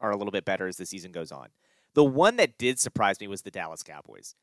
[0.00, 1.48] are a little bit better as the season goes on.
[1.94, 4.34] The one that did surprise me was the Dallas Cowboys.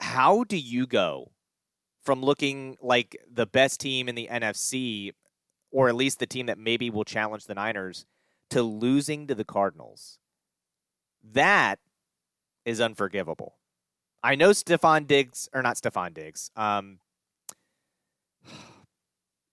[0.00, 1.32] How do you go
[2.02, 5.12] from looking like the best team in the NFC,
[5.70, 8.06] or at least the team that maybe will challenge the Niners,
[8.50, 10.18] to losing to the Cardinals?
[11.32, 11.78] That
[12.64, 13.56] is unforgivable.
[14.22, 16.50] I know Stefon Diggs, or not Stefon Diggs.
[16.56, 16.98] Um,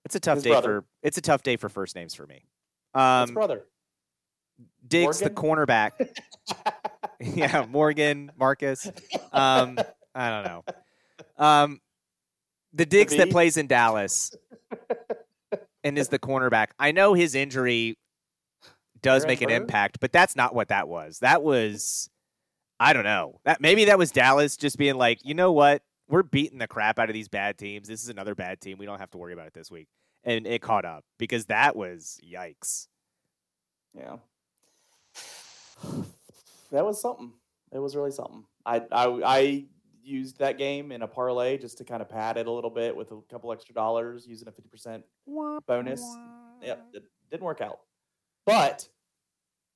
[0.05, 0.81] it's a tough His day brother.
[0.81, 2.45] for it's a tough day for first names for me.
[2.93, 3.65] His Um, brother.
[4.87, 5.91] Diggs, the cornerback.
[7.19, 8.87] yeah, Morgan, Marcus.
[9.31, 9.77] Um,
[10.15, 10.63] I don't know.
[11.37, 11.81] Um,
[12.73, 14.35] the Diggs that plays in Dallas
[15.83, 16.67] and is the cornerback.
[16.79, 17.97] I know his injury
[19.01, 19.55] does Aaron make an Burr?
[19.55, 21.19] impact, but that's not what that was.
[21.19, 22.09] That was,
[22.79, 23.39] I don't know.
[23.45, 26.99] That maybe that was Dallas just being like, you know what, we're beating the crap
[26.99, 27.87] out of these bad teams.
[27.87, 28.77] This is another bad team.
[28.77, 29.87] We don't have to worry about it this week,
[30.23, 32.87] and it caught up because that was yikes.
[33.93, 34.17] Yeah.
[36.71, 37.31] That was something.
[37.71, 38.43] It was really something.
[38.65, 39.65] I I I
[40.03, 42.95] used that game in a parlay just to kind of pad it a little bit
[42.95, 45.03] with a couple extra dollars using a 50%
[45.67, 46.01] bonus.
[46.61, 47.81] Yep, it didn't work out.
[48.45, 48.87] But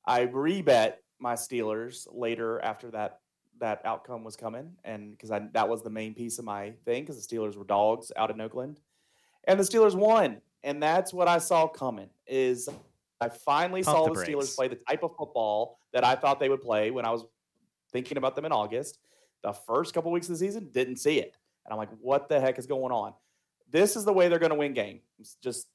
[0.05, 3.19] I rebet my Steelers later after that
[3.59, 7.03] that outcome was coming, and because I that was the main piece of my thing
[7.03, 8.79] because the Steelers were dogs out in Oakland,
[9.43, 12.09] and the Steelers won, and that's what I saw coming.
[12.25, 12.69] Is
[13.21, 14.25] I finally Pump saw the the.
[14.25, 17.23] Steelers play the type of football that I thought they would play when I was
[17.91, 18.99] thinking about them in August.
[19.43, 22.39] The first couple weeks of the season, didn't see it, and I'm like, what the
[22.39, 23.13] heck is going on?
[23.69, 25.01] This is the way they're going to win games.
[25.41, 25.67] Just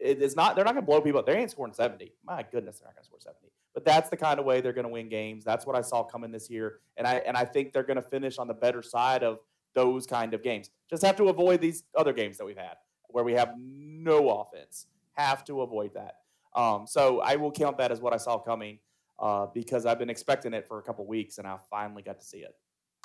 [0.00, 0.56] it is not.
[0.56, 1.26] They're not going to blow people up.
[1.26, 2.12] They ain't scoring seventy.
[2.24, 3.52] My goodness, they're not going to score seventy.
[3.74, 5.44] But that's the kind of way they're going to win games.
[5.44, 8.02] That's what I saw coming this year, and I and I think they're going to
[8.02, 9.40] finish on the better side of
[9.74, 10.70] those kind of games.
[10.88, 12.76] Just have to avoid these other games that we've had
[13.08, 14.86] where we have no offense.
[15.12, 16.16] Have to avoid that.
[16.54, 18.78] Um, so I will count that as what I saw coming
[19.18, 22.24] uh, because I've been expecting it for a couple weeks, and I finally got to
[22.24, 22.54] see it.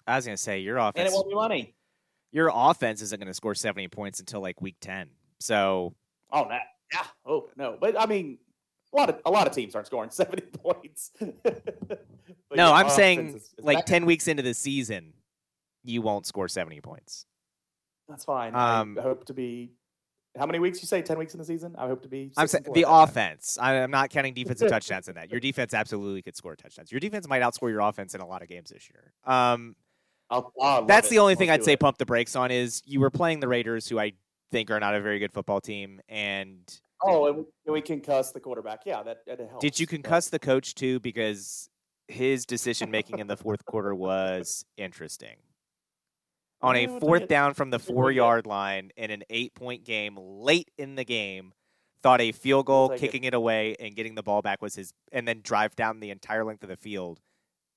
[0.08, 1.76] I was gonna say your offense And it won't be money.
[2.32, 5.10] your offense isn't gonna score seventy points until like week ten.
[5.40, 5.94] So
[6.32, 6.62] Oh, that
[6.94, 7.06] yeah.
[7.26, 8.38] Oh no, but I mean,
[8.94, 11.12] a lot of a lot of teams aren't scoring seventy points.
[12.56, 15.14] No, yeah, I'm saying is- is like ten weeks into the season,
[15.84, 17.26] you won't score seventy points.
[18.08, 18.56] That's fine.
[18.56, 19.72] um, I hope to be.
[20.38, 21.02] How many weeks you say?
[21.02, 21.76] Ten weeks in the season.
[21.78, 22.32] I hope to be.
[22.38, 23.04] I'm saying the time.
[23.10, 23.58] offense.
[23.60, 25.32] I'm not counting defensive touchdowns in that.
[25.32, 26.92] Your defense absolutely could score touchdowns.
[26.92, 29.12] Your defense might outscore your offense in a lot of games this year.
[29.26, 29.76] Um,
[30.30, 31.12] I'll- that's it.
[31.12, 31.80] the only thing I'd say it.
[31.80, 34.14] pump the brakes on is you were playing the Raiders, who I
[34.52, 36.60] think are not a very good football team, and
[37.02, 38.82] Oh, and we, and we concuss the quarterback.
[38.86, 39.62] Yeah, that, that helps.
[39.62, 41.00] Did you concuss the coach too?
[41.00, 41.70] Because
[42.08, 45.38] his decision making in the fourth quarter was interesting.
[46.62, 50.70] On a fourth down from the four yard line in an eight point game late
[50.78, 51.54] in the game,
[52.02, 53.00] thought a field goal, it.
[53.00, 56.12] kicking it away, and getting the ball back was his, and then drive down the
[56.12, 57.22] entire length of the field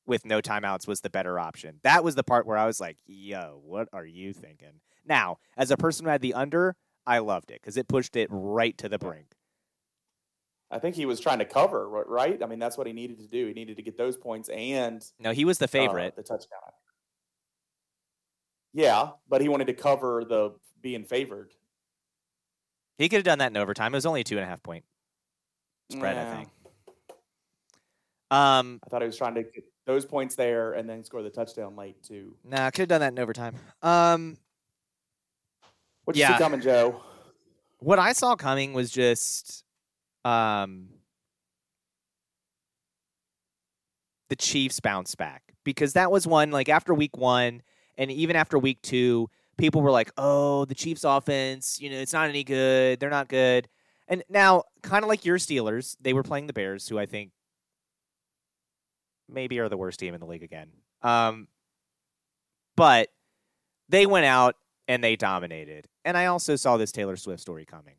[0.06, 1.78] with no timeouts was the better option.
[1.82, 4.80] That was the part where I was like, yo, what are you thinking?
[5.06, 6.76] Now, as a person who had the under,
[7.06, 9.34] I loved it because it pushed it right to the brink.
[10.70, 12.42] I think he was trying to cover, right?
[12.42, 13.46] I mean, that's what he needed to do.
[13.46, 16.16] He needed to get those points and No, he was the uh, favorite.
[16.16, 16.60] the touchdown.
[18.74, 21.52] Yeah, but he wanted to cover the being favored.
[22.98, 23.94] He could have done that in overtime.
[23.94, 24.84] It was only a two and a half point
[25.90, 26.48] spread, I think.
[28.30, 31.30] Um, I thought he was trying to get those points there and then score the
[31.30, 32.34] touchdown late too.
[32.44, 33.56] nah, could have done that in overtime.
[33.82, 34.38] Um,
[36.04, 36.36] What you Yeah.
[36.36, 37.02] see coming, Joe?
[37.78, 39.64] what I saw coming was just,
[40.24, 40.88] um,
[44.28, 47.62] the Chiefs bounce back because that was one like after week one
[47.98, 52.12] and even after week two, people were like, "Oh, the Chiefs' offense, you know, it's
[52.12, 53.00] not any good.
[53.00, 53.68] They're not good."
[54.08, 57.30] And now, kind of like your Steelers, they were playing the Bears, who I think
[59.28, 60.68] maybe are the worst team in the league again.
[61.02, 61.48] Um,
[62.76, 63.08] but
[63.88, 64.56] they went out
[64.88, 65.86] and they dominated.
[66.04, 67.94] And I also saw this Taylor Swift story coming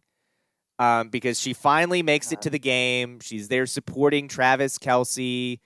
[0.80, 3.20] um, because she finally makes it to the game.
[3.20, 5.60] She's there supporting Travis Kelce.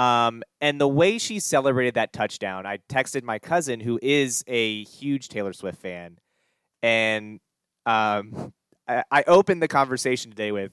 [0.00, 4.82] Um, and the way she celebrated that touchdown, I texted my cousin, who is a
[4.84, 6.16] huge Taylor Swift fan,
[6.82, 7.38] and
[7.84, 8.54] um,
[8.88, 10.72] I, I opened the conversation today with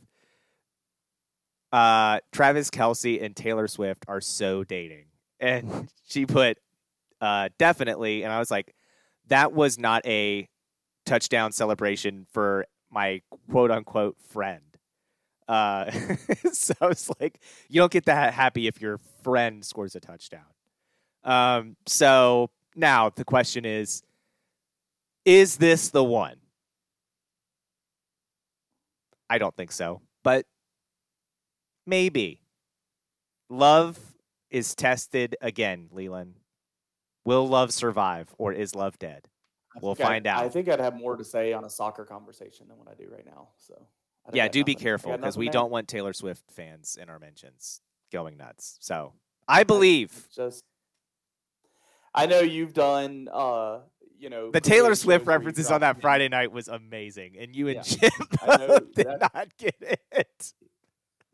[1.73, 5.07] uh, Travis Kelce and Taylor Swift are so dating,
[5.41, 6.57] and she put
[7.19, 8.73] uh, definitely, and I was like,
[9.27, 10.47] that was not a
[11.05, 13.21] touchdown celebration for my
[13.51, 14.61] quote unquote friend.
[15.47, 15.91] Uh,
[16.53, 20.45] so I was like, you don't get that happy if your friend scores a touchdown.
[21.25, 24.01] Um, so now the question is,
[25.25, 26.37] is this the one?
[29.29, 30.45] I don't think so, but
[31.85, 32.39] maybe.
[33.49, 33.99] Love
[34.49, 36.35] is tested again, Leland.
[37.25, 39.27] Will love survive or is love dead?
[39.81, 40.43] We'll find I, out.
[40.45, 43.09] I think I'd have more to say on a soccer conversation than what I do
[43.11, 43.49] right now.
[43.57, 43.87] So
[44.31, 47.19] yeah, do be nothing- I careful because we don't want Taylor Swift fans in our
[47.19, 47.81] mentions
[48.11, 48.77] going nuts.
[48.81, 49.13] So
[49.47, 50.63] I believe just.
[52.15, 53.79] I know you've done, uh,
[54.17, 56.01] you know, the Taylor Swift shows where you references on that.
[56.01, 57.81] Friday night was amazing, and you and Yeah.
[57.83, 58.11] Jim
[58.41, 59.75] I know both did that- not get
[60.11, 60.53] it.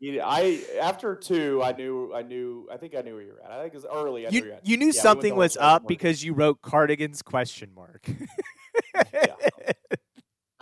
[0.00, 3.32] You know, I after two, I knew, I knew, I think I knew where you
[3.32, 3.50] were at.
[3.50, 4.26] I think it was early.
[4.26, 4.66] I You where you at.
[4.66, 8.06] you knew Yeah, something was up because you wrote cardigans question mark.
[8.92, 9.36] that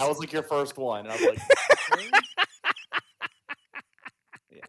[0.01, 1.39] was like your first one, and I was like,
[4.51, 4.60] yeah.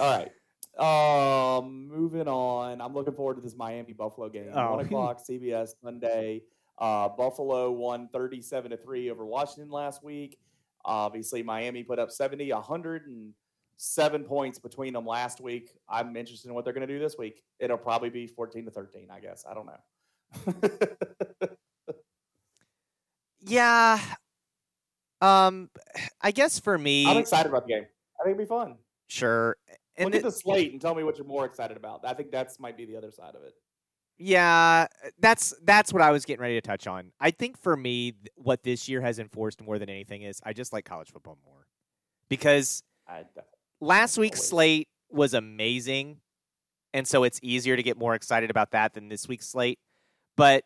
[0.00, 0.32] All right.
[0.78, 2.80] Um, moving on.
[2.80, 4.50] I'm looking forward to this Miami Buffalo game.
[4.54, 4.76] Oh.
[4.76, 6.42] One o'clock, CBS Sunday.
[6.78, 10.38] Uh, Buffalo won 37 to three over Washington last week.
[10.84, 15.72] Obviously, Miami put up 70, 107 points between them last week.
[15.88, 17.42] I'm interested in what they're going to do this week.
[17.58, 19.44] It'll probably be 14 to 13, I guess.
[19.50, 21.48] I don't know.
[23.40, 23.98] yeah.
[25.20, 25.68] Um,
[26.20, 27.86] I guess for me, I'm excited about the game.
[28.20, 28.76] I think it'd be fun.
[29.08, 29.56] sure.
[29.98, 32.04] And Look at the slate and tell me what you're more excited about.
[32.04, 33.54] I think that's might be the other side of it.
[34.16, 34.86] Yeah,
[35.18, 37.12] that's that's what I was getting ready to touch on.
[37.20, 40.72] I think for me, what this year has enforced more than anything is I just
[40.72, 41.66] like college football more
[42.28, 42.82] because
[43.80, 44.48] last week's Always.
[44.48, 46.18] slate was amazing,
[46.94, 49.78] and so it's easier to get more excited about that than this week's slate.
[50.36, 50.64] But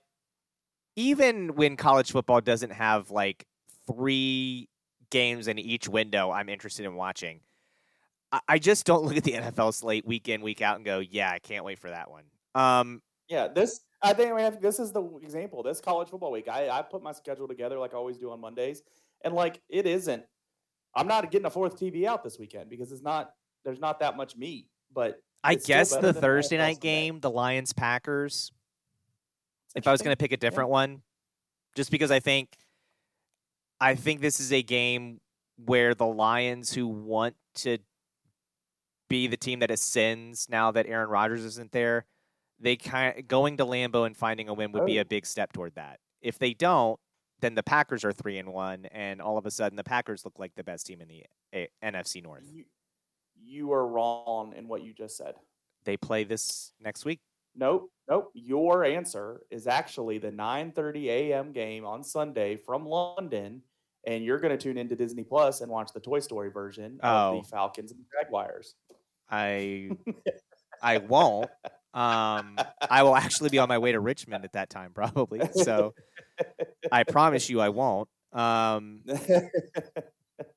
[0.97, 3.47] even when college football doesn't have like
[3.87, 4.69] three
[5.11, 7.41] games in each window, I'm interested in watching.
[8.49, 11.31] I, just don't look at the NFL slate week in week out and go, "Yeah,
[11.31, 14.61] I can't wait for that one." Um, Yeah, this I think we have.
[14.61, 15.63] This is the example.
[15.63, 18.41] This college football week, I I put my schedule together like I always do on
[18.41, 18.83] Mondays,
[19.25, 20.25] and like it isn't.
[20.95, 23.33] I'm not getting a fourth TV out this weekend because it's not.
[23.65, 28.51] There's not that much meat, but I guess the Thursday night game, the Lions Packers.
[29.75, 31.01] If I was going to pick a different one,
[31.75, 32.51] just because I think,
[33.81, 35.21] I think this is a game
[35.57, 37.79] where the Lions, who want to
[39.13, 42.07] be the team that ascends now that Aaron Rodgers isn't there,
[42.59, 45.03] they kind going to Lambeau and finding a win would be Oh.
[45.03, 46.01] a big step toward that.
[46.23, 46.99] If they don't,
[47.41, 50.39] then the Packers are three and one, and all of a sudden the Packers look
[50.39, 51.25] like the best team in the
[51.55, 52.45] A- NFC North.
[52.51, 52.65] you,
[53.35, 55.35] you are wrong in what you just said.
[55.85, 57.21] They play this next week.
[57.55, 58.31] Nope, nope.
[58.35, 61.53] Your answer is actually the 9:30 a.m.
[61.53, 63.63] game on Sunday from London,
[64.07, 67.35] and you're going to tune into Disney Plus and watch the Toy Story version of
[67.35, 67.41] Oh.
[67.43, 68.77] the Falcons and Jaguars.
[69.33, 69.91] I
[70.83, 71.51] I won't.
[71.95, 72.57] Um,
[72.89, 75.41] I will actually be on my way to Richmond at that time, probably.
[75.53, 75.95] So
[76.91, 78.09] I promise you, I won't.
[78.33, 79.01] Um,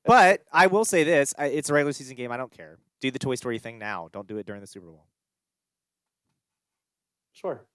[0.04, 2.30] but I will say this: I, it's a regular season game.
[2.30, 2.78] I don't care.
[3.00, 4.08] Do the Toy Story thing now.
[4.12, 5.06] Don't do it during the Super Bowl.
[7.32, 7.66] sure,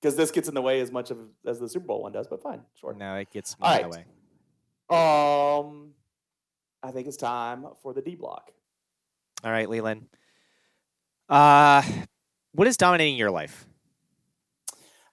[0.00, 2.26] because this gets in the way as much of as the Super Bowl one does,
[2.28, 2.94] but fine, sure.
[2.94, 3.90] No, it gets that right.
[3.90, 4.04] way.
[4.90, 5.92] Um,
[6.82, 8.52] I think it's time for the D block.
[9.44, 10.06] All right, Leland.
[11.28, 11.82] Uh,
[12.52, 13.66] what is dominating your life?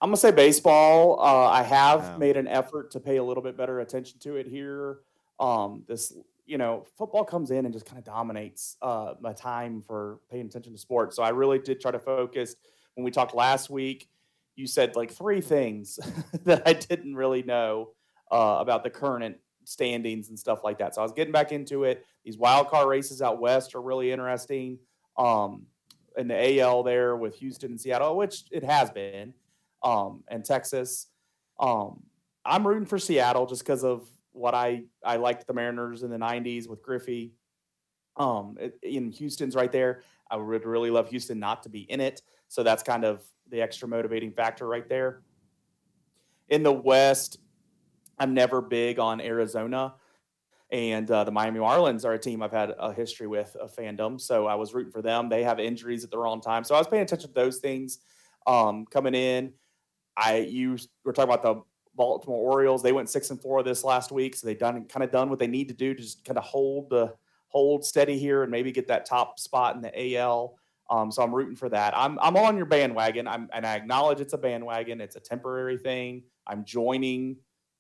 [0.02, 1.20] I'm gonna say baseball.
[1.20, 2.18] Uh, I have Wow.
[2.18, 5.00] made an effort to pay a little bit better attention to it here.
[5.40, 6.14] Um, this,
[6.46, 10.46] you know, football comes in and just kind of dominates uh, my time for paying
[10.46, 11.16] attention to sports.
[11.16, 12.56] So I really did try to focus.
[12.96, 14.10] When we talked last week,
[14.56, 16.00] you said like three things
[16.44, 17.92] that I didn't really know
[18.32, 20.96] uh, about the current standings and stuff like that.
[20.96, 22.06] So I was getting back into it.
[22.24, 24.80] These wild card races out west are really interesting.
[25.18, 25.68] Um,
[26.18, 29.34] in the AL there with Houston and Seattle, which it has been,
[29.84, 31.08] um, and Texas.
[31.60, 32.04] Um,
[32.46, 36.18] I'm rooting for Seattle just because of what I I liked the Mariners in the
[36.18, 37.34] '90s with Griffey.
[38.18, 40.04] Um, in Houston's right there.
[40.32, 43.62] I would really love Houston not to be in it, so that's kind of the
[43.62, 45.22] extra motivating factor right there.
[46.50, 47.40] In the West,
[48.18, 49.96] I'm never big on Arizona.
[50.72, 54.20] And uh, the Miami Marlins are a team I've had a history with a fandom.
[54.20, 55.30] So I was rooting for them.
[55.30, 56.64] They have injuries at the wrong time.
[56.64, 58.00] So I was paying attention to those things
[58.48, 59.54] um, coming in.
[60.18, 61.62] I you were talking about the
[61.96, 62.82] Baltimore Orioles.
[62.82, 65.40] They went six and four this last week, so they done kind of done what
[65.40, 67.14] they need to do to just kind of hold the
[67.48, 70.56] hold steady here and maybe get that top spot in the AL.
[70.90, 71.94] Um, so I'm rooting for that.
[71.98, 73.28] I'm I'm on your bandwagon.
[73.28, 75.02] I'm and I acknowledge it's a bandwagon.
[75.02, 76.24] It's a temporary thing.
[76.48, 77.38] I'm joining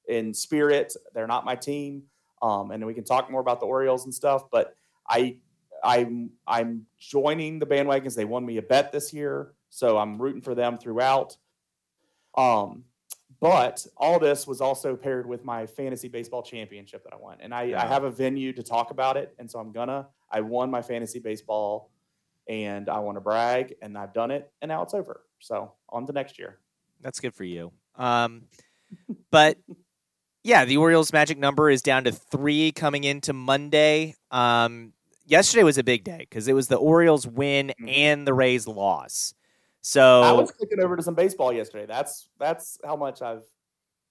[0.08, 0.94] in spirit.
[1.14, 2.04] They're not my team.
[2.42, 4.50] Um, and we can talk more about the Orioles and stuff.
[4.52, 4.76] But
[5.08, 5.38] I
[5.84, 8.16] I'm I'm joining the bandwagons.
[8.16, 11.38] They won me a bet this year, so I'm rooting for them throughout.
[12.38, 12.84] Um,
[13.40, 17.54] but all this was also paired with my fantasy baseball championship that I won, and
[17.54, 17.84] I, yeah.
[17.84, 20.08] I have a venue to talk about it, and so I'm gonna.
[20.32, 21.92] I won my fantasy baseball,
[22.50, 25.22] and I want to brag, and I've done it, and now it's over.
[25.40, 26.60] So on to next year.
[27.02, 27.72] That's good for you.
[27.96, 28.44] Um,
[29.32, 29.58] but
[30.46, 34.16] yeah, the Orioles' magic number is down to three coming into Monday.
[34.30, 34.94] Um,
[35.26, 37.90] yesterday was a big day because it was the Orioles win mm-hmm.
[37.90, 39.34] and the Rays loss.
[39.82, 41.88] So I was clicking over to some baseball yesterday.
[41.88, 43.44] That's that's how much I've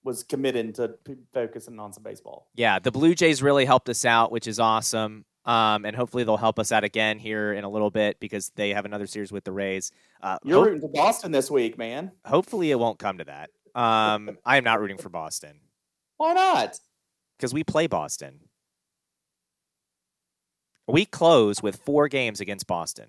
[0.03, 2.49] was committed to p- focusing on some baseball.
[2.57, 5.25] Yeah, the Blue Jays really helped us out, which is awesome.
[5.45, 8.71] Um, and hopefully they'll help us out again here in a little bit because they
[8.71, 9.93] have another series with the Rays.
[10.21, 12.11] Uh, You're hope- rooting for Boston this week, man.
[12.25, 13.51] Hopefully it won't come to that.
[13.75, 15.61] Um, I am not rooting for Boston.
[16.17, 16.79] Why not?
[17.37, 18.41] Because we play Boston.
[20.87, 23.07] We close with four games against Boston.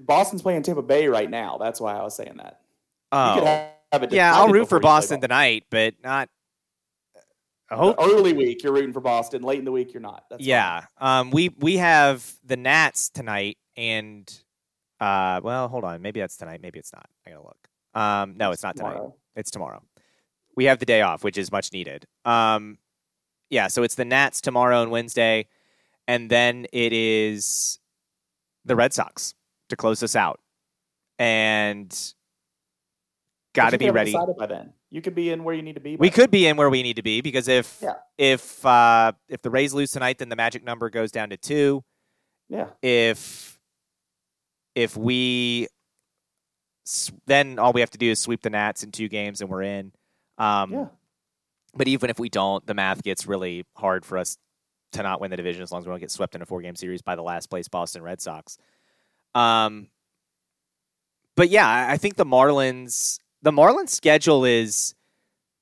[0.00, 1.58] Boston's playing Tampa Bay right now.
[1.58, 2.60] That's why I was saying that.
[3.10, 6.28] Oh, have, yeah, I'll root for Boston tonight, but not.
[7.70, 9.42] Hope early week you're rooting for Boston.
[9.42, 10.24] Late in the week you're not.
[10.30, 14.32] That's yeah, um, we we have the Nats tonight, and
[15.00, 17.08] uh, well, hold on, maybe that's tonight, maybe it's not.
[17.26, 17.68] I gotta look.
[17.94, 18.92] Um, no, it's not tonight.
[18.92, 19.14] Tomorrow.
[19.34, 19.82] It's tomorrow.
[20.56, 22.06] We have the day off, which is much needed.
[22.24, 22.78] Um,
[23.50, 25.46] yeah, so it's the Nats tomorrow and Wednesday,
[26.06, 27.78] and then it is
[28.64, 29.34] the Red Sox
[29.68, 30.40] to close us out,
[31.18, 31.94] and
[33.54, 34.72] got to be ready by then.
[34.90, 35.96] You could be in where you need to be.
[35.96, 36.14] we then.
[36.14, 37.94] could be in where we need to be because if yeah.
[38.16, 41.82] if uh, if the Rays lose tonight, then the magic number goes down to two.
[42.48, 42.68] Yeah.
[42.82, 43.58] If
[44.74, 45.68] if we
[47.26, 49.62] then all we have to do is sweep the Nats in two games and we're
[49.62, 49.92] in.
[50.38, 50.86] Um, yeah.
[51.76, 54.38] But even if we don't, the math gets really hard for us
[54.92, 56.62] to not win the division as long as we don't get swept in a four
[56.62, 58.58] game series by the last place Boston Red Sox.
[59.34, 59.88] Um,
[61.36, 64.94] but yeah, I think the Marlins the Marlins schedule is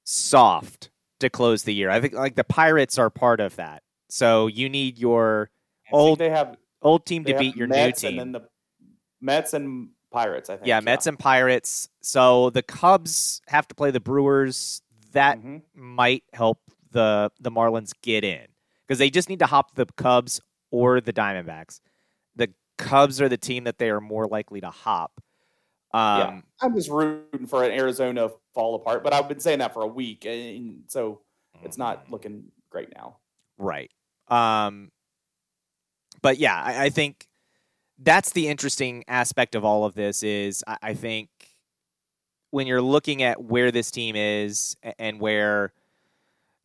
[0.05, 0.91] soft
[1.21, 1.91] to close the year.
[1.91, 3.83] I think like the Pirates are part of that.
[4.11, 5.51] So you need your
[5.91, 8.19] old they have old team to beat your Mets new team.
[8.19, 8.49] And then the
[9.21, 10.67] Mets and Pirates, I think.
[10.67, 11.89] Yeah, Mets and Pirates.
[12.03, 14.83] So the Cubs have to play the Brewers.
[15.13, 15.59] That mm-hmm.
[15.75, 16.59] might help
[16.91, 18.47] the the Marlins get in
[18.87, 20.41] because they just need to hop the Cubs
[20.71, 21.81] or the Diamondbacks.
[22.37, 25.13] The Cubs are the team that they are more likely to hop.
[25.95, 29.75] Um, yeah, I'm just rooting for an Arizona fall apart, but I've been saying that
[29.75, 31.21] for a week, and so
[31.63, 32.13] it's not mm-hmm.
[32.13, 33.19] looking great now.
[33.59, 33.91] Right.
[34.29, 34.91] Um,
[36.23, 37.27] but yeah, I, I think
[38.03, 40.23] that's the interesting aspect of all of this.
[40.23, 41.29] Is I, I think
[42.51, 45.73] when you're looking at where this team is and where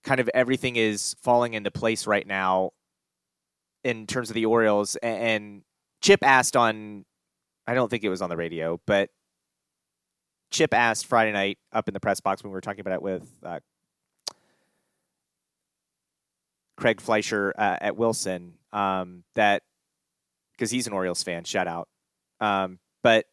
[0.04, 2.72] kind of everything is falling into place right now
[3.84, 4.96] in terms of the Orioles.
[4.98, 5.64] And
[6.02, 7.06] Chip asked on,
[7.68, 9.10] I don't think it was on the radio, but
[10.52, 13.02] Chip asked Friday night up in the press box when we were talking about it
[13.02, 13.60] with uh,
[16.78, 19.64] Craig Fleischer uh, at Wilson um, that
[20.58, 21.44] because he's an Orioles fan.
[21.44, 21.88] Shout out.
[22.40, 23.26] Um, but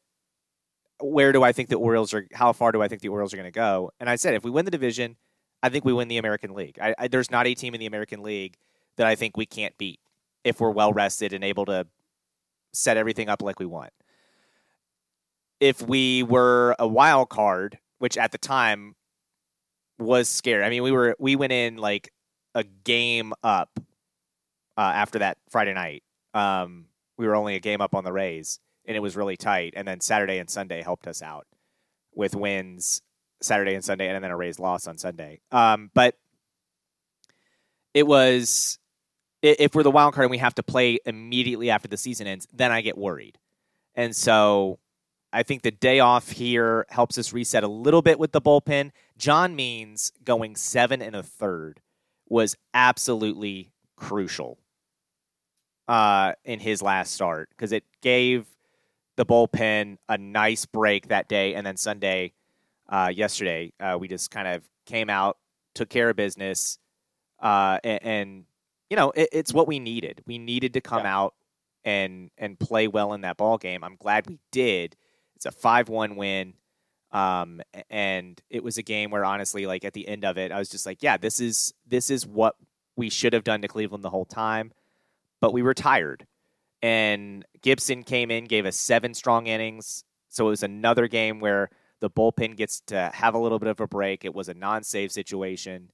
[1.00, 2.26] where do I think the Orioles are?
[2.32, 3.90] How far do I think the Orioles are going to go?
[3.98, 5.16] And I said, if we win the division,
[5.62, 6.78] I think we win the American League.
[6.80, 8.56] I, I, there's not a team in the American League
[8.96, 10.00] that I think we can't beat
[10.44, 11.86] if we're well rested and able to
[12.72, 13.92] set everything up like we want
[15.60, 18.94] if we were a wild card, which at the time
[19.98, 20.62] was scary.
[20.62, 22.10] I mean, we were we went in like
[22.54, 23.70] a game up
[24.76, 26.02] uh, after that Friday night.
[26.34, 29.74] Um, we were only a game up on the Rays, and it was really tight.
[29.76, 31.46] And then Saturday and Sunday helped us out
[32.14, 33.02] with wins
[33.40, 35.40] Saturday and Sunday, and then a Rays loss on Sunday.
[35.52, 36.16] Um, but
[37.92, 38.78] it was
[39.42, 42.48] if we're the wild card and we have to play immediately after the season ends,
[42.52, 43.38] then I get worried.
[43.94, 44.78] And so
[45.32, 48.90] I think the day off here helps us reset a little bit with the bullpen.
[49.18, 51.80] John Means going seven and a third
[52.26, 54.58] was absolutely crucial
[55.88, 58.46] uh, in his last start because it gave
[59.16, 62.32] the bullpen a nice break that day, and then Sunday,
[62.88, 65.38] uh, yesterday, uh, we just kind of came out,
[65.74, 66.78] took care of business,
[67.40, 68.44] uh, and, and,
[68.90, 70.22] you know it, it's what we needed.
[70.26, 71.16] We needed to come Yeah.
[71.18, 71.34] out
[71.84, 73.82] and and play well in that ball game.
[73.84, 74.96] I'm glad we did.
[75.36, 76.54] It's a five one win.
[77.12, 80.58] Um, and it was a game where honestly, like at the end of it, I
[80.58, 82.56] was just like, yeah, this is this is what
[82.96, 84.72] we should have done to Cleveland the whole time,
[85.40, 86.26] but we were tired.
[86.82, 90.04] And Gibson came in, gave us seven strong innings.
[90.28, 91.70] So it was another game where
[92.00, 94.24] the bullpen gets to have a little bit of a break.
[94.24, 95.90] It was a non-save situation,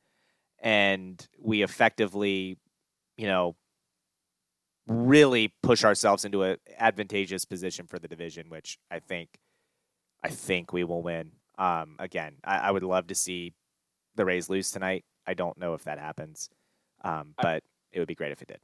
[0.58, 2.58] and we effectively,
[3.16, 3.54] you know,
[4.88, 9.38] really push ourselves into an advantageous position for the division, which I think,
[10.24, 11.32] I think we will win.
[11.58, 13.52] Um, again, I, I would love to see
[14.16, 15.04] the Rays lose tonight.
[15.26, 16.50] I don't know if that happens,
[17.04, 17.62] um, but
[17.92, 18.58] it would be great if it did.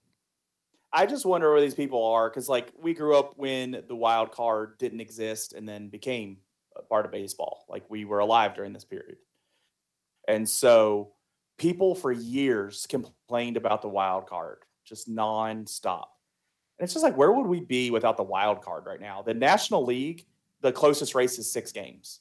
[0.97, 4.33] I just wonder where these people are because, like, we grew up when the wild
[4.33, 6.39] card didn't exist and then became
[6.75, 7.67] a part of baseball.
[7.69, 9.19] Like, we were alive during this period.
[10.27, 11.13] And so,
[11.59, 16.07] people for years complained about the wild card just nonstop.
[16.79, 19.21] And it's just like, where would we be without the wild card right now?
[19.21, 20.25] The National League,
[20.63, 22.21] the closest race is six games.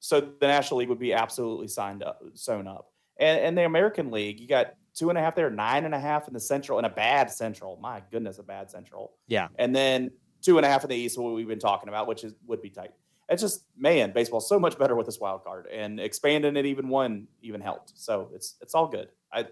[0.00, 2.92] So, the National League would be absolutely signed up, sewn up.
[3.18, 6.00] And, and the American League, you got two and a half there, nine and a
[6.00, 7.78] half in the Central, and a bad Central.
[7.80, 9.12] My goodness, a bad Central.
[9.26, 9.48] Yeah.
[9.58, 10.10] And then
[10.42, 12.62] two and a half in the East, what we've been talking about, which is would
[12.62, 12.92] be tight.
[13.28, 16.88] It's just man, baseball's so much better with this wild card, and expanding it even
[16.88, 17.92] one even helped.
[17.94, 19.08] So it's it's all good.
[19.32, 19.46] I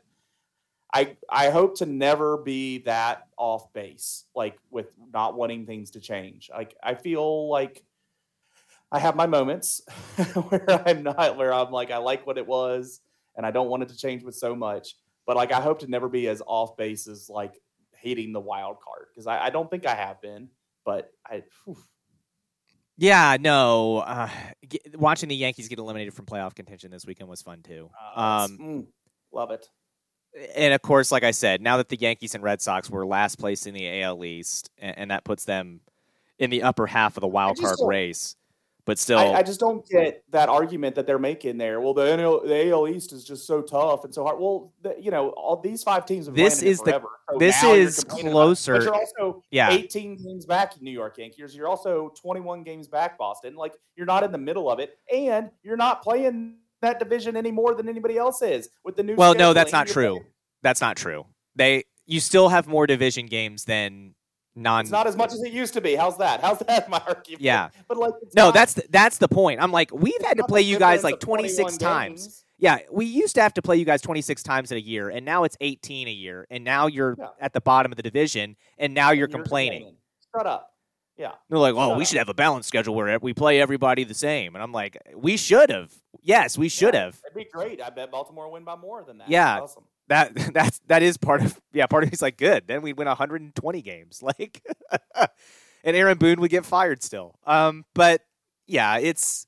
[0.92, 6.00] I I hope to never be that off base, like with not wanting things to
[6.00, 6.50] change.
[6.52, 7.84] Like I feel like
[8.90, 9.82] I have my moments
[10.48, 13.00] where I'm not where I'm like I like what it was
[13.36, 14.96] and I don't want it to change with so much.
[15.28, 17.54] But like I hope to never be as off base as like
[17.94, 20.48] hating the wild card because I, I don't think I have been.
[20.84, 21.76] But I whew,
[22.96, 23.98] Yeah, no.
[23.98, 24.28] Uh,
[24.68, 27.90] g- watching the Yankees get eliminated from playoff contention this weekend was fun too.
[28.16, 28.86] uh, Um, mm,
[29.32, 29.68] love it.
[30.56, 33.38] and of course, like I said, now that the Yankees and Red Sox were last
[33.38, 35.80] place in the AL East, and, and that puts them
[36.38, 38.34] in the upper half of the wild card race,
[38.88, 41.78] but still, I, I just don't get that argument that they're making there.
[41.78, 44.40] Well, the NL, the AL East is just so tough and so hard.
[44.40, 47.02] Well, the, you know, all these five teams have This is the-.
[47.30, 51.18] So this is complaining about closer- But you're also yeah, 18 games back, New York
[51.18, 51.54] Yankees.
[51.54, 53.56] You're also 21 games back, Boston.
[53.56, 57.50] Like you're not in the middle of it, and you're not playing that division any
[57.52, 59.16] more than anybody else is with the new.
[59.16, 60.12] Well, no, that's not true.
[60.20, 60.26] playing-
[60.62, 61.26] that's not true.
[61.56, 64.14] They, you still have more division games than
[64.58, 64.82] non.
[64.82, 65.94] It's not as much as it used to be.
[65.94, 66.40] How's that?
[66.40, 67.40] How's that my argument?
[67.42, 67.68] Yeah.
[67.88, 69.62] but like it's no, not- that's the, that's the point.
[69.62, 72.22] I'm like, we've had to play you guys like 26 times.
[72.24, 72.44] games.
[72.60, 75.24] Yeah, we used to have to play you guys 26 times in a year, and
[75.24, 77.26] now it's 18 a year, and now you're Yeah.
[77.40, 79.94] at the bottom of the division, and now you're And complaining.
[80.36, 80.74] Shut up.
[81.16, 81.32] Yeah.
[81.48, 84.54] They're like, "Oh, we should have a balanced schedule where we play everybody the same,"
[84.56, 85.92] and I'm like, "We should have.
[86.22, 87.20] Yes, we should Yeah, have.
[87.24, 87.80] It'd be great.
[87.80, 89.28] I bet Baltimore win by more than that.
[89.30, 89.60] Yeah.
[89.60, 89.84] Awesome.
[90.08, 91.86] That that's that is part of yeah.
[91.86, 92.66] Part of me's like, good.
[92.66, 94.62] Then we'd win 120 games, like,
[95.84, 97.38] and Aaron Boone would get fired still.
[97.46, 98.22] Um, but
[98.66, 99.46] yeah, it's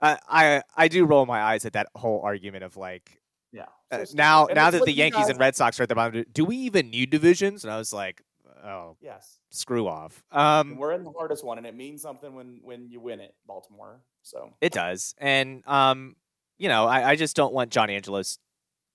[0.00, 3.20] uh, I I do roll my eyes at that whole argument of like
[3.52, 3.66] Yeah.
[3.90, 6.44] uh, now now that the Yankees guys- and Red Sox are at the bottom, do
[6.44, 7.64] we even need divisions?
[7.64, 8.22] And I was like,
[8.64, 9.38] oh, Yes.
[9.50, 10.22] screw off.
[10.30, 13.20] And Um, we're in the hardest one, and it means something when when you win
[13.20, 14.02] it, Baltimore.
[14.22, 16.16] So It does, and um,
[16.58, 18.38] you know, I, I just don't want John Angelos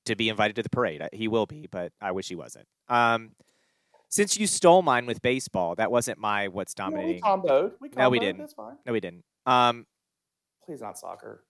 [0.05, 1.01] to be invited to the parade.
[1.13, 2.67] He will be, but I wish he wasn't.
[2.89, 3.31] Um,
[4.09, 7.21] since you stole mine with baseball, that wasn't my what's Yeah, we dominating.
[7.21, 7.71] comboed.
[7.79, 7.97] We comboed.
[7.97, 8.51] No, we didn't.
[8.51, 8.77] Fine.
[8.85, 9.23] No, we didn't.
[9.45, 9.85] Um,
[10.65, 11.43] Please not soccer.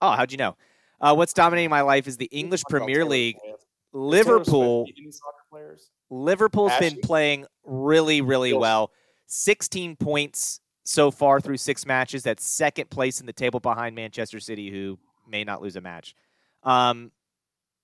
[0.00, 0.56] oh, how'd you know?
[1.00, 3.36] Uh, what's dominating my life is the English Premier League.
[3.40, 3.54] Swift.
[3.54, 5.90] Is Taylor Swift Liverpool, beating soccer players.
[6.10, 8.90] Liverpool's been playing really, really well.
[9.26, 12.22] 16 points so far through six matches.
[12.22, 14.98] That's second place in the table behind Manchester City, who
[15.28, 16.14] may not lose a match.
[16.62, 17.10] Um,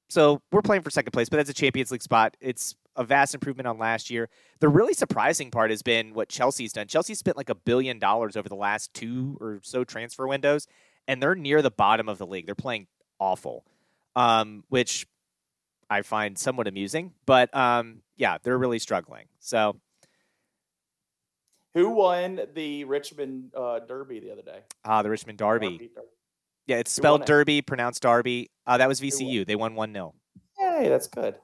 [0.09, 2.37] so we're playing for second place, but that's a Champions League spot.
[2.41, 4.29] It's a vast improvement on last year.
[4.61, 6.87] The really surprising part has been what Chelsea's done.
[6.89, 10.67] Chelsea spent like a billion dollars over the last two or so transfer windows,
[11.07, 12.47] and they're near the bottom of the league.
[12.47, 12.87] They're playing
[13.21, 13.65] awful,
[14.17, 15.07] um, which
[15.89, 17.13] I find somewhat amusing.
[17.25, 19.27] But um, yeah, they're really struggling.
[19.39, 19.77] So
[21.75, 24.61] Who won the Richmond uh, Derby the other day?
[24.85, 25.79] uh, the Richmond Derby.
[25.79, 25.91] Derby.
[26.69, 27.25] Yeah, it's spelled?
[27.25, 28.51] Derby, pronounced Darby.
[28.67, 29.47] Uh, that was VCU.
[29.47, 30.15] They won 1 0.
[30.59, 31.35] Hey, that's good.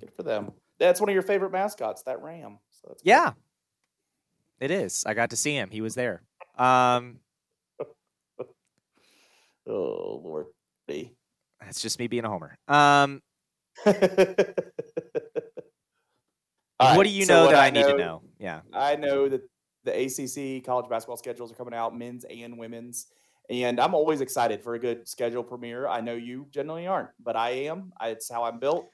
[0.00, 0.52] Good for them.
[0.80, 2.58] That's one of your favorite mascots, that ram.
[2.70, 3.08] So that's good.
[3.10, 3.32] Yeah,
[4.60, 5.04] it is.
[5.06, 5.68] I got to see him.
[5.70, 6.22] He was there.
[6.56, 7.18] Um,
[9.68, 10.46] oh Lord,
[11.60, 12.56] that's just me being a homer.
[12.66, 13.22] Um,
[13.84, 13.96] what
[16.80, 18.22] right, do you so know what that I, need to know?
[18.38, 18.62] Yeah.
[18.72, 19.42] I know that
[19.84, 23.06] the ACC college basketball schedules are coming out, men's and women's,
[23.50, 25.88] and I'm always excited for a good schedule premiere.
[25.88, 27.92] I know you generally aren't, but I am.
[28.00, 28.90] I, it's how I'm built.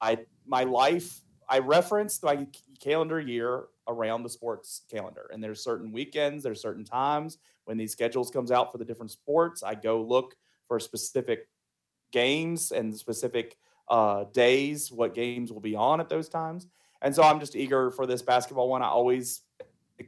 [0.00, 1.20] I my life.
[1.48, 2.46] I reference my
[2.80, 7.92] calendar year around the sports calendar, and there's certain weekends, there's certain times when these
[7.92, 9.62] schedules comes out for the different sports.
[9.62, 11.48] I go look for specific
[12.12, 13.56] games and specific
[13.88, 16.66] uh, days, what games will be on at those times.
[17.02, 18.82] And so I'm just eager for this basketball one.
[18.82, 19.42] I always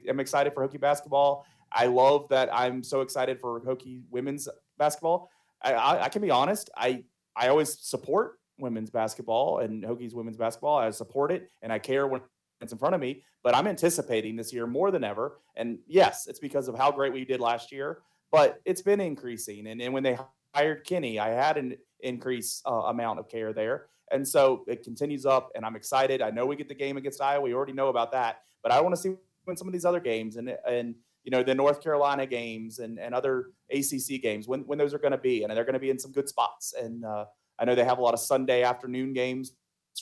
[0.07, 1.47] am excited for Hokie basketball.
[1.73, 5.31] I love that I'm so excited for Hokie women's basketball.
[5.62, 6.70] I, I, I can be honest.
[6.77, 7.05] I
[7.36, 10.78] I always support women's basketball and Hokie's women's basketball.
[10.78, 12.20] I support it and I care when
[12.61, 13.23] it's in front of me.
[13.45, 15.39] But I'm anticipating this year more than ever.
[15.57, 18.01] And yes, it's because of how great we did last year.
[18.32, 19.69] But it's been increasing.
[19.69, 20.19] And, and when they
[20.55, 23.86] hired Kenny, I had an increased uh, amount of care there.
[24.11, 26.23] And so it continues up, and I'm excited.
[26.23, 27.43] I know we get the game against Iowa.
[27.43, 29.15] We already know about that, but I want to see
[29.45, 30.95] when some of these other games and and
[31.29, 34.99] you know the North Carolina games and and other ACC games when when those are
[34.99, 36.73] going to be, and they're going to be in some good spots.
[36.73, 37.27] And uh,
[37.59, 39.53] I know they have a lot of Sunday afternoon games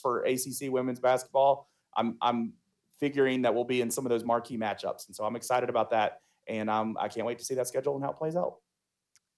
[0.01, 1.69] for ACC women's basketball.
[1.97, 2.53] I'm I'm
[3.01, 5.91] figuring that we'll be in some of those marquee matchups, and so I'm excited about
[5.91, 6.21] that.
[6.47, 8.59] And um, I can't wait to see that schedule and how it plays out.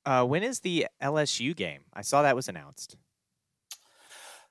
[0.05, 1.85] Uh, when is the LSU game?
[1.95, 2.99] I saw that was announced.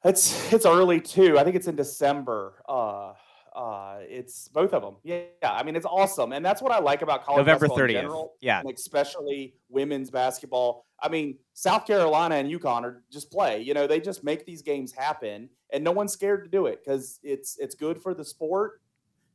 [0.04, 1.38] It's it's early too.
[1.38, 2.56] I think it's in December.
[2.68, 3.14] Uh,
[3.58, 4.96] uh, it's both of them.
[5.04, 7.86] Yeah, yeah, I mean it's awesome, and that's what I like about college November basketball
[7.86, 8.02] in 30th.
[8.02, 8.62] general, Yeah.
[8.74, 10.86] especially women's basketball.
[11.02, 13.62] I mean, South Carolina and UConn are just play.
[13.62, 16.84] You know, they just make these games happen, and no one's scared to do it
[16.86, 18.82] because it's it's good for the sport.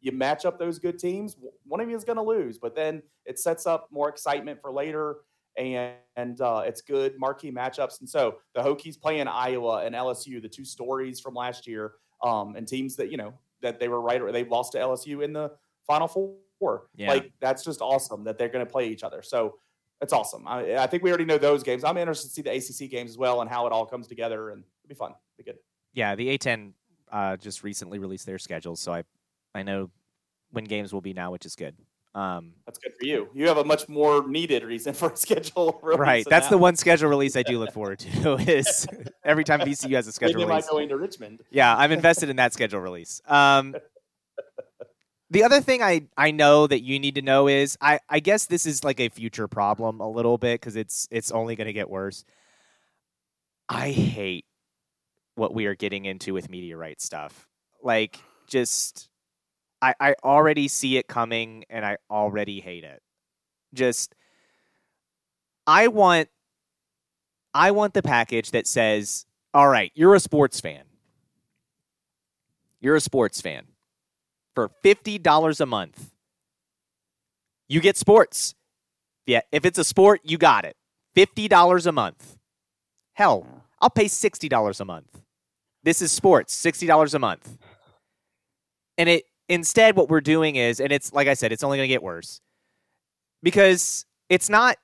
[0.01, 1.37] You match up those good teams.
[1.67, 4.73] One of you is going to lose, but then it sets up more excitement for
[4.73, 5.19] later
[5.57, 8.01] and, and uh, it's good marquee matchups.
[8.01, 11.93] And so the Hokies playing Iowa and LSU, the two stories from last year,
[12.23, 15.25] um, and teams that you know that they were right or they lost to LSU
[15.25, 15.53] in the
[15.87, 16.89] Final Four.
[16.95, 17.09] Yeah.
[17.09, 19.23] Like that's just awesome that they're going to play each other.
[19.23, 19.57] So
[20.01, 20.47] it's awesome.
[20.47, 21.85] I, I think we already know those games.
[21.85, 24.51] I'm interested to see the ACC games as well and how it all comes together,
[24.51, 25.13] and it'll be fun.
[25.39, 25.59] Be good.
[25.95, 26.73] Yeah, the A10
[27.11, 29.05] uh, just recently released their schedule, so I
[29.55, 29.91] I know
[30.51, 31.77] when games will be now, which is good.
[32.15, 33.29] Um, That's good for you.
[33.33, 35.81] You have a much more needed reason for a schedule.
[35.83, 38.35] release right, that's the one schedule release I do look forward to.
[38.49, 38.87] Is
[39.25, 40.71] every time VCU has a schedule Thinking about release.
[40.71, 41.41] going to Richmond.
[41.51, 43.23] Yeah, I'm invested in that schedule release.
[43.27, 43.75] Um,
[45.31, 48.45] the other thing I, I know that you need to know is I, I guess
[48.45, 51.73] this is like a future problem a little bit because it's it's only going to
[51.73, 52.25] get worse.
[53.71, 54.45] I hate
[55.35, 57.49] what we are getting into with media rights stuff.
[57.83, 59.09] Like just
[59.83, 63.03] I, I already see it coming and I already hate it.
[63.75, 64.15] Just
[65.67, 66.29] I want
[67.53, 70.85] I want the package that says, all right, you're a sports fan
[72.83, 73.65] you're a sports fan,
[74.55, 76.11] for $50 a month,
[77.69, 78.55] you get sports.
[79.25, 80.77] Yeah, if it's a sport, you got it.
[81.17, 82.37] $50 a month.
[83.15, 83.47] Hell,
[83.81, 85.23] I'll pay $60 a month.
[85.85, 87.57] This is sports, $60 a month.
[88.99, 91.87] And it instead what we're doing is and it's like I said, it's only going
[91.87, 92.41] to get worse.
[93.43, 94.79] Because it's not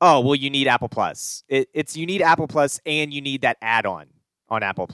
[0.00, 1.42] oh, well you need Apple Plus.
[1.48, 4.06] It, it's you need Apple Plus and you need that add-on
[4.48, 4.86] on Apple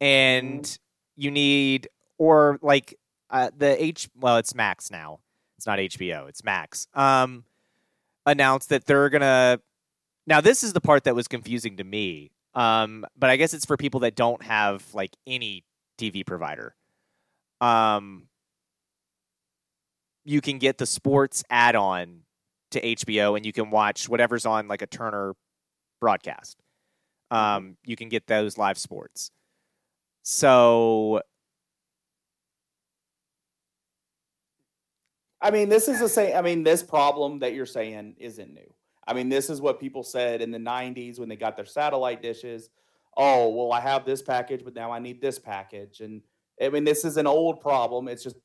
[0.00, 0.78] And
[1.16, 2.98] you need or like
[3.30, 5.20] uh, the H well it's Max now.
[5.56, 6.86] It's not HBO, it's Max.
[6.92, 7.44] Um
[8.26, 9.60] announced that they're to
[10.26, 12.32] Now this is the part that was confusing to me.
[12.54, 15.64] Um but I guess it's for people that don't have like any
[15.96, 16.74] TV provider.
[17.64, 18.28] Um
[20.24, 22.20] you can get the sports add-on
[22.70, 25.34] to HBO and you can watch whatever's on like a Turner
[26.00, 26.58] broadcast.
[27.30, 29.30] Um you can get those live sports.
[30.22, 31.22] So
[35.44, 36.34] I mean, this is the same.
[36.34, 38.72] I mean, this problem that you're saying isn't new.
[39.06, 42.22] I mean, this is what people said in the 90s when they got their satellite
[42.22, 42.70] dishes.
[43.14, 46.00] Oh, well, I have this package, but now I need this package.
[46.00, 46.22] And
[46.62, 48.08] I mean, this is an old problem.
[48.08, 48.36] It's just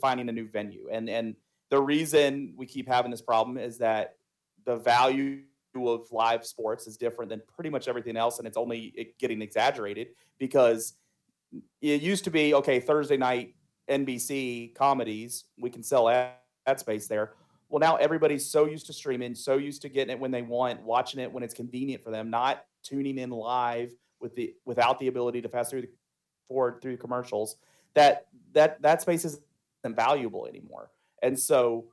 [0.00, 0.88] finding a new venue.
[0.90, 1.34] And and
[1.70, 4.16] the reason we keep having this problem is that
[4.64, 5.42] the value
[5.76, 10.08] of live sports is different than pretty much everything else, and it's only getting exaggerated
[10.38, 10.94] because
[11.80, 13.54] it used to be okay Thursday night
[13.88, 16.32] NBC comedies, we can sell ad,
[16.66, 17.32] ad space there.
[17.68, 20.82] Well, now everybody's so used to streaming, so used to getting it when they want,
[20.82, 25.08] watching it when it's convenient for them, not tuning in live with the without the
[25.08, 25.90] ability to pass through the
[26.50, 27.56] forward through commercials.
[27.94, 29.42] That that that space isn't
[29.86, 30.90] valuable anymore.
[31.22, 31.86] And so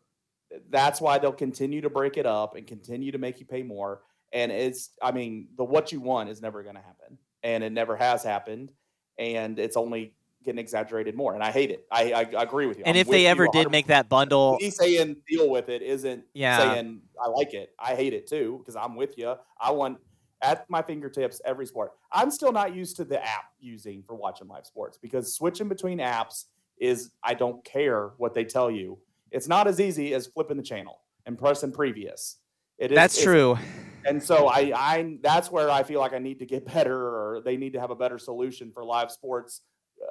[0.69, 4.01] that's why they'll continue to break it up and continue to make you pay more.
[4.33, 7.71] And it's, I mean, the what you want is never going to happen, and it
[7.71, 8.71] never has happened,
[9.17, 10.13] and it's only
[10.43, 11.33] getting exaggerated more.
[11.33, 11.85] And I hate it.
[11.91, 12.83] I, I, I agree with you.
[12.85, 16.23] And I'm if they ever did make that bundle, me saying deal with it isn't
[16.33, 16.57] Yeah.
[16.57, 17.73] saying I like it.
[17.79, 19.35] I hate it too because I'm with you.
[19.59, 19.99] I want
[20.41, 21.91] at my fingertips every sport.
[22.11, 25.99] I'm still not used to the app using for watching live sports because switching between
[25.99, 26.45] apps
[26.79, 28.99] is I don't care what they tell you.
[29.31, 32.37] It's not as easy as flipping the channel and pressing previous.
[32.77, 33.57] It is that's true.
[34.05, 37.41] and so I, I that's where I feel like I need to get better, or
[37.43, 39.61] they need to have a better solution for live sports.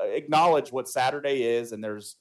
[0.00, 2.16] Uh, acknowledge what Saturday is, and there's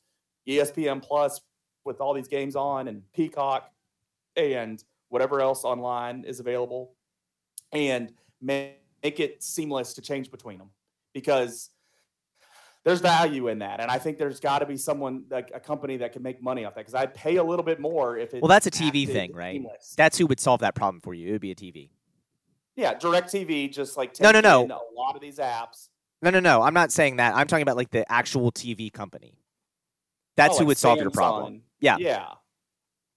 [0.47, 1.41] ESPN Plus
[1.83, 3.71] with all these games on, and Peacock,
[4.35, 6.94] and whatever else online is available,
[7.75, 8.11] and
[8.41, 10.69] make, it seamless to change between them
[11.13, 11.69] because
[12.83, 15.97] there's value in that, and I think there's got to be someone like a company
[15.97, 18.41] that can make money off that because I'd pay a little bit more if it.
[18.41, 19.53] Well, that's a TV thing, right?
[19.55, 19.93] seamless.
[19.97, 21.29] That's who would solve that problem for you.
[21.29, 21.89] It would be a TV.
[22.75, 24.63] Yeah, Direct TV just like No, no, no.
[24.65, 25.89] a lot of these apps.
[26.21, 26.61] No, no, no.
[26.61, 27.35] I'm not saying that.
[27.35, 29.37] I'm talking about like the actual TV company.
[30.35, 31.61] That's Oh, who like would solve your problem.
[31.79, 31.97] Yeah.
[31.99, 32.25] yeah.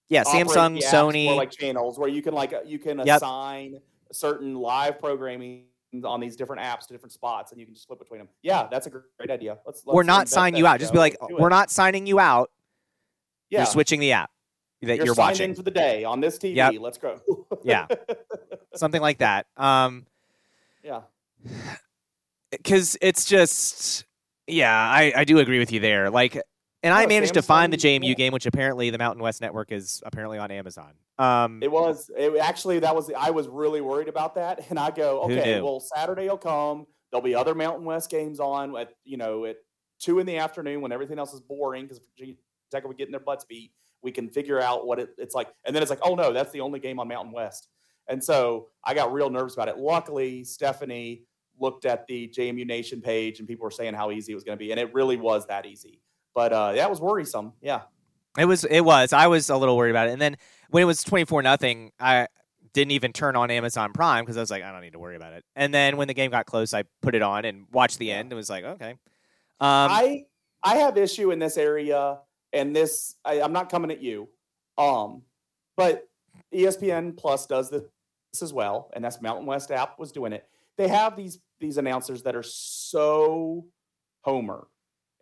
[0.08, 1.36] Yeah, Operate Samsung, Sony.
[1.36, 3.16] like channels where you can like uh, you can Yep.
[3.16, 3.80] assign
[4.12, 5.64] certain live programming
[6.04, 8.28] on these different apps to different spots, and you can just flip between them.
[8.42, 9.58] Yeah, that's a gr- great idea.
[9.64, 10.80] Let's, let's we're not signing you out.
[10.80, 12.50] Just be like, we're not signing you out.
[13.50, 14.30] Yeah, You're switching the app
[14.82, 15.50] that you're, you're, watching.
[15.50, 16.56] in for the day on this TV.
[16.56, 16.74] Yep.
[16.80, 17.20] Let's go.
[17.64, 17.86] Yeah.
[18.74, 19.46] Something like that.
[19.56, 20.06] Um,
[20.84, 21.00] yeah.
[22.50, 24.04] because it's just
[24.46, 26.40] yeah I, I do agree with you there like
[26.82, 28.14] and i No, managed to find the jmu yeah.
[28.14, 32.36] game which apparently the mountain west network is apparently on amazon um It was it,
[32.38, 36.28] actually that was I was really worried about that, and I go, okay, well Saturday
[36.28, 36.86] will come.
[37.10, 39.56] There'll be other Mountain West games on at you know at
[39.98, 42.36] two in the afternoon when everything else is boring because Virginia
[42.70, 43.72] Tech will be getting their butts beat.
[44.00, 46.52] We can figure out what it, it's like, and then it's like, oh no, that's
[46.52, 47.66] the only game on Mountain West,
[48.06, 49.76] and so I got real nervous about it.
[49.78, 51.24] Luckily, Stephanie
[51.58, 54.56] looked at the JMU Nation page, and people were saying how easy it was going
[54.56, 56.00] to be, and it really was that easy.
[56.38, 57.52] But uh, that was worrisome.
[57.60, 57.80] Yeah.
[58.38, 59.12] it was it was.
[59.12, 60.12] I was a little worried about it.
[60.12, 60.36] And then
[60.70, 62.28] when it was 24 nothing i
[62.72, 65.16] didn't even turn on amazon prime because i was like i don't need to worry
[65.16, 65.44] about it.
[65.56, 68.30] And then when the game got close i put it on and watched the end
[68.30, 68.90] and was like okay.
[68.90, 68.98] Um
[69.90, 70.26] I
[70.62, 72.18] I have issue in this area,
[72.52, 74.28] and this I, I'm not coming at you,
[74.76, 75.22] um,
[75.76, 76.08] but
[76.54, 77.82] ESPN Plus does this
[78.40, 80.46] as well, and that's Mountain West app was doing it.
[80.76, 83.66] They have these these announcers that are so
[84.22, 84.68] homer,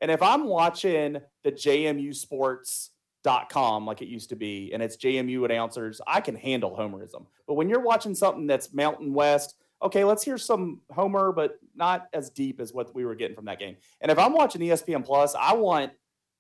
[0.01, 2.91] and if I'm watching the JMU sports
[3.25, 7.27] dot com like it used to be, and it's JMU announcers, I can handle homerism.
[7.47, 12.09] But when you're watching something that's Mountain West, okay, let's hear some homer, but not
[12.13, 13.77] as deep as what we were getting from that game.
[14.01, 15.93] And if I'm watching ESPN Plus, I want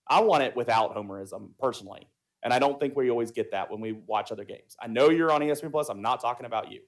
[0.08, 2.08] I want it without homerism personally.
[2.44, 4.76] And I don't think we always get that when we watch other games.
[4.80, 5.88] I know you're on ESPN Plus.
[5.88, 6.80] I'm not talking about you.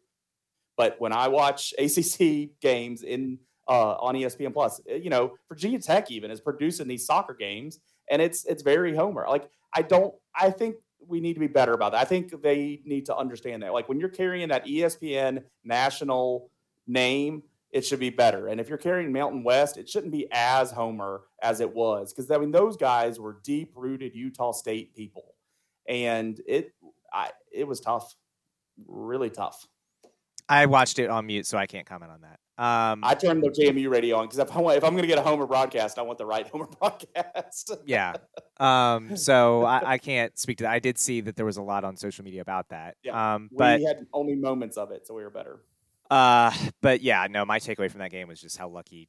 [0.76, 5.78] But when I watch ACC games in uh, on ESPN Plus, eh, you know, Virginia
[5.78, 7.80] Tech even is producing these soccer games,
[8.10, 9.26] and it's it's very homer.
[9.28, 10.14] Like I don't.
[10.34, 10.76] I think
[11.06, 12.00] we need to be better about that.
[12.00, 13.72] I think they need to understand that.
[13.72, 16.50] Like when you're carrying that ESPN national
[16.86, 18.48] name, it should be better.
[18.48, 22.30] And if you're carrying Mountain West, it shouldn't be as homer as it was because
[22.30, 25.34] I mean those guys were deep rooted Utah State people,
[25.86, 26.72] and it
[27.12, 28.14] I it was tough,
[28.86, 29.66] really tough.
[30.48, 33.50] i watched it on mute so i can't comment on that um I turned the
[33.50, 35.98] JMU radio on because if I want, if I'm going to get a Homer broadcast,
[35.98, 37.72] I want the right Homer broadcast.
[37.86, 38.14] yeah
[38.58, 41.62] um so I, I can't speak to that i did see that there was a
[41.62, 45.14] lot on social media about that Yeah, um we had only moments of it, so
[45.14, 45.60] we were better.
[46.10, 49.08] Uh, but yeah, no, my takeaway from that game was just how lucky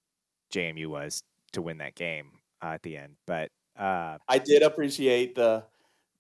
[0.54, 1.24] JMU was
[1.54, 2.32] to win that game
[2.62, 3.16] uh, at the end.
[3.26, 5.64] But uh, I did appreciate the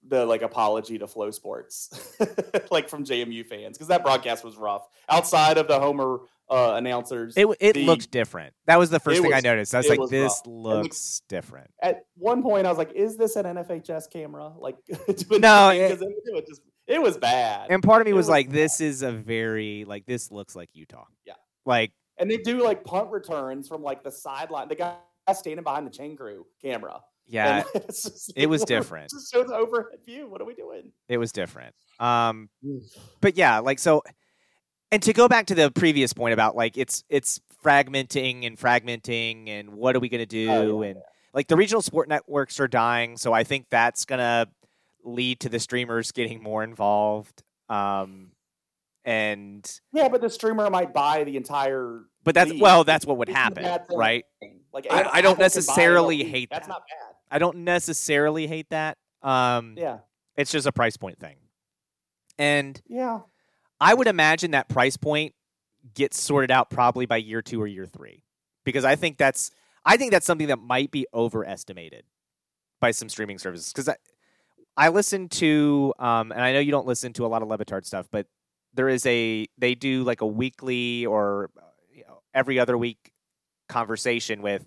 [0.08, 4.88] the like apology to FloSports, like from JMU fans, because that broadcast was rough.
[5.10, 6.20] Outside of the Homer
[6.50, 8.54] uh, announcers, it it The- looked different.
[8.66, 9.76] That was the first It thing I noticed.
[9.76, 10.42] I was like, was this rough.
[10.48, 11.70] Looks different.
[11.82, 16.08] at one point I was like, "Is this an NFHS camera?" Like, No, because it,
[16.26, 17.68] it was just it was bad.
[17.70, 18.56] And part of me was was like, bad.
[18.56, 21.06] this is a very like this looks like Utah.
[21.26, 21.34] Yeah.
[21.66, 24.70] Like And they do like punt returns from like the sideline.
[24.70, 24.96] The guy
[25.34, 27.02] standing behind the chain crew camera.
[27.30, 29.10] Yeah, just, it was different.
[29.12, 30.28] Just shows overhead view.
[30.28, 30.92] What are we doing?
[31.08, 31.74] it was different.
[32.00, 32.50] Um,
[33.22, 34.02] but yeah, like so
[34.92, 39.50] and to go back to the previous point about like it's it's fragmenting and fragmenting
[39.50, 41.00] and what are we going to do Oh, yeah, and
[41.34, 44.48] like the regional sport networks are dying so i think that's going to
[45.04, 48.32] lead to the streamers getting more involved um
[49.06, 52.02] and Yeah, but the streamer might buy the entire.
[52.24, 52.62] but that's league.
[52.62, 54.24] well that's what would It's not a happen right
[54.74, 56.72] Like I- I don't can buy a necessarily hate That's that.
[56.74, 57.16] not bad.
[57.32, 60.00] I don't necessarily hate that um Yeah.
[60.36, 61.36] It's just a price point thing.
[62.38, 63.22] And Yeah.
[63.82, 65.34] I would imagine that price point
[65.94, 68.24] gets sorted out probably by year two or year three,
[68.64, 69.52] because I think that's
[69.86, 72.04] I think that's something that might be overestimated
[72.82, 73.72] by some streaming services.
[73.72, 73.96] Because I
[74.78, 77.58] I listen to um, and I know you don't listen to a lot of Le
[77.58, 78.28] Batard stuff, but
[78.74, 81.50] there is a they do like a weekly or
[81.94, 83.12] you know, every other week
[83.68, 84.66] conversation with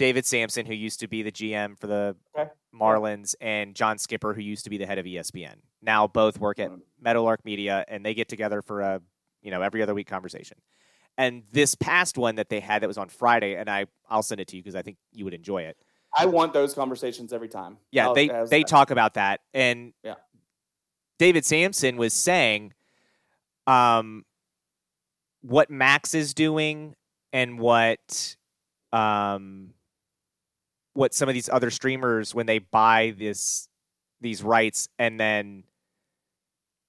[0.00, 2.50] David Samson, who used to be the GM for the Okay.
[2.74, 5.56] Marlins, and John Skipper, who used to be the head of ESPN.
[5.82, 6.70] Now both work at.
[6.98, 9.02] Meadowlark Media, and they get together for a
[9.42, 10.56] you know every other week conversation.
[11.18, 14.40] And this past one that they had that was on Friday, and I I'll send
[14.40, 15.76] it to you because I think you would enjoy it.
[16.16, 17.76] I want those conversations every time.
[17.90, 20.14] Yeah, I'll- they they talk about that, and Yeah.
[21.18, 22.72] David Samson was saying,
[23.66, 24.24] um,
[25.42, 26.96] what Max is doing
[27.34, 28.36] and what,
[28.92, 29.74] um,
[31.00, 33.68] what some of these other streamers when they buy this
[34.20, 35.64] these rights and then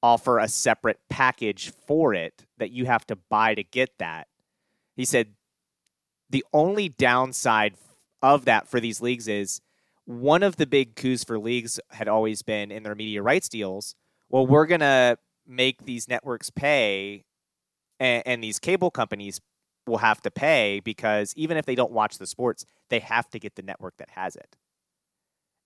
[0.04, 4.28] offer a separate package for it that you have to buy to get that.
[4.98, 5.28] He said
[6.30, 7.76] the only downside
[8.22, 9.62] of that for these leagues is
[10.04, 13.96] one of the big coups for leagues had always been in their media rights deals.
[14.28, 17.24] Well, we're gonna make these networks pay,
[17.98, 19.40] and, and these cable companies
[19.92, 23.38] will have to pay because even if they don't watch the sports, they have to
[23.40, 24.56] get the network that has it.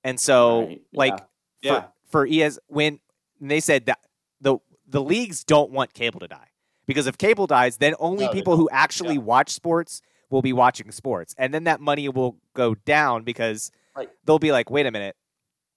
[0.04, 1.20] And so, Right, like
[1.62, 1.86] yeah.
[2.10, 3.00] for for ES when
[3.40, 4.00] they said that
[4.42, 4.58] the
[4.88, 6.50] the leagues don't want cable to die
[6.86, 9.22] because if cable dies, then only No, people who actually Yeah.
[9.22, 14.10] watch sports will be watching sports, and then that money will go down because Right.
[14.26, 15.16] they'll be like, wait a minute,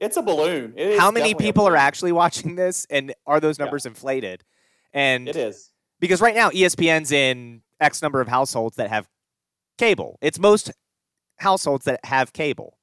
[0.01, 0.75] It's a balloon.
[0.77, 3.65] It how many people are actually watching this, and are those Yeah.
[3.67, 4.45] numbers inflated?
[4.93, 5.71] And It is.
[6.01, 9.09] because right now ESPN's in X number of households that have
[9.79, 10.19] cable.
[10.21, 10.71] It's most
[11.39, 12.79] households that have cable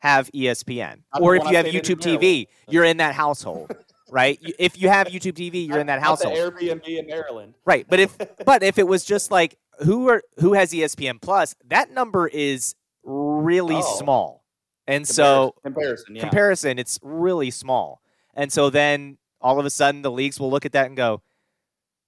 [0.00, 1.00] have ESPN.
[1.18, 3.74] Or if you I have YouTube TV, you're in that household,
[4.10, 4.38] right?
[4.58, 6.36] If you have YouTube TV, you're in that household.
[6.36, 7.54] Airbnb in Maryland.
[7.64, 7.86] Right.
[7.88, 11.90] But if but if it was just like who are who has ESPN Plus, that
[11.90, 13.98] number is really Oh.
[13.98, 14.44] small.
[14.86, 16.20] And so comparison, yeah.
[16.20, 18.02] comparison, it's really small.
[18.34, 21.22] And so then all of a sudden the leagues will look at that and go,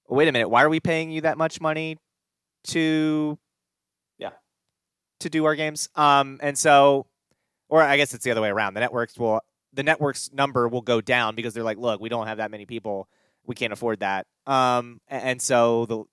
[0.07, 1.97] wait a minute, why are we paying you that much money
[2.67, 3.37] to
[4.17, 4.31] Yeah.
[5.21, 5.89] to do our games?
[5.95, 7.07] Um and so
[7.69, 8.73] or I guess it's the other way around.
[8.75, 9.41] The networks will
[9.73, 12.65] the network's number will go down because they're like, look, we don't have that many
[12.65, 13.07] people.
[13.45, 14.27] We can't afford that.
[14.45, 16.03] Um and so the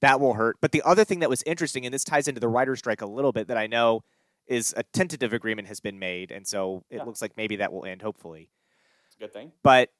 [0.00, 0.56] that will hurt.
[0.60, 3.06] But the other thing that was interesting, and this ties into the writer strike a
[3.06, 4.02] little bit, that I know
[4.46, 7.04] is a tentative agreement has been made, and so it Yeah.
[7.04, 8.50] looks like maybe that will end, hopefully.
[9.06, 9.52] It's a good thing.
[9.62, 9.90] But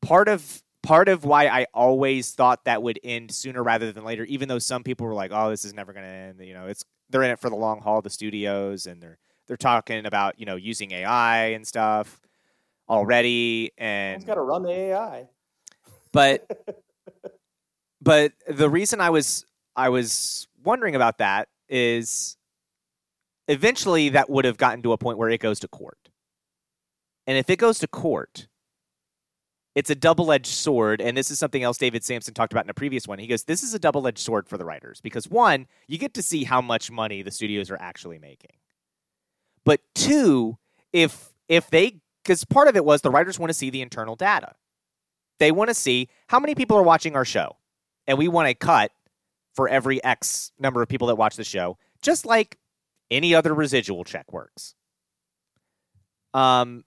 [0.00, 4.24] part of part of why I always thought that would end sooner rather than later,
[4.24, 6.66] even though some people were like, "Oh, this is never going to end," you know,
[6.66, 10.38] it's they're in it for the long haul, the studios, and they're they're talking about
[10.38, 12.20] you know using AI and stuff
[12.88, 15.28] already, and Someone's got to run the AI.
[16.12, 16.46] but
[18.00, 19.44] but the reason I was
[19.76, 22.36] I was wondering about that is
[23.48, 25.98] eventually that would have gotten to a point where it goes to court.
[27.26, 28.48] And if it goes to court,
[29.74, 32.74] it's a double-edged sword and this is something else David Samson talked about in a
[32.74, 33.18] previous one.
[33.18, 36.22] He goes, "This is a double-edged sword for the writers because one, you get to
[36.22, 38.56] see how much money the studios are actually making.
[39.64, 40.58] But two,
[40.92, 44.16] if if they cuz part of it was the writers want to see the internal
[44.16, 44.54] data.
[45.38, 47.56] They want to see how many people are watching our show.
[48.06, 48.92] And we want a cut
[49.54, 52.58] for every X number of people that watch the show, just like
[53.10, 54.74] any other residual check works.
[56.34, 56.84] Um,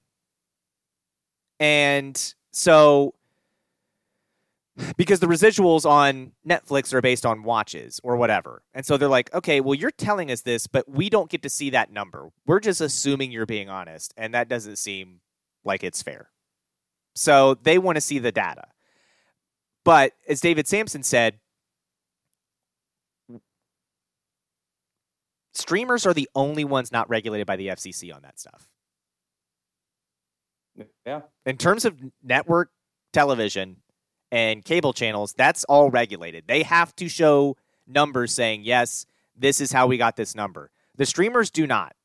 [1.59, 3.13] and so,
[4.95, 8.63] because the residuals on Netflix are based on watches or whatever.
[8.73, 11.49] And so they're like, okay, well, you're telling us this, but we don't get to
[11.49, 12.29] see that number.
[12.45, 14.13] We're just assuming you're being honest.
[14.15, 15.19] And that doesn't seem
[15.65, 16.29] like it's fair.
[17.13, 18.67] So they want to see the data.
[19.83, 21.39] But as David Samson said,
[25.53, 28.69] streamers are the only ones not regulated by the FCC on that stuff.
[31.05, 31.21] Yeah.
[31.45, 32.69] In terms of network
[33.13, 33.77] television
[34.31, 36.45] and cable channels, that's all regulated.
[36.47, 37.57] They have to show
[37.87, 40.71] numbers saying, yes, this is how we got this number.
[40.97, 41.95] The streamers do not.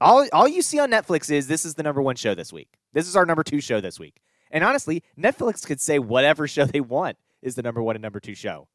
[0.00, 2.68] All, all you see on Netflix is this is the number one show this week.
[2.92, 4.20] This is our number two show this week.
[4.50, 8.20] And honestly, Netflix could say whatever show they want is the number one and number
[8.20, 8.68] two show.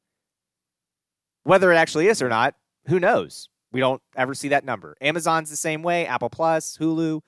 [1.43, 2.55] Whether it actually is or not,
[2.87, 3.49] who knows?
[3.71, 4.95] We don't ever see that number.
[5.01, 7.21] Amazon's the same way, Apple Plus, Hulu,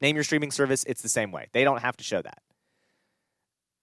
[0.00, 1.48] name your streaming service, it's the same way.
[1.52, 2.42] They don't have to show that.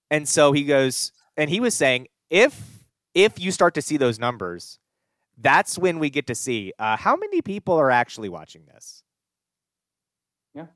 [0.10, 2.84] And so he goes, and he was saying, if
[3.14, 4.80] if you start to see those numbers,
[5.38, 9.04] that's when we get to see uh, how many people are actually watching this.
[10.54, 10.68] Yeah.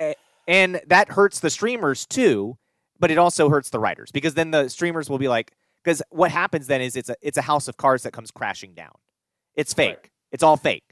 [0.00, 0.16] A-
[0.46, 2.58] and that hurts the streamers too,
[2.98, 6.30] but it also hurts the writers because then the streamers will be like, because what
[6.30, 8.94] happens then is it's a it's a house of cards that comes crashing down.
[9.54, 9.96] It's fake.
[9.96, 10.10] Right.
[10.32, 10.91] It's all fake.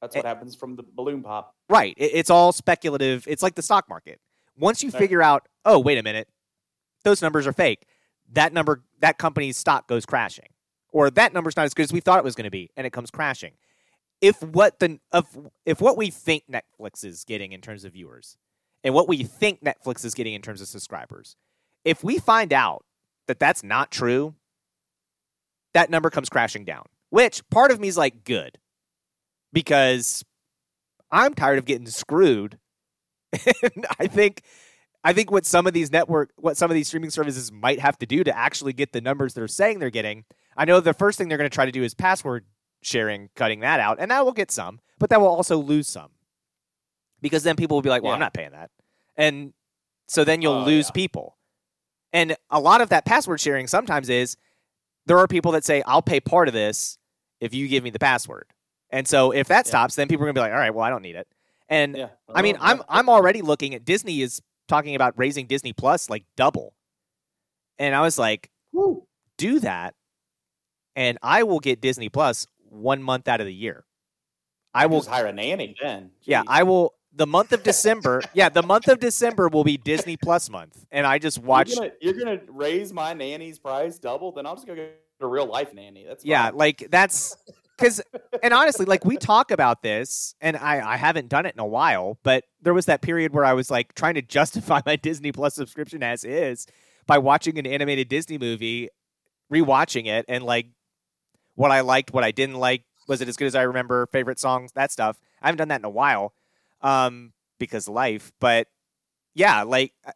[0.00, 1.54] That's what happens from the balloon pop.
[1.68, 1.94] Right.
[1.96, 3.26] It, it's all speculative.
[3.26, 4.20] It's like the stock market.
[4.56, 4.98] Once you Right.
[4.98, 6.28] figure out, oh, wait a minute,
[7.04, 7.86] those numbers are fake.
[8.32, 10.48] That number, that company's stock goes crashing,
[10.92, 12.86] or that number's not as good as we thought it was going to be, and
[12.86, 13.54] it comes crashing.
[14.20, 15.26] If what the of
[15.64, 18.36] if what we think Netflix is getting in terms of viewers,
[18.84, 21.36] and what we think Netflix is getting in terms of subscribers,
[21.84, 22.84] if we find out
[23.28, 24.34] that that's not true,
[25.72, 26.84] that number comes crashing down.
[27.10, 28.58] Which part of me is like good,
[29.52, 30.24] because
[31.10, 32.58] I'm tired of getting screwed.
[33.62, 34.42] and I think
[35.04, 37.98] I think what some of these network what some of these streaming services might have
[37.98, 40.24] to do to actually get the numbers they're saying they're getting.
[40.56, 42.46] I know the first thing they're going to try to do is password
[42.82, 46.10] sharing, cutting that out, and that will get some, but that will also lose some.
[47.20, 48.70] Because then people will be like, "Well, I'm not paying that."
[49.16, 49.52] And
[50.06, 50.92] so then you'll Oh, lose yeah.
[50.92, 51.36] people.
[52.12, 54.36] And a lot of that password sharing sometimes is
[55.06, 56.98] there are people that say, "I'll pay part of this
[57.40, 58.46] if you give me the password."
[58.90, 59.70] And so if that Yeah.
[59.70, 61.28] stops, then people are going to be like, "All right, well, I don't need it."
[61.68, 62.08] And Yeah.
[62.34, 62.82] I mean, Oh, I'm.
[62.88, 66.72] I'm already looking at Disney is talking about raising Disney Plus like double.
[67.78, 69.06] And I was like, Woo.
[69.36, 69.94] do that
[70.96, 73.84] and I will get Disney Plus one month out of the year.
[74.74, 76.10] I will just hire a nanny then.
[76.24, 78.22] yeah, I will the month of December.
[78.34, 80.84] yeah, the month of December will be Disney Plus month.
[80.90, 84.56] And I just watch You're gonna, you're gonna raise my nanny's price double, then I'm
[84.56, 86.04] just gonna get a real life nanny.
[86.06, 87.36] That's Yeah, like that's
[87.78, 88.00] because,
[88.42, 91.66] and honestly, like we talk about this, and I I haven't done it in a
[91.66, 95.32] while, but there was that period where I was like trying to justify my Disney
[95.32, 96.66] Plus subscription as is
[97.06, 98.88] by watching an animated Disney movie,
[99.52, 100.66] rewatching it, and like
[101.54, 104.38] what I liked, what I didn't like, was it as good as I remember, favorite
[104.38, 105.18] songs, that stuff.
[105.40, 106.34] I haven't done that in a while,
[106.82, 108.68] um, because life, but
[109.34, 110.12] yeah, like I-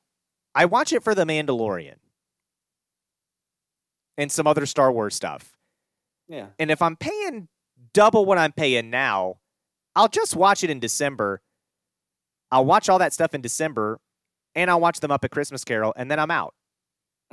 [0.54, 1.94] I watch it for The Mandalorian
[4.18, 5.51] and some other Star Wars stuff.
[6.28, 6.46] Yeah.
[6.58, 7.48] And if I'm paying
[7.92, 9.36] double what I'm paying now,
[9.94, 11.42] I'll just watch it in December.
[12.50, 14.00] I'll watch all that stuff in December,
[14.54, 16.54] and I'll watch them up at Christmas Carol, and then I'm out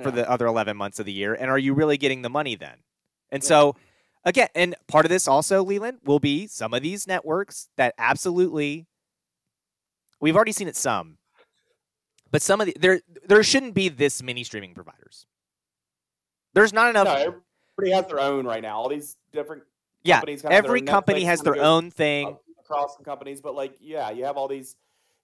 [0.01, 1.33] for the other 11 months of the year.
[1.33, 2.77] And are you really getting the money then?
[3.31, 3.47] And Yeah.
[3.47, 3.75] so,
[4.23, 8.87] again, and part of this also, Leland, will be some of these networks that absolutely,
[10.21, 11.17] we've already seen it some,
[12.31, 15.25] but some of the, there, there shouldn't be this many streaming providers.
[16.53, 17.05] There's not enough.
[17.05, 17.41] No,
[17.79, 18.77] everybody has their own right now.
[18.77, 19.63] All these different
[20.03, 22.27] yeah, companies kinda have their every company Netflix has their own thing.
[22.27, 24.75] Uh, across some companies, but like yeah, you have all these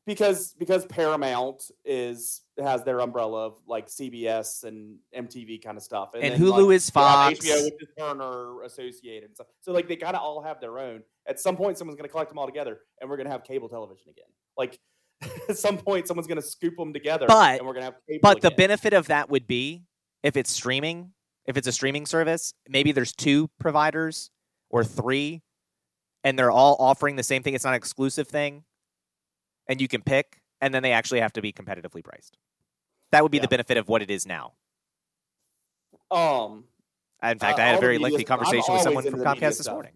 [0.05, 6.11] because because Paramount is has their umbrella of like CBS and MTV kind of stuff,
[6.13, 7.39] And then, Hulu like, is Fox.
[7.39, 9.47] HBO, which is Turner associated, and stuff.
[9.61, 11.01] So like they kind of all have their own.
[11.27, 13.43] At some point, someone's going to collect them all together, and we're going to have
[13.43, 14.27] cable television again.
[14.57, 14.79] Like
[15.49, 17.95] at some point, someone's going to scoop them together, But- and we're going to have
[18.07, 18.19] cable.
[18.21, 19.83] But the benefit of that would be
[20.21, 21.13] if it's streaming,
[21.45, 24.31] if it's a streaming service, maybe there's two providers
[24.69, 25.41] or three,
[26.23, 27.53] and they're all offering the same thing.
[27.53, 28.63] It's not an exclusive thing,
[29.67, 32.37] and you can pick, and then they actually have to be competitively priced.
[33.11, 34.53] That would be the benefit of what it is now.
[36.11, 36.65] um,
[37.23, 39.19] In fact, Uh, I had a very media lengthy stuff- I'm conversation with someone from
[39.19, 39.73] the media Comcast this stuff.
[39.73, 39.93] morning.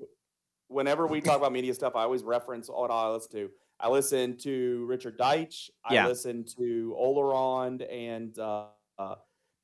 [0.67, 3.51] Whenever we talk about media stuff, I always reference what I listen to.
[3.79, 5.69] I listen to Richard Deitsch.
[5.83, 6.07] I Yeah.
[6.07, 8.67] listen to Ourand and uh,
[8.97, 9.15] uh,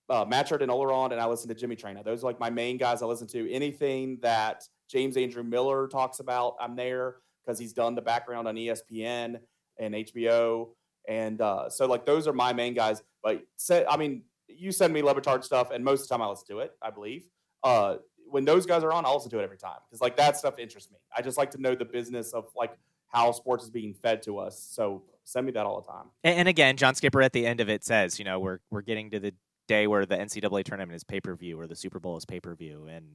[0.10, 2.04] uh, Marchand and Ourand, and I listen to Jimmy Traina.
[2.04, 3.52] Those are like my main guys I listen to.
[3.52, 8.56] Anything that James Andrew Miller talks about, I'm there because he's done the background on
[8.56, 9.40] ESPN
[9.80, 10.70] and HBO.
[11.08, 13.04] And uh, so, like, those are my main guys.
[13.24, 16.28] But, I mean, you send me Le Batard stuff, and most of the time I
[16.28, 17.28] listen to it, I believe.
[17.64, 20.38] Uh, when those guys are on, I'll listen to it every time because, like, that
[20.38, 20.98] stuff interests me.
[21.16, 22.76] I just like to know the business of, like,
[23.08, 24.60] how sports is being fed to us.
[24.72, 26.06] So, send me that all the time.
[26.24, 28.82] And, and again, John Skipper at the end of it says, you know, we're we're
[28.82, 29.34] getting to the
[29.68, 32.40] day where the NCAA tournament is pay per view or the Super Bowl is pay
[32.40, 33.06] per view, and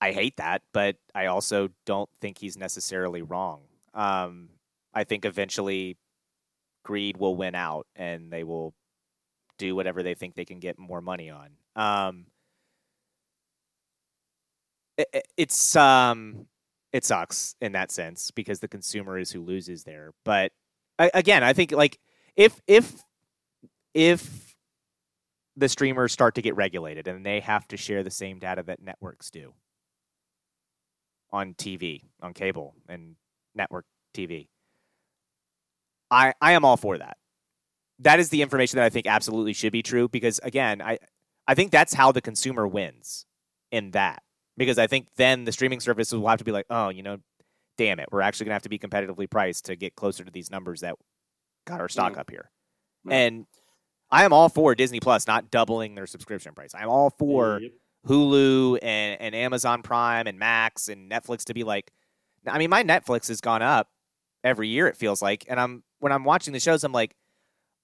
[0.00, 3.60] I hate that, but I also don't think he's necessarily wrong.
[3.94, 4.48] Um,
[4.92, 5.96] I think eventually
[6.84, 8.74] greed will win out, and they will
[9.58, 11.50] do whatever they think they can get more money on.
[11.76, 12.26] Um,
[14.96, 16.46] it, it- it's um,
[16.92, 20.52] it sucks in that sense because the consumer is who loses there, but
[20.98, 21.98] again, I think like
[22.36, 23.02] if if
[23.94, 24.51] if
[25.56, 28.80] the streamers start to get regulated and they have to share the same data that
[28.82, 29.54] networks do
[31.30, 33.16] on TV, on cable and
[33.54, 33.84] network
[34.14, 34.48] TV.
[36.10, 37.16] I I am all for that.
[37.98, 40.98] That is the information that I think absolutely should be true because again, I
[41.46, 43.26] I think that's how the consumer wins
[43.70, 44.22] in that.
[44.56, 47.18] Because I think then the streaming services will have to be like, "Oh, you know,
[47.78, 50.30] damn it, we're actually going to have to be competitively priced to get closer to
[50.30, 50.96] these numbers that
[51.66, 52.18] got our stock Mhm.
[52.18, 52.50] up here."
[53.06, 53.12] Mhm.
[53.12, 53.46] And
[54.12, 56.72] I am all for Disney Plus not doubling their subscription price.
[56.74, 57.72] I'm all for Yep.
[58.06, 61.90] Hulu and, and Amazon Prime and Max and Netflix to be like,
[62.46, 63.88] I mean, my Netflix has gone up
[64.44, 64.86] every year.
[64.86, 67.14] It feels like, and I'm when I'm watching the shows, I'm like,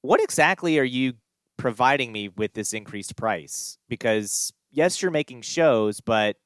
[0.03, 1.15] what exactly are you
[1.57, 3.79] providing me with this increased price?
[3.89, 6.37] Because yes, you're making shows, but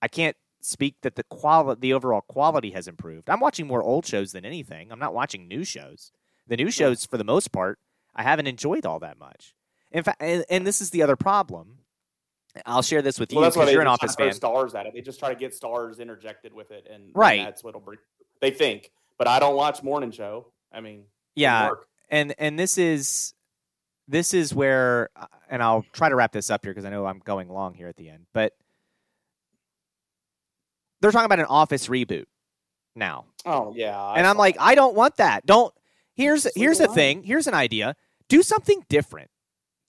[0.00, 3.28] I can't speak that the quality, the overall quality has improved.
[3.28, 4.92] I'm watching more old shows than anything.
[4.92, 6.12] I'm not watching new shows.
[6.46, 7.78] The new shows, for the most part,
[8.14, 9.54] I haven't enjoyed all that much.
[9.90, 11.78] In fact, and, and this is the other problem.
[12.66, 14.32] I'll share this with you Well, because you're an Office fan.
[14.34, 14.92] stars at it.
[14.92, 17.42] They just try to get stars interjected with it, and and Right.
[17.44, 17.98] that's what'll bring.
[18.40, 20.46] They think, but I don't watch morning show.
[20.72, 21.70] I mean, Yeah,
[22.10, 23.32] and and this is
[24.08, 25.08] this is where
[25.48, 27.88] and I'll try to wrap this up here because I know I'm going long here
[27.88, 28.54] at the end, but
[31.00, 32.26] they're talking about an office reboot
[32.94, 33.24] now.
[33.46, 34.56] Oh yeah, and I'm like.
[34.60, 35.46] I don't want that.
[35.46, 35.72] Don't
[36.14, 37.96] here's here's a thing, here's an idea.
[38.28, 39.30] Do something different.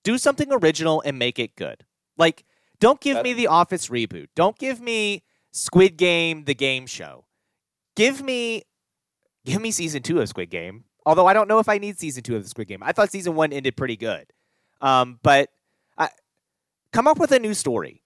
[0.03, 1.85] Do something original and make it good.
[2.17, 2.43] Like,
[2.79, 4.27] don't give That- me the office reboot.
[4.35, 7.25] Don't give me Squid Game the game show.
[7.95, 8.63] Give me
[9.45, 10.85] give me season two of Squid Game.
[11.05, 12.81] Although I don't know if I need season two of the Squid Game.
[12.81, 14.31] I thought season one ended pretty good.
[14.81, 15.49] Um, but
[15.97, 16.09] I,
[16.91, 18.03] come up with a new story.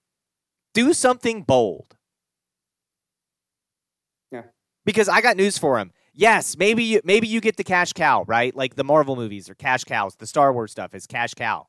[0.74, 1.96] Do something bold.
[4.30, 4.42] Yeah.
[4.84, 5.92] Because I got news for him.
[6.18, 8.52] Yes, maybe you maybe you get the cash cow, right?
[8.52, 10.16] Like the Marvel movies are cash cows.
[10.16, 11.68] The Star Wars stuff is cash cow,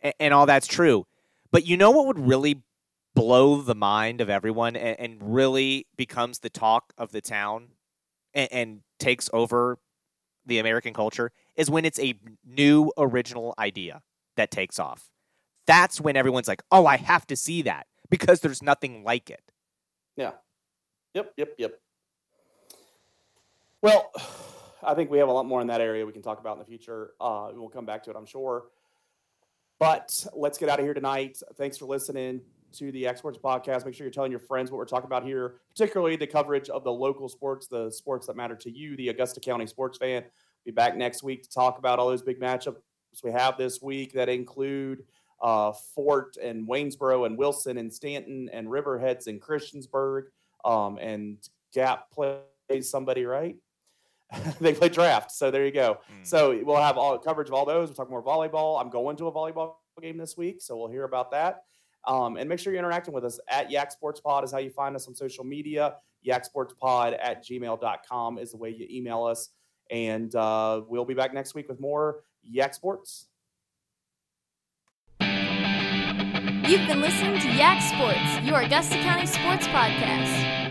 [0.00, 1.06] and, and all that's true.
[1.50, 2.62] But you know what would really
[3.14, 7.68] blow the mind of everyone and, and really becomes the talk of the town
[8.32, 9.78] and, and takes over
[10.46, 12.14] the American culture is when it's a
[12.46, 14.00] new original idea
[14.36, 15.10] that takes off.
[15.66, 19.52] That's when everyone's like, "Oh, I have to see that," because there's nothing like it.
[20.16, 20.30] Yeah.
[21.12, 21.81] Yep, yep, yep.
[23.82, 24.10] Well,
[24.84, 26.58] I think we have a lot more in that area we can talk about in
[26.58, 27.12] the future.
[27.20, 28.64] Uh, we'll come back to it, I'm sure.
[29.78, 31.40] But let's get out of here tonight.
[31.56, 32.40] Thanks for listening
[32.74, 33.84] to the Yak Sports Podcast.
[33.84, 36.82] Make sure you're telling your friends what we're talking about here, particularly the coverage of
[36.84, 40.24] the local sports, the sports that matter to you, the Augusta County sports fan.
[40.64, 42.76] Be back next week to talk about all those big matchups
[43.22, 45.04] we have this week that include
[45.42, 50.24] uh, Fort and Waynesboro and Wilson and Staunton and Riverheads and Christiansburg.
[50.64, 51.36] Um, and
[51.74, 53.56] Gap plays somebody, right?
[54.60, 55.30] they play draft.
[55.30, 55.98] So there you go.
[56.10, 56.26] Mm.
[56.26, 57.88] So we'll have all coverage of all those.
[57.88, 58.80] We'll talk more volleyball.
[58.80, 61.64] I'm going to a volleyball game this week, so we'll hear about that.
[62.06, 64.70] Um, and make sure you're interacting with us at Yak Sports Pod is how you
[64.70, 65.96] find us on social media.
[66.26, 69.50] YakSportsPod at gmail.com is the way you email us.
[69.90, 73.26] And uh, we'll be back next week with more Yak Sports.
[75.20, 80.61] You've been listening to Yak Sports, your Augusta County sports podcast.